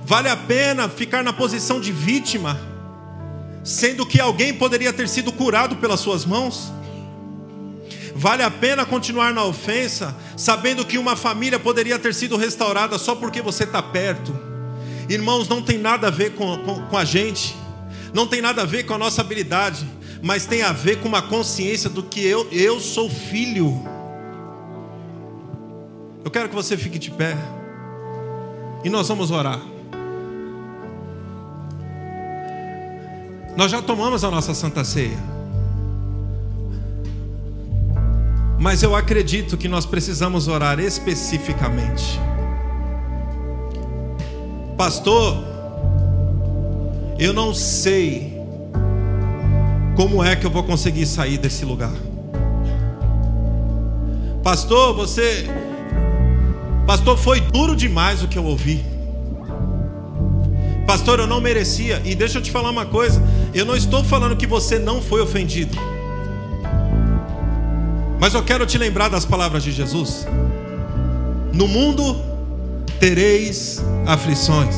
Vale 0.03 0.29
a 0.29 0.37
pena 0.37 0.89
ficar 0.89 1.23
na 1.23 1.33
posição 1.33 1.81
de 1.81 1.93
vítima, 1.93 2.61
sendo 3.63 4.05
que 4.05 4.21
alguém 4.21 4.53
poderia 4.53 4.93
ter 4.93 5.09
sido 5.09 5.31
curado 5.31 5.77
pelas 5.77 6.01
suas 6.01 6.25
mãos? 6.25 6.73
Vale 8.21 8.43
a 8.43 8.51
pena 8.51 8.85
continuar 8.85 9.33
na 9.33 9.43
ofensa, 9.47 10.15
sabendo 10.37 10.85
que 10.85 10.99
uma 10.99 11.17
família 11.17 11.59
poderia 11.59 11.99
ter 11.99 12.13
sido 12.13 12.37
restaurada 12.37 12.99
só 12.99 13.15
porque 13.15 13.41
você 13.41 13.65
está 13.65 13.83
perto. 13.83 14.39
Irmãos, 15.09 15.49
não 15.49 15.63
tem 15.63 15.79
nada 15.79 16.09
a 16.09 16.11
ver 16.11 16.35
com, 16.35 16.59
com, 16.59 16.83
com 16.83 16.97
a 16.99 17.03
gente, 17.03 17.57
não 18.13 18.27
tem 18.27 18.43
nada 18.43 18.61
a 18.61 18.67
ver 18.67 18.85
com 18.85 18.93
a 18.93 18.99
nossa 18.99 19.23
habilidade, 19.23 19.87
mas 20.21 20.45
tem 20.45 20.61
a 20.61 20.71
ver 20.71 21.01
com 21.01 21.09
uma 21.09 21.23
consciência 21.23 21.89
do 21.89 22.03
que 22.03 22.23
eu, 22.23 22.47
eu 22.53 22.79
sou 22.79 23.09
filho. 23.09 23.83
Eu 26.23 26.31
quero 26.31 26.51
que 26.51 26.55
você 26.55 26.77
fique 26.77 26.99
de 26.99 27.11
pé 27.11 27.39
e 28.85 28.91
nós 28.91 29.09
vamos 29.09 29.31
orar. 29.31 29.63
Nós 33.57 33.71
já 33.71 33.81
tomamos 33.81 34.25
a 34.25 34.31
nossa 34.31 34.53
santa 34.53 34.85
ceia. 34.85 35.40
Mas 38.61 38.83
eu 38.83 38.95
acredito 38.95 39.57
que 39.57 39.67
nós 39.67 39.87
precisamos 39.87 40.47
orar 40.47 40.79
especificamente. 40.79 42.21
Pastor, 44.77 45.43
eu 47.19 47.33
não 47.33 47.55
sei 47.55 48.39
como 49.97 50.23
é 50.23 50.37
que 50.37 50.47
eu 50.47 50.51
vou 50.51 50.63
conseguir 50.63 51.07
sair 51.07 51.39
desse 51.39 51.65
lugar. 51.65 51.93
Pastor, 54.43 54.95
você. 54.95 55.47
Pastor, 56.87 57.17
foi 57.17 57.41
duro 57.41 57.75
demais 57.75 58.23
o 58.23 58.29
que 58.29 58.39
eu 58.39 58.45
ouvi. 58.45 58.85
Pastor, 60.87 61.19
eu 61.19 61.27
não 61.27 61.41
merecia. 61.41 62.03
E 62.05 62.15
deixa 62.15 62.37
eu 62.37 62.43
te 62.43 62.51
falar 62.51 62.69
uma 62.69 62.85
coisa: 62.85 63.23
eu 63.55 63.65
não 63.65 63.75
estou 63.75 64.05
falando 64.05 64.37
que 64.37 64.47
você 64.47 64.79
não 64.79 65.01
foi 65.01 65.23
ofendido. 65.23 65.79
Mas 68.21 68.35
eu 68.35 68.43
quero 68.43 68.67
te 68.67 68.77
lembrar 68.77 69.09
das 69.09 69.25
palavras 69.25 69.65
de 69.65 69.73
Jesus. 69.73 70.27
No 71.55 71.67
mundo 71.67 72.21
tereis 73.01 73.83
aflições. 74.07 74.77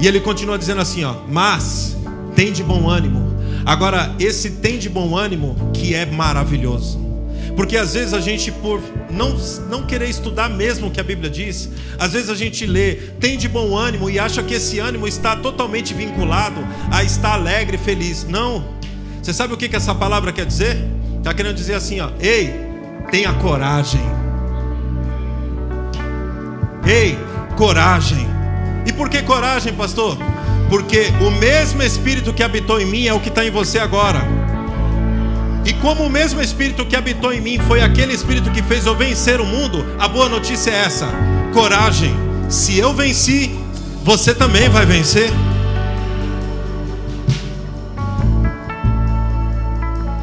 E 0.00 0.08
ele 0.08 0.18
continua 0.18 0.58
dizendo 0.58 0.80
assim, 0.80 1.04
ó: 1.04 1.14
"Mas 1.28 1.96
tem 2.34 2.52
de 2.52 2.64
bom 2.64 2.90
ânimo". 2.90 3.30
Agora, 3.64 4.14
esse 4.18 4.50
tem 4.50 4.78
de 4.78 4.88
bom 4.88 5.16
ânimo 5.16 5.70
que 5.72 5.94
é 5.94 6.04
maravilhoso. 6.04 6.98
Porque 7.54 7.76
às 7.76 7.94
vezes 7.94 8.14
a 8.14 8.20
gente, 8.20 8.50
por 8.50 8.80
não, 9.10 9.36
não 9.68 9.86
querer 9.86 10.08
estudar 10.08 10.48
mesmo 10.48 10.88
o 10.88 10.90
que 10.90 11.00
a 11.00 11.04
Bíblia 11.04 11.28
diz, 11.28 11.68
às 11.98 12.12
vezes 12.12 12.30
a 12.30 12.34
gente 12.34 12.64
lê, 12.64 12.94
tem 13.20 13.36
de 13.36 13.48
bom 13.48 13.76
ânimo 13.76 14.08
e 14.08 14.18
acha 14.18 14.42
que 14.42 14.54
esse 14.54 14.78
ânimo 14.78 15.06
está 15.06 15.36
totalmente 15.36 15.92
vinculado 15.92 16.60
a 16.90 17.04
estar 17.04 17.34
alegre 17.34 17.76
e 17.76 17.78
feliz. 17.78 18.24
Não. 18.24 18.64
Você 19.22 19.32
sabe 19.32 19.52
o 19.52 19.56
que, 19.56 19.68
que 19.68 19.76
essa 19.76 19.94
palavra 19.94 20.32
quer 20.32 20.46
dizer? 20.46 20.78
Está 21.18 21.34
querendo 21.34 21.56
dizer 21.56 21.74
assim, 21.74 22.00
ó, 22.00 22.10
ei, 22.18 22.69
Tenha 23.10 23.32
coragem. 23.34 24.00
Ei, 26.86 27.18
coragem. 27.56 28.26
E 28.86 28.92
por 28.92 29.08
que 29.08 29.22
coragem, 29.22 29.72
pastor? 29.72 30.16
Porque 30.68 31.12
o 31.20 31.30
mesmo 31.32 31.82
Espírito 31.82 32.32
que 32.32 32.42
habitou 32.42 32.80
em 32.80 32.86
mim 32.86 33.06
é 33.06 33.12
o 33.12 33.20
que 33.20 33.28
está 33.28 33.44
em 33.44 33.50
você 33.50 33.78
agora. 33.78 34.20
E 35.64 35.72
como 35.74 36.04
o 36.04 36.10
mesmo 36.10 36.40
Espírito 36.40 36.86
que 36.86 36.96
habitou 36.96 37.32
em 37.32 37.40
mim 37.40 37.58
foi 37.66 37.82
aquele 37.82 38.14
Espírito 38.14 38.50
que 38.50 38.62
fez 38.62 38.86
eu 38.86 38.96
vencer 38.96 39.40
o 39.40 39.44
mundo, 39.44 39.84
a 39.98 40.06
boa 40.06 40.28
notícia 40.28 40.70
é 40.70 40.84
essa: 40.84 41.08
coragem. 41.52 42.14
Se 42.48 42.78
eu 42.78 42.94
venci, 42.94 43.58
você 44.04 44.34
também 44.34 44.68
vai 44.68 44.86
vencer. 44.86 45.30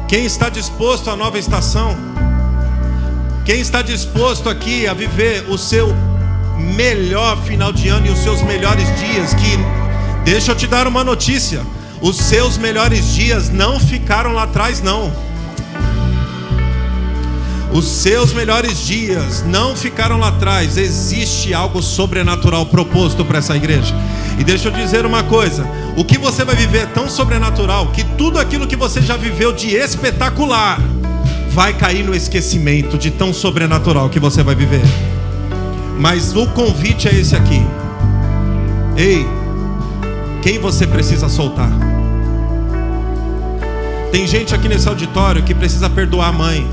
Quem 0.08 0.24
está 0.24 0.48
disposto 0.48 1.10
à 1.10 1.16
nova 1.16 1.38
estação? 1.38 2.07
Quem 3.48 3.60
está 3.60 3.80
disposto 3.80 4.50
aqui 4.50 4.86
a 4.86 4.92
viver 4.92 5.46
o 5.48 5.56
seu 5.56 5.96
melhor 6.76 7.42
final 7.44 7.72
de 7.72 7.88
ano 7.88 8.06
e 8.06 8.10
os 8.10 8.18
seus 8.18 8.42
melhores 8.42 8.86
dias, 8.98 9.32
que 9.32 9.58
deixa 10.22 10.52
eu 10.52 10.54
te 10.54 10.66
dar 10.66 10.86
uma 10.86 11.02
notícia, 11.02 11.62
os 12.02 12.16
seus 12.18 12.58
melhores 12.58 13.14
dias 13.14 13.48
não 13.48 13.80
ficaram 13.80 14.34
lá 14.34 14.42
atrás 14.42 14.82
não. 14.82 15.10
Os 17.72 17.86
seus 17.86 18.34
melhores 18.34 18.86
dias 18.86 19.42
não 19.46 19.74
ficaram 19.74 20.18
lá 20.18 20.28
atrás. 20.28 20.76
Existe 20.76 21.54
algo 21.54 21.80
sobrenatural 21.80 22.66
proposto 22.66 23.24
para 23.24 23.38
essa 23.38 23.56
igreja. 23.56 23.94
E 24.38 24.44
deixa 24.44 24.68
eu 24.68 24.72
dizer 24.72 25.06
uma 25.06 25.22
coisa: 25.22 25.66
o 25.96 26.04
que 26.04 26.18
você 26.18 26.44
vai 26.44 26.54
viver 26.54 26.82
é 26.82 26.86
tão 26.86 27.08
sobrenatural 27.08 27.86
que 27.92 28.04
tudo 28.04 28.38
aquilo 28.38 28.66
que 28.66 28.76
você 28.76 29.00
já 29.00 29.16
viveu 29.16 29.54
de 29.54 29.74
espetacular 29.74 30.78
vai 31.58 31.74
cair 31.74 32.04
no 32.04 32.14
esquecimento 32.14 32.96
de 32.96 33.10
tão 33.10 33.34
sobrenatural 33.34 34.08
que 34.08 34.20
você 34.20 34.44
vai 34.44 34.54
viver. 34.54 34.80
Mas 35.98 36.36
o 36.36 36.46
convite 36.46 37.08
é 37.08 37.12
esse 37.12 37.34
aqui. 37.34 37.60
Ei, 38.96 39.26
quem 40.40 40.60
você 40.60 40.86
precisa 40.86 41.28
soltar? 41.28 41.68
Tem 44.12 44.24
gente 44.24 44.54
aqui 44.54 44.68
nesse 44.68 44.88
auditório 44.88 45.42
que 45.42 45.52
precisa 45.52 45.90
perdoar 45.90 46.28
a 46.28 46.32
mãe, 46.32 46.64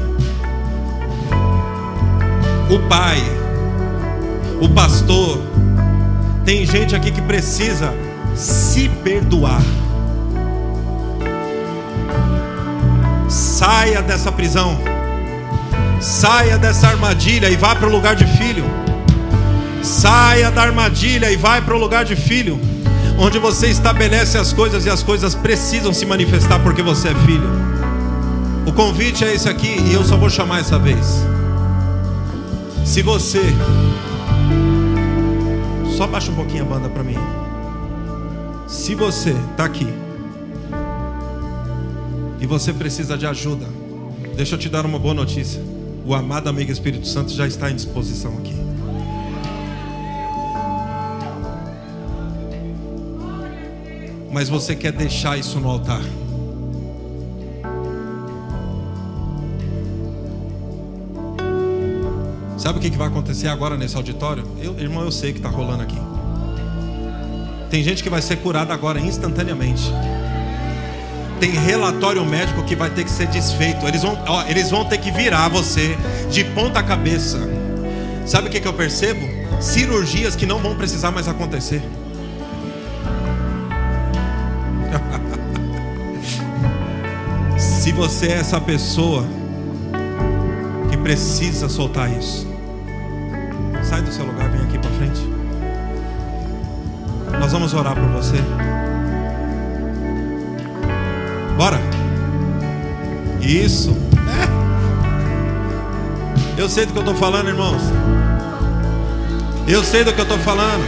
o 2.69 2.77
pai, 2.87 3.23
o 4.61 4.69
pastor. 4.69 5.41
Tem 6.45 6.63
gente 6.63 6.95
aqui 6.95 7.09
que 7.09 7.23
precisa 7.23 7.91
se 8.35 8.87
perdoar. 9.03 9.63
Saia 13.55 14.01
dessa 14.01 14.33
prisão, 14.33 14.77
saia 16.01 16.57
dessa 16.57 16.89
armadilha 16.89 17.49
e 17.49 17.55
vá 17.55 17.73
para 17.73 17.87
o 17.87 17.89
lugar 17.89 18.13
de 18.13 18.25
filho. 18.25 18.65
Saia 19.81 20.51
da 20.51 20.61
armadilha 20.61 21.31
e 21.31 21.37
vai 21.37 21.61
para 21.61 21.73
o 21.73 21.77
lugar 21.77 22.03
de 22.03 22.17
filho, 22.17 22.59
onde 23.17 23.39
você 23.39 23.67
estabelece 23.67 24.37
as 24.37 24.51
coisas 24.51 24.85
e 24.85 24.89
as 24.89 25.01
coisas 25.01 25.33
precisam 25.33 25.93
se 25.93 26.05
manifestar 26.05 26.59
porque 26.59 26.81
você 26.81 27.07
é 27.07 27.15
filho. 27.25 27.49
O 28.65 28.73
convite 28.73 29.23
é 29.23 29.33
esse 29.33 29.47
aqui 29.47 29.73
e 29.87 29.93
eu 29.93 30.03
só 30.03 30.17
vou 30.17 30.29
chamar 30.29 30.59
essa 30.59 30.77
vez. 30.77 31.25
Se 32.83 33.01
você 33.01 33.41
só 35.95 36.05
baixa 36.05 36.29
um 36.29 36.35
pouquinho 36.35 36.63
a 36.63 36.67
banda 36.67 36.89
para 36.89 37.03
mim. 37.03 37.17
Se 38.67 38.93
você 38.95 39.29
está 39.29 39.63
aqui 39.63 39.87
e 42.45 42.47
você 42.47 42.71
precisa 42.71 43.17
de 43.17 43.25
ajuda, 43.25 43.65
deixa 44.35 44.53
eu 44.53 44.59
te 44.59 44.69
dar 44.69 44.85
uma 44.85 44.99
boa 44.99 45.15
notícia. 45.15 45.59
O 46.05 46.13
amado 46.13 46.47
amigo 46.47 46.71
Espírito 46.71 47.07
Santo 47.07 47.33
já 47.33 47.47
está 47.47 47.71
em 47.71 47.75
disposição 47.75 48.37
aqui. 48.37 48.53
mas 54.31 54.49
você 54.49 54.75
quer 54.75 54.91
deixar 54.91 55.39
isso 55.39 55.61
no 55.61 55.69
altar. 55.69 56.01
Sabe 62.57 62.79
o 62.79 62.81
que 62.81 62.89
vai 62.89 63.07
acontecer 63.07 63.47
agora 63.47 63.77
nesse 63.77 63.95
auditório? 63.95 64.43
Eu, 64.61 64.77
irmão, 64.77 65.05
eu 65.05 65.11
sei 65.11 65.31
que 65.31 65.39
está 65.39 65.47
rolando 65.47 65.83
aqui. 65.83 65.97
Tem 67.69 67.81
gente 67.81 68.03
que 68.03 68.09
vai 68.09 68.21
ser 68.21 68.35
curada 68.35 68.73
agora 68.73 68.99
instantaneamente. 68.99 69.89
Tem 71.39 71.51
relatório 71.51 72.25
médico 72.25 72.63
que 72.63 72.75
vai 72.75 72.89
ter 72.89 73.03
que 73.03 73.11
ser 73.11 73.27
desfeito. 73.27 73.85
Eles 73.85 74.01
vão, 74.01 74.17
ó, 74.27 74.43
eles 74.47 74.71
vão 74.71 74.85
ter 74.85 74.97
que 74.97 75.11
virar 75.11 75.49
você 75.49 75.97
de 76.29 76.43
ponta 76.43 76.81
cabeça. 76.81 77.39
Sabe 78.25 78.47
o 78.47 78.51
que, 78.51 78.59
que 78.59 78.67
eu 78.67 78.73
percebo? 78.73 79.21
Cirurgias 79.61 80.35
que 80.35 80.45
não 80.45 80.59
vão 80.59 80.75
precisar 80.75 81.11
mais 81.11 81.27
acontecer. 81.27 81.81
Se 87.57 87.91
você 87.91 88.27
é 88.27 88.37
essa 88.37 88.59
pessoa 88.59 89.25
que 90.89 90.97
precisa 90.97 91.69
soltar 91.69 92.11
isso, 92.11 92.47
sai 93.83 94.01
do 94.01 94.11
seu 94.11 94.25
lugar, 94.25 94.49
vem 94.49 94.61
aqui 94.61 94.79
para 94.79 94.89
frente. 94.91 95.21
Nós 97.39 97.51
vamos 97.51 97.73
orar 97.73 97.93
por 97.93 98.09
você. 98.09 98.37
Bora. 101.55 101.79
Isso. 103.41 103.95
É. 106.57 106.61
Eu 106.61 106.67
sei 106.67 106.85
do 106.85 106.93
que 106.93 106.99
eu 106.99 107.03
estou 107.03 107.15
falando, 107.15 107.47
irmãos. 107.47 107.81
Eu 109.67 109.83
sei 109.83 110.03
do 110.03 110.13
que 110.13 110.19
eu 110.19 110.23
estou 110.23 110.39
falando. 110.39 110.83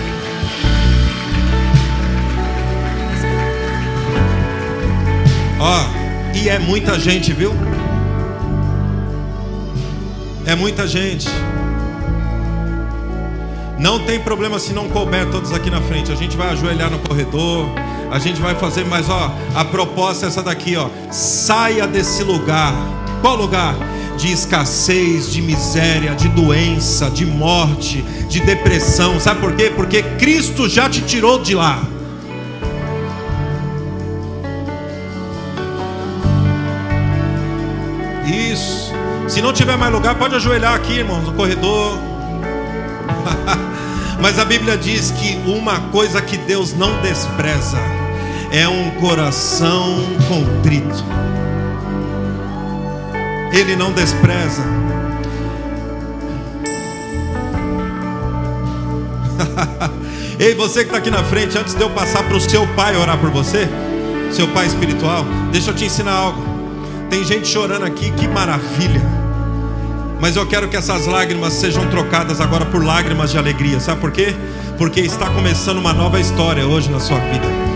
Ó. 5.59 5.97
E 6.35 6.49
é 6.49 6.59
muita 6.59 6.99
gente, 6.99 7.33
viu? 7.33 7.51
É 10.45 10.55
muita 10.55 10.87
gente. 10.87 11.27
Não 13.79 13.99
tem 14.05 14.19
problema 14.19 14.59
se 14.59 14.73
não 14.73 14.87
couber 14.89 15.29
todos 15.29 15.51
aqui 15.53 15.69
na 15.69 15.81
frente. 15.81 16.11
A 16.11 16.15
gente 16.15 16.37
vai 16.37 16.49
ajoelhar 16.49 16.89
no 16.89 16.99
corredor. 16.99 17.67
A 18.11 18.19
gente 18.19 18.41
vai 18.41 18.55
fazer, 18.55 18.85
mas 18.85 19.09
ó, 19.09 19.31
a 19.55 19.65
proposta 19.65 20.25
é 20.25 20.29
essa 20.29 20.41
daqui, 20.41 20.75
ó. 20.75 20.89
Saia 21.11 21.85
desse 21.85 22.23
lugar. 22.23 22.73
Qual 23.21 23.35
lugar? 23.35 23.75
De 24.17 24.31
escassez, 24.31 25.31
de 25.31 25.41
miséria, 25.41 26.15
de 26.15 26.27
doença, 26.29 27.09
de 27.09 27.25
morte, 27.25 28.01
de 28.29 28.39
depressão. 28.39 29.19
Sabe 29.19 29.41
por 29.41 29.53
quê? 29.55 29.71
Porque 29.75 30.01
Cristo 30.01 30.67
já 30.67 30.89
te 30.89 31.01
tirou 31.01 31.39
de 31.39 31.53
lá. 31.53 31.81
Se 39.37 39.41
não 39.41 39.53
tiver 39.53 39.77
mais 39.77 39.93
lugar, 39.93 40.15
pode 40.15 40.33
ajoelhar 40.33 40.73
aqui, 40.73 40.93
irmãos, 40.93 41.23
no 41.23 41.33
corredor. 41.33 41.99
Mas 44.19 44.39
a 44.39 44.45
Bíblia 44.45 44.75
diz 44.75 45.11
que 45.11 45.35
uma 45.45 45.79
coisa 45.91 46.19
que 46.19 46.37
Deus 46.37 46.73
não 46.73 46.99
despreza 47.01 47.77
é 48.51 48.67
um 48.67 48.91
coração 48.91 49.97
contrito. 50.27 51.03
Ele 53.51 53.75
não 53.75 53.91
despreza. 53.91 54.63
Ei, 60.39 60.53
você 60.53 60.81
que 60.81 60.87
está 60.87 60.97
aqui 60.97 61.09
na 61.09 61.23
frente, 61.23 61.57
antes 61.57 61.73
de 61.73 61.81
eu 61.81 61.89
passar 61.89 62.23
para 62.23 62.37
o 62.37 62.41
seu 62.41 62.67
pai 62.75 62.95
orar 62.95 63.17
por 63.17 63.31
você, 63.31 63.67
seu 64.31 64.47
pai 64.49 64.67
espiritual, 64.67 65.25
deixa 65.51 65.71
eu 65.71 65.75
te 65.75 65.85
ensinar 65.85 66.13
algo. 66.13 66.41
Tem 67.09 67.23
gente 67.23 67.47
chorando 67.47 67.85
aqui, 67.85 68.11
que 68.11 68.27
maravilha. 68.27 69.01
Mas 70.19 70.35
eu 70.35 70.45
quero 70.45 70.67
que 70.67 70.75
essas 70.75 71.05
lágrimas 71.05 71.53
sejam 71.53 71.87
trocadas 71.89 72.41
agora 72.41 72.65
por 72.65 72.83
lágrimas 72.83 73.31
de 73.31 73.37
alegria. 73.37 73.79
Sabe 73.79 74.01
por 74.01 74.11
quê? 74.11 74.35
Porque 74.77 74.99
está 74.99 75.29
começando 75.29 75.77
uma 75.77 75.93
nova 75.93 76.19
história 76.19 76.67
hoje 76.67 76.89
na 76.89 76.99
sua 76.99 77.19
vida. 77.19 77.66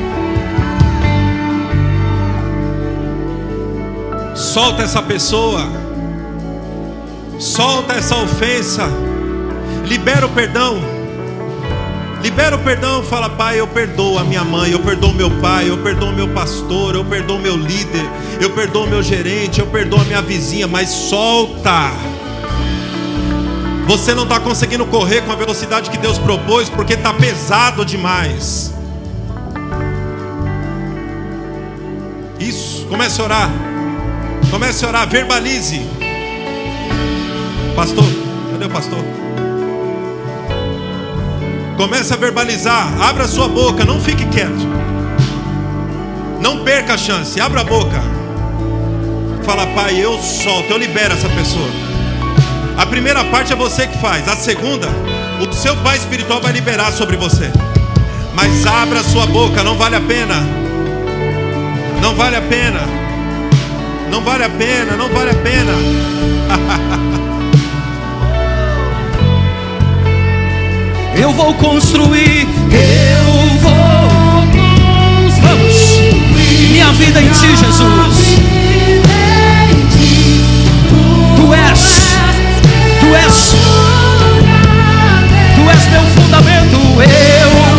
Solta 4.36 4.84
essa 4.84 5.02
pessoa. 5.02 5.68
Solta 7.40 7.94
essa 7.94 8.16
ofensa. 8.16 8.90
Libera 9.86 10.26
o 10.26 10.30
perdão. 10.30 10.80
Libera 12.22 12.56
o 12.56 12.60
perdão, 12.60 13.02
fala, 13.02 13.28
pai, 13.30 13.60
eu 13.60 13.68
perdoo 13.68 14.20
a 14.20 14.24
minha 14.24 14.44
mãe, 14.44 14.72
eu 14.72 14.80
perdoo 14.80 15.12
meu 15.12 15.32
pai, 15.42 15.70
eu 15.70 15.78
perdoo 15.80 16.12
meu 16.14 16.28
pastor, 16.28 16.94
eu 16.94 17.04
perdoo 17.04 17.40
meu 17.40 17.58
líder, 17.58 18.08
eu 18.40 18.52
perdoo 18.52 18.86
meu 18.86 19.02
gerente, 19.02 19.60
eu 19.60 19.66
perdoo 19.66 20.00
a 20.00 20.04
minha 20.04 20.22
vizinha, 20.22 20.68
mas 20.68 20.90
solta. 20.90 21.92
Você 23.88 24.14
não 24.14 24.24
está 24.24 24.40
conseguindo 24.40 24.86
correr 24.86 25.22
com 25.22 25.32
a 25.32 25.36
velocidade 25.36 25.90
que 25.90 25.98
Deus 25.98 26.20
propôs 26.20 26.70
porque 26.70 26.94
está 26.94 27.12
pesado 27.12 27.84
demais. 27.84 28.72
Isso, 32.40 32.86
comece 32.86 33.20
a 33.20 33.24
orar. 33.24 33.71
Comece 34.52 34.86
a 34.86 34.90
orar, 34.90 35.08
verbalize. 35.08 35.82
Pastor, 37.74 38.04
cadê 38.52 38.66
o 38.66 38.70
pastor? 38.70 39.00
Comece 41.78 42.14
a 42.14 42.18
verbalizar, 42.18 43.02
abra 43.02 43.30
sua 43.30 43.48
boca, 43.48 43.86
não 43.86 44.00
fique 44.00 44.26
quieto. 44.26 44.68
Não 46.42 46.66
perca 46.66 46.96
a 46.96 46.98
chance, 46.98 47.40
abra 47.40 47.62
a 47.62 47.64
boca. 47.64 48.02
Fala, 49.44 49.66
pai, 49.68 49.96
eu 50.04 50.20
solto, 50.22 50.70
eu 50.70 50.78
libero 50.78 51.14
essa 51.14 51.30
pessoa. 51.30 51.70
A 52.78 52.86
primeira 52.86 53.24
parte 53.26 53.54
é 53.54 53.56
você 53.56 53.88
que 53.88 53.98
faz, 54.00 54.28
a 54.28 54.36
segunda, 54.36 54.90
o 55.40 55.54
seu 55.54 55.78
pai 55.78 55.98
espiritual 55.98 56.42
vai 56.42 56.52
liberar 56.52 56.92
sobre 56.92 57.16
você. 57.16 57.50
Mas 58.34 58.68
abra 58.68 59.02
sua 59.02 59.26
boca, 59.28 59.64
não 59.64 59.78
vale 59.78 59.96
a 59.96 60.02
pena. 60.02 60.36
Não 62.02 62.14
vale 62.16 62.36
a 62.36 62.42
pena. 62.42 63.01
Não 64.12 64.22
vale 64.22 64.44
a 64.44 64.50
pena, 64.50 64.98
não 64.98 65.08
vale 65.08 65.32
a 65.32 65.36
pena. 65.36 65.72
eu 71.16 71.32
vou 71.32 71.54
construir, 71.54 72.46
eu 72.70 73.24
vou 73.60 73.72
construir 75.32 76.68
minha 76.72 76.92
vida 76.92 77.22
em 77.22 77.30
ti, 77.30 77.56
Jesus. 77.56 78.36
Tu, 80.90 80.96
tu 81.38 81.54
és, 81.54 82.18
tu 83.00 83.16
és, 83.16 83.56
tu 85.56 85.70
és 85.70 85.88
meu 85.88 86.04
fundamento. 86.04 86.76
Eu 87.02 87.71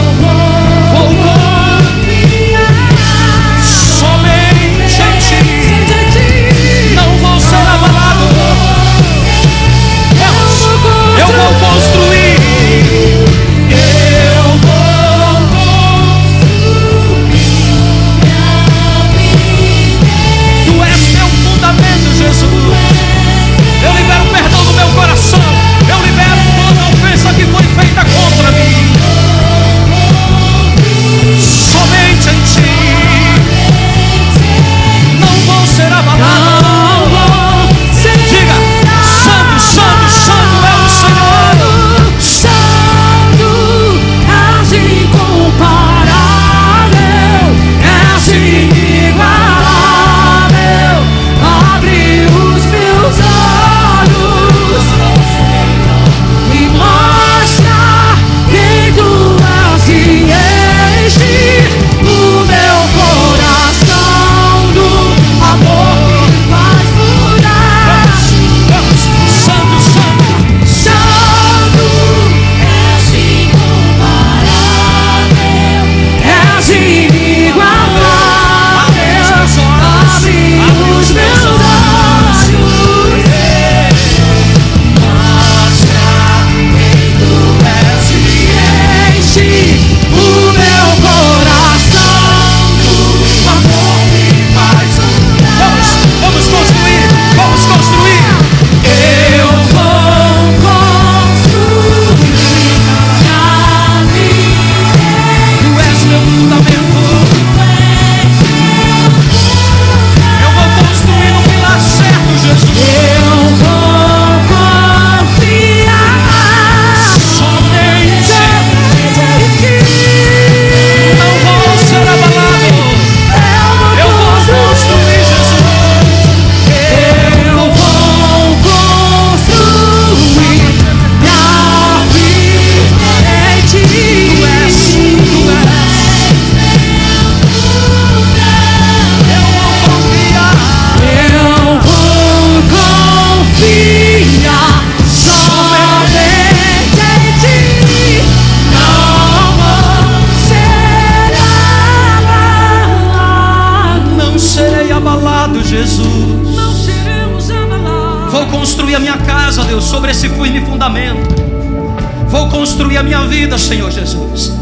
vida, 163.52 163.58
Senhor 163.58 163.90
Jesus, 163.90 164.52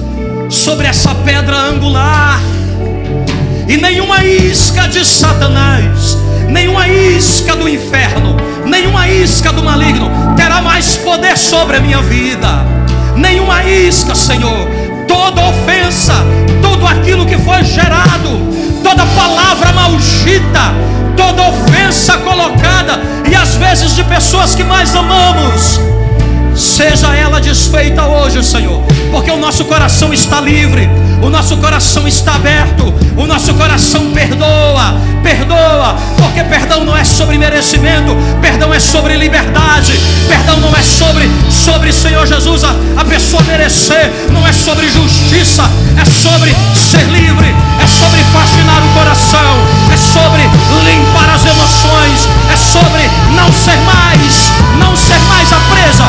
sobre 0.49 0.89
essa 0.89 1.15
pedra 1.15 1.57
angular, 1.57 2.41
e 3.69 3.77
nenhuma 3.77 4.25
isca 4.25 4.89
de 4.89 5.05
Satanás, 5.05 6.19
nenhuma 6.49 6.89
isca 6.89 7.55
do 7.55 7.69
inferno, 7.69 8.37
nenhuma 8.67 9.07
isca 9.09 9.53
do 9.53 9.63
maligno 9.63 10.11
terá 10.37 10.61
mais 10.61 10.97
poder 10.97 11.37
sobre 11.39 11.77
a 11.77 11.81
minha 11.81 12.03
vida, 12.03 12.67
nenhuma 13.15 13.63
isca, 13.65 14.15
Senhor, 14.15 14.67
toda 15.07 15.41
ofensa, 15.41 16.15
tudo 16.61 16.85
aquilo 16.85 17.27
que 17.27 17.39
foi 17.39 17.63
gerado, 17.63 18.41
toda 18.83 19.07
palavra 19.07 19.73
maldita, 19.73 20.75
toda 21.17 21.43
ofensa 21.49 22.19
colocada, 22.19 23.01
e 23.31 23.37
às 23.37 23.55
vezes 23.55 23.95
de 23.95 24.03
pessoas 24.03 24.55
que 24.57 24.65
mais 24.65 24.97
amamos 24.97 25.79
Seja 26.61 27.17
ela 27.17 27.41
desfeita 27.41 28.05
hoje, 28.05 28.45
Senhor, 28.45 28.83
porque 29.11 29.31
o 29.31 29.39
nosso 29.39 29.65
coração 29.65 30.13
está 30.13 30.43
livre, 30.43 30.91
o 31.23 31.31
nosso 31.31 31.57
coração 31.57 32.07
está 32.07 32.35
aberto, 32.35 32.93
o 33.17 33.27
nosso 33.27 33.55
coração 33.55 34.11
perdoa, 34.11 34.95
perdoa, 35.23 35.97
porque 36.19 36.45
perdão 36.45 36.85
não 36.85 36.95
é 36.95 37.03
sobre 37.03 37.39
merecimento, 37.39 38.15
perdão 38.43 38.75
é 38.75 38.79
sobre 38.79 39.17
liberdade, 39.17 39.99
perdão 40.29 40.59
não 40.61 40.77
é 40.77 40.83
sobre, 40.83 41.31
sobre 41.51 41.95
Senhor 41.95 42.27
Jesus, 42.27 42.63
a, 42.63 42.75
a 42.99 43.05
pessoa 43.07 43.43
merecer, 43.45 44.13
não 44.31 44.47
é 44.47 44.53
sobre 44.53 44.87
justiça, 44.91 45.65
é 45.97 46.05
sobre 46.05 46.55
ser 46.75 47.05
livre, 47.11 47.55
é 47.83 47.87
sobre 47.87 48.23
fascinar 48.35 48.85
o 48.85 48.99
coração, 48.99 49.57
é 49.91 49.97
sobre 49.97 50.43
limpar 50.85 51.31
as 51.31 51.45
emoções, 51.47 52.29
é 52.53 52.57
sobre 52.57 53.09
não 53.35 53.51
ser 53.51 53.79
mais, 53.79 54.51
não 54.79 54.95
ser 54.95 55.19
mais 55.21 55.51
a 55.55 55.61
presa 55.73 56.05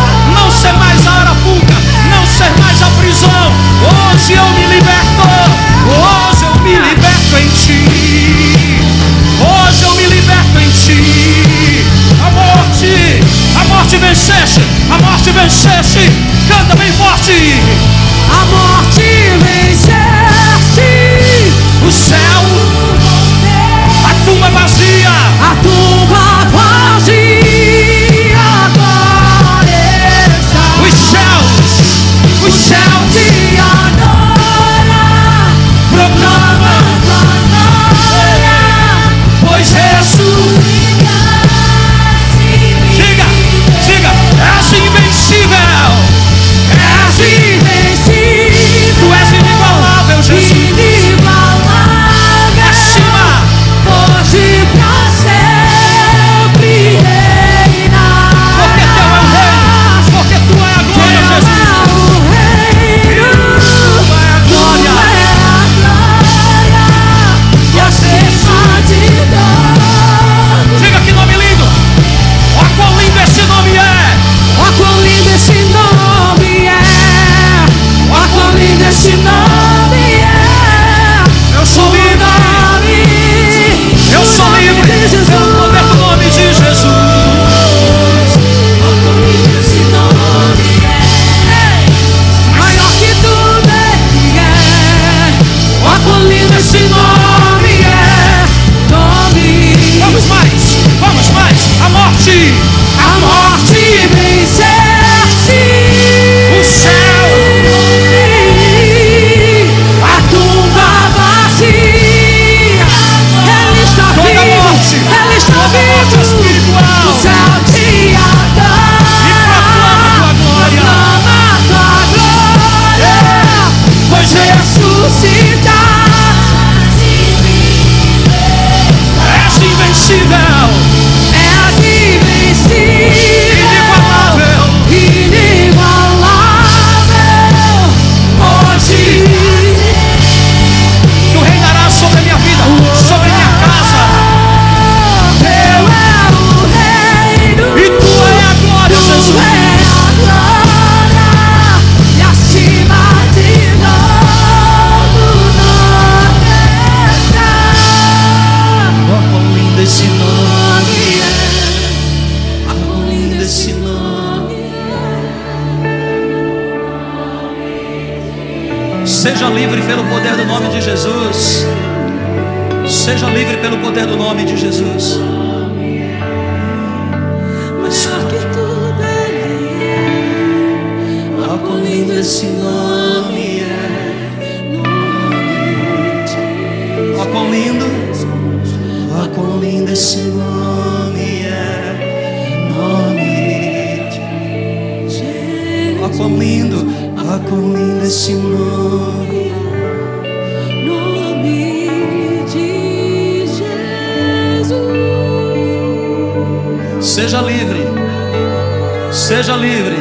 Seja 209.31 209.55
livre. 209.55 209.95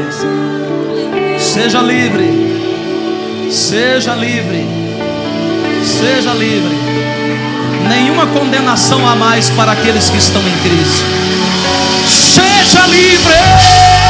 Seja 1.38 1.80
livre. 1.80 3.48
Seja 3.48 4.14
livre. 4.16 4.66
Seja 5.84 6.34
livre. 6.34 6.76
Nenhuma 7.88 8.26
condenação 8.26 9.08
há 9.08 9.14
mais 9.14 9.48
para 9.50 9.70
aqueles 9.70 10.10
que 10.10 10.18
estão 10.18 10.42
em 10.42 10.58
Cristo. 10.64 11.06
Seja 12.08 12.88
livre. 12.88 14.09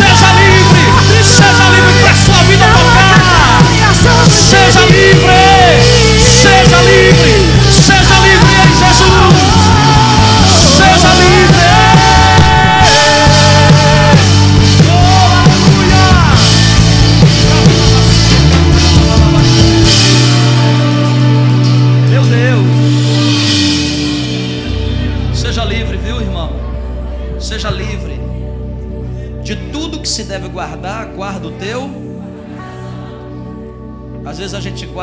Seja 0.00 0.32
livre, 0.32 1.24
seja 1.24 1.68
livre 1.68 1.92
para 2.02 2.14
sua 2.14 2.42
vida 2.44 2.66
tocar. 2.72 3.60
Seja 4.30 4.86
livre. 4.86 5.29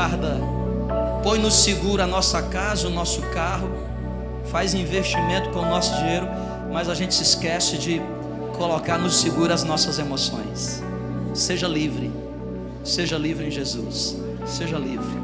Guarda, 0.07 0.39
põe 1.21 1.37
no 1.37 1.51
seguro 1.51 2.01
a 2.01 2.07
nossa 2.07 2.41
casa, 2.41 2.87
o 2.87 2.89
nosso 2.89 3.21
carro, 3.33 3.69
faz 4.45 4.73
investimento 4.73 5.49
com 5.49 5.59
o 5.59 5.65
nosso 5.65 5.93
dinheiro, 5.97 6.27
mas 6.71 6.87
a 6.87 6.95
gente 6.95 7.13
se 7.13 7.23
esquece 7.23 7.77
de 7.77 8.01
colocar 8.57 8.97
no 8.97 9.09
seguro 9.09 9.53
as 9.53 9.63
nossas 9.65 9.99
emoções. 9.99 10.81
Seja 11.33 11.67
livre, 11.67 12.09
seja 12.85 13.17
livre 13.17 13.47
em 13.47 13.51
Jesus, 13.51 14.17
seja 14.45 14.77
livre, 14.77 15.17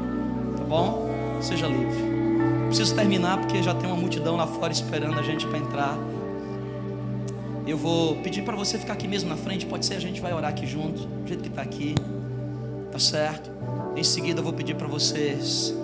tá 0.58 0.64
bom? 0.64 1.08
Seja 1.40 1.66
livre. 1.66 2.04
Preciso 2.66 2.94
terminar 2.94 3.38
porque 3.38 3.62
já 3.62 3.74
tem 3.74 3.88
uma 3.88 3.96
multidão 3.96 4.36
lá 4.36 4.46
fora 4.46 4.72
esperando 4.72 5.18
a 5.18 5.22
gente 5.22 5.46
para 5.46 5.58
entrar. 5.58 5.98
Eu 7.66 7.78
vou 7.78 8.16
pedir 8.16 8.42
para 8.42 8.54
você 8.54 8.78
ficar 8.78 8.92
aqui 8.92 9.08
mesmo 9.08 9.30
na 9.30 9.36
frente. 9.36 9.64
Pode 9.64 9.86
ser 9.86 9.94
a 9.94 10.00
gente 10.00 10.20
vai 10.20 10.34
orar 10.34 10.50
aqui 10.50 10.66
junto, 10.66 11.06
do 11.06 11.26
jeito 11.26 11.42
que 11.42 11.48
está 11.48 11.62
aqui, 11.62 11.94
tá 12.94 13.00
certo? 13.00 13.50
Em 13.96 14.04
seguida 14.04 14.38
eu 14.38 14.44
vou 14.44 14.52
pedir 14.52 14.76
para 14.76 14.86
vocês, 14.86 15.74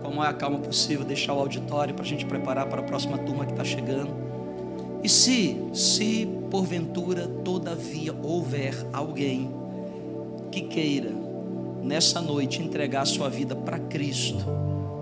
com 0.00 0.06
a 0.06 0.10
maior 0.12 0.32
calma 0.34 0.60
possível, 0.60 1.04
deixar 1.04 1.34
o 1.34 1.40
auditório 1.40 1.92
para 1.92 2.04
a 2.04 2.06
gente 2.06 2.24
preparar 2.24 2.68
para 2.68 2.80
a 2.80 2.84
próxima 2.84 3.18
turma 3.18 3.44
que 3.44 3.50
está 3.50 3.64
chegando. 3.64 4.12
E 5.02 5.08
se, 5.08 5.60
se 5.74 6.24
porventura, 6.52 7.26
todavia, 7.26 8.14
houver 8.22 8.76
alguém 8.92 9.50
que 10.52 10.60
queira 10.60 11.10
nessa 11.82 12.20
noite 12.20 12.62
entregar 12.62 13.06
sua 13.06 13.28
vida 13.28 13.56
para 13.56 13.80
Cristo, 13.80 14.44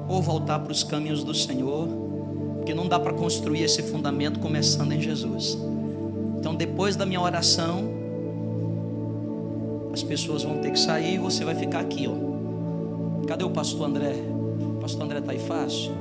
ou 0.09 0.23
voltar 0.23 0.61
para 0.61 0.73
os 0.73 0.83
caminhos 0.83 1.23
do 1.23 1.35
Senhor, 1.35 1.87
porque 2.57 2.73
não 2.73 2.89
dá 2.89 2.99
para 2.99 3.13
construir 3.13 3.65
esse 3.65 3.83
fundamento 3.83 4.41
começando 4.41 4.93
em 4.93 5.01
Jesus. 5.01 5.59
Então, 6.39 6.55
depois 6.55 6.97
da 6.97 7.05
minha 7.05 7.21
oração, 7.21 7.99
as 9.93 10.03
pessoas 10.03 10.43
vão 10.43 10.59
ter 10.59 10.70
que 10.70 10.78
sair 10.78 11.14
e 11.14 11.18
você 11.18 11.45
vai 11.45 11.55
ficar 11.55 11.80
aqui, 11.80 12.09
ó. 12.09 13.26
Cadê 13.26 13.45
o 13.45 13.51
pastor 13.51 13.86
André? 13.86 14.14
O 14.14 14.80
pastor 14.80 15.05
André 15.05 15.20
tá 15.20 15.32
aí 15.32 15.38
fácil? 15.38 15.93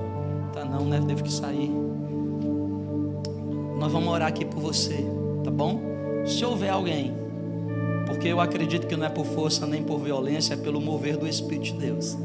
Tá 0.54 0.66
não, 0.66 0.86
né? 0.86 1.00
Deve 1.00 1.24
que 1.24 1.32
sair. 1.32 1.72
Nós 3.80 3.92
vamos 3.92 4.10
orar 4.10 4.28
aqui 4.28 4.46
por 4.46 4.60
você, 4.60 5.06
tá 5.44 5.52
bom? 5.52 5.80
Se 6.26 6.44
houver 6.44 6.70
alguém, 6.70 7.14
porque 8.06 8.28
eu 8.28 8.42
acredito 8.42 8.88
que 8.88 8.96
não 8.96 9.06
é 9.06 9.10
por 9.10 9.26
força 9.26 9.66
nem 9.66 9.84
por 9.84 10.00
violência, 10.00 10.54
é 10.54 10.58
pelo 10.58 10.82
mover 10.82 11.16
do 11.18 11.28
Espírito 11.28 11.66
de 11.66 11.74
Deus. 11.74 12.18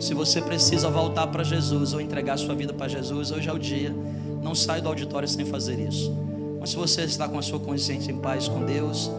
Se 0.00 0.12
você 0.12 0.42
precisa 0.42 0.90
voltar 0.90 1.28
para 1.28 1.42
Jesus 1.42 1.94
ou 1.94 2.00
entregar 2.00 2.36
sua 2.36 2.54
vida 2.54 2.72
para 2.72 2.88
Jesus, 2.88 3.30
hoje 3.30 3.48
é 3.48 3.52
o 3.52 3.58
dia. 3.58 3.94
Não 4.42 4.54
saia 4.54 4.82
do 4.82 4.88
auditório 4.88 5.26
sem 5.26 5.46
fazer 5.46 5.78
isso. 5.78 6.12
Mas 6.60 6.70
se 6.70 6.76
você 6.76 7.02
está 7.02 7.28
com 7.28 7.38
a 7.38 7.42
sua 7.42 7.58
consciência 7.58 8.12
em 8.12 8.18
paz 8.18 8.48
com 8.48 8.64
Deus, 8.64 9.10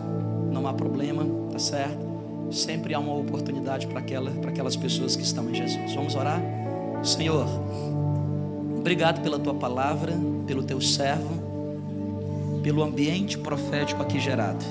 não 0.56 0.68
há 0.68 0.74
problema, 0.74 1.26
tá 1.52 1.60
certo? 1.60 2.00
Sempre 2.50 2.94
há 2.94 3.00
uma 3.00 3.14
oportunidade 3.14 3.86
para 3.88 4.00
aquela, 4.00 4.32
para 4.32 4.50
aquelas 4.50 4.76
pessoas 4.76 5.16
que 5.16 5.24
estão 5.24 5.50
em 5.50 5.54
Jesus. 5.54 5.94
Vamos 5.94 6.16
orar? 6.16 6.42
Senhor, 7.04 7.46
obrigado 8.78 9.22
pela 9.22 9.38
tua 9.38 9.54
palavra, 9.54 10.14
pelo 10.48 10.64
teu 10.64 10.80
servo, 10.80 11.44
pelo 12.64 12.82
ambiente 12.82 13.38
profético 13.38 14.02
aqui 14.02 14.18
gerado. 14.18 14.64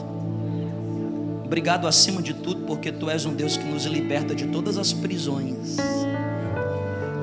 Obrigado 1.45 1.87
acima 1.87 2.23
de 2.23 2.33
tudo, 2.33 2.63
porque 2.63 2.91
tu 2.91 3.11
és 3.11 3.27
um 3.27 3.35
Deus 3.35 3.57
que 3.59 3.65
nos 3.65 3.85
liberta 3.85 4.35
de 4.35 4.47
todas 4.47 4.79
as 4.79 4.93
prisões, 4.93 5.77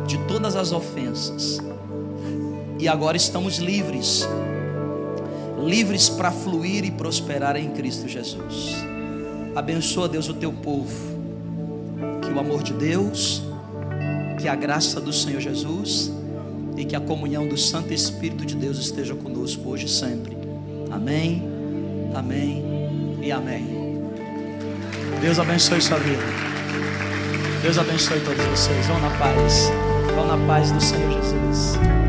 de 0.05 0.17
todas 0.27 0.55
as 0.55 0.71
ofensas. 0.71 1.59
E 2.77 2.87
agora 2.87 3.17
estamos 3.17 3.57
livres, 3.57 4.27
livres 5.61 6.09
para 6.09 6.31
fluir 6.31 6.83
e 6.83 6.91
prosperar 6.91 7.55
em 7.55 7.69
Cristo 7.71 8.07
Jesus. 8.07 8.75
Abençoa, 9.55 10.07
Deus, 10.07 10.29
o 10.29 10.33
teu 10.33 10.51
povo. 10.51 11.11
Que 12.21 12.31
o 12.31 12.39
amor 12.39 12.63
de 12.63 12.73
Deus, 12.73 13.43
que 14.39 14.47
a 14.47 14.55
graça 14.55 14.99
do 14.99 15.11
Senhor 15.11 15.39
Jesus 15.39 16.11
e 16.77 16.85
que 16.85 16.95
a 16.95 16.99
comunhão 16.99 17.47
do 17.47 17.57
Santo 17.57 17.93
Espírito 17.93 18.45
de 18.45 18.55
Deus 18.55 18.79
esteja 18.79 19.13
conosco 19.13 19.69
hoje 19.69 19.85
e 19.85 19.89
sempre. 19.89 20.37
Amém, 20.89 21.43
amém 22.15 22.63
e 23.21 23.31
amém. 23.31 23.81
Deus 25.21 25.37
abençoe 25.37 25.81
sua 25.81 25.99
vida. 25.99 26.23
Deus 27.61 27.77
abençoe 27.77 28.19
todos 28.21 28.43
vocês. 28.45 28.87
Vão 28.87 28.99
na 28.99 29.09
paz. 29.11 29.71
Vão 30.15 30.27
na 30.27 30.47
paz 30.47 30.71
do 30.71 30.81
Senhor 30.81 31.11
Jesus. 31.11 32.00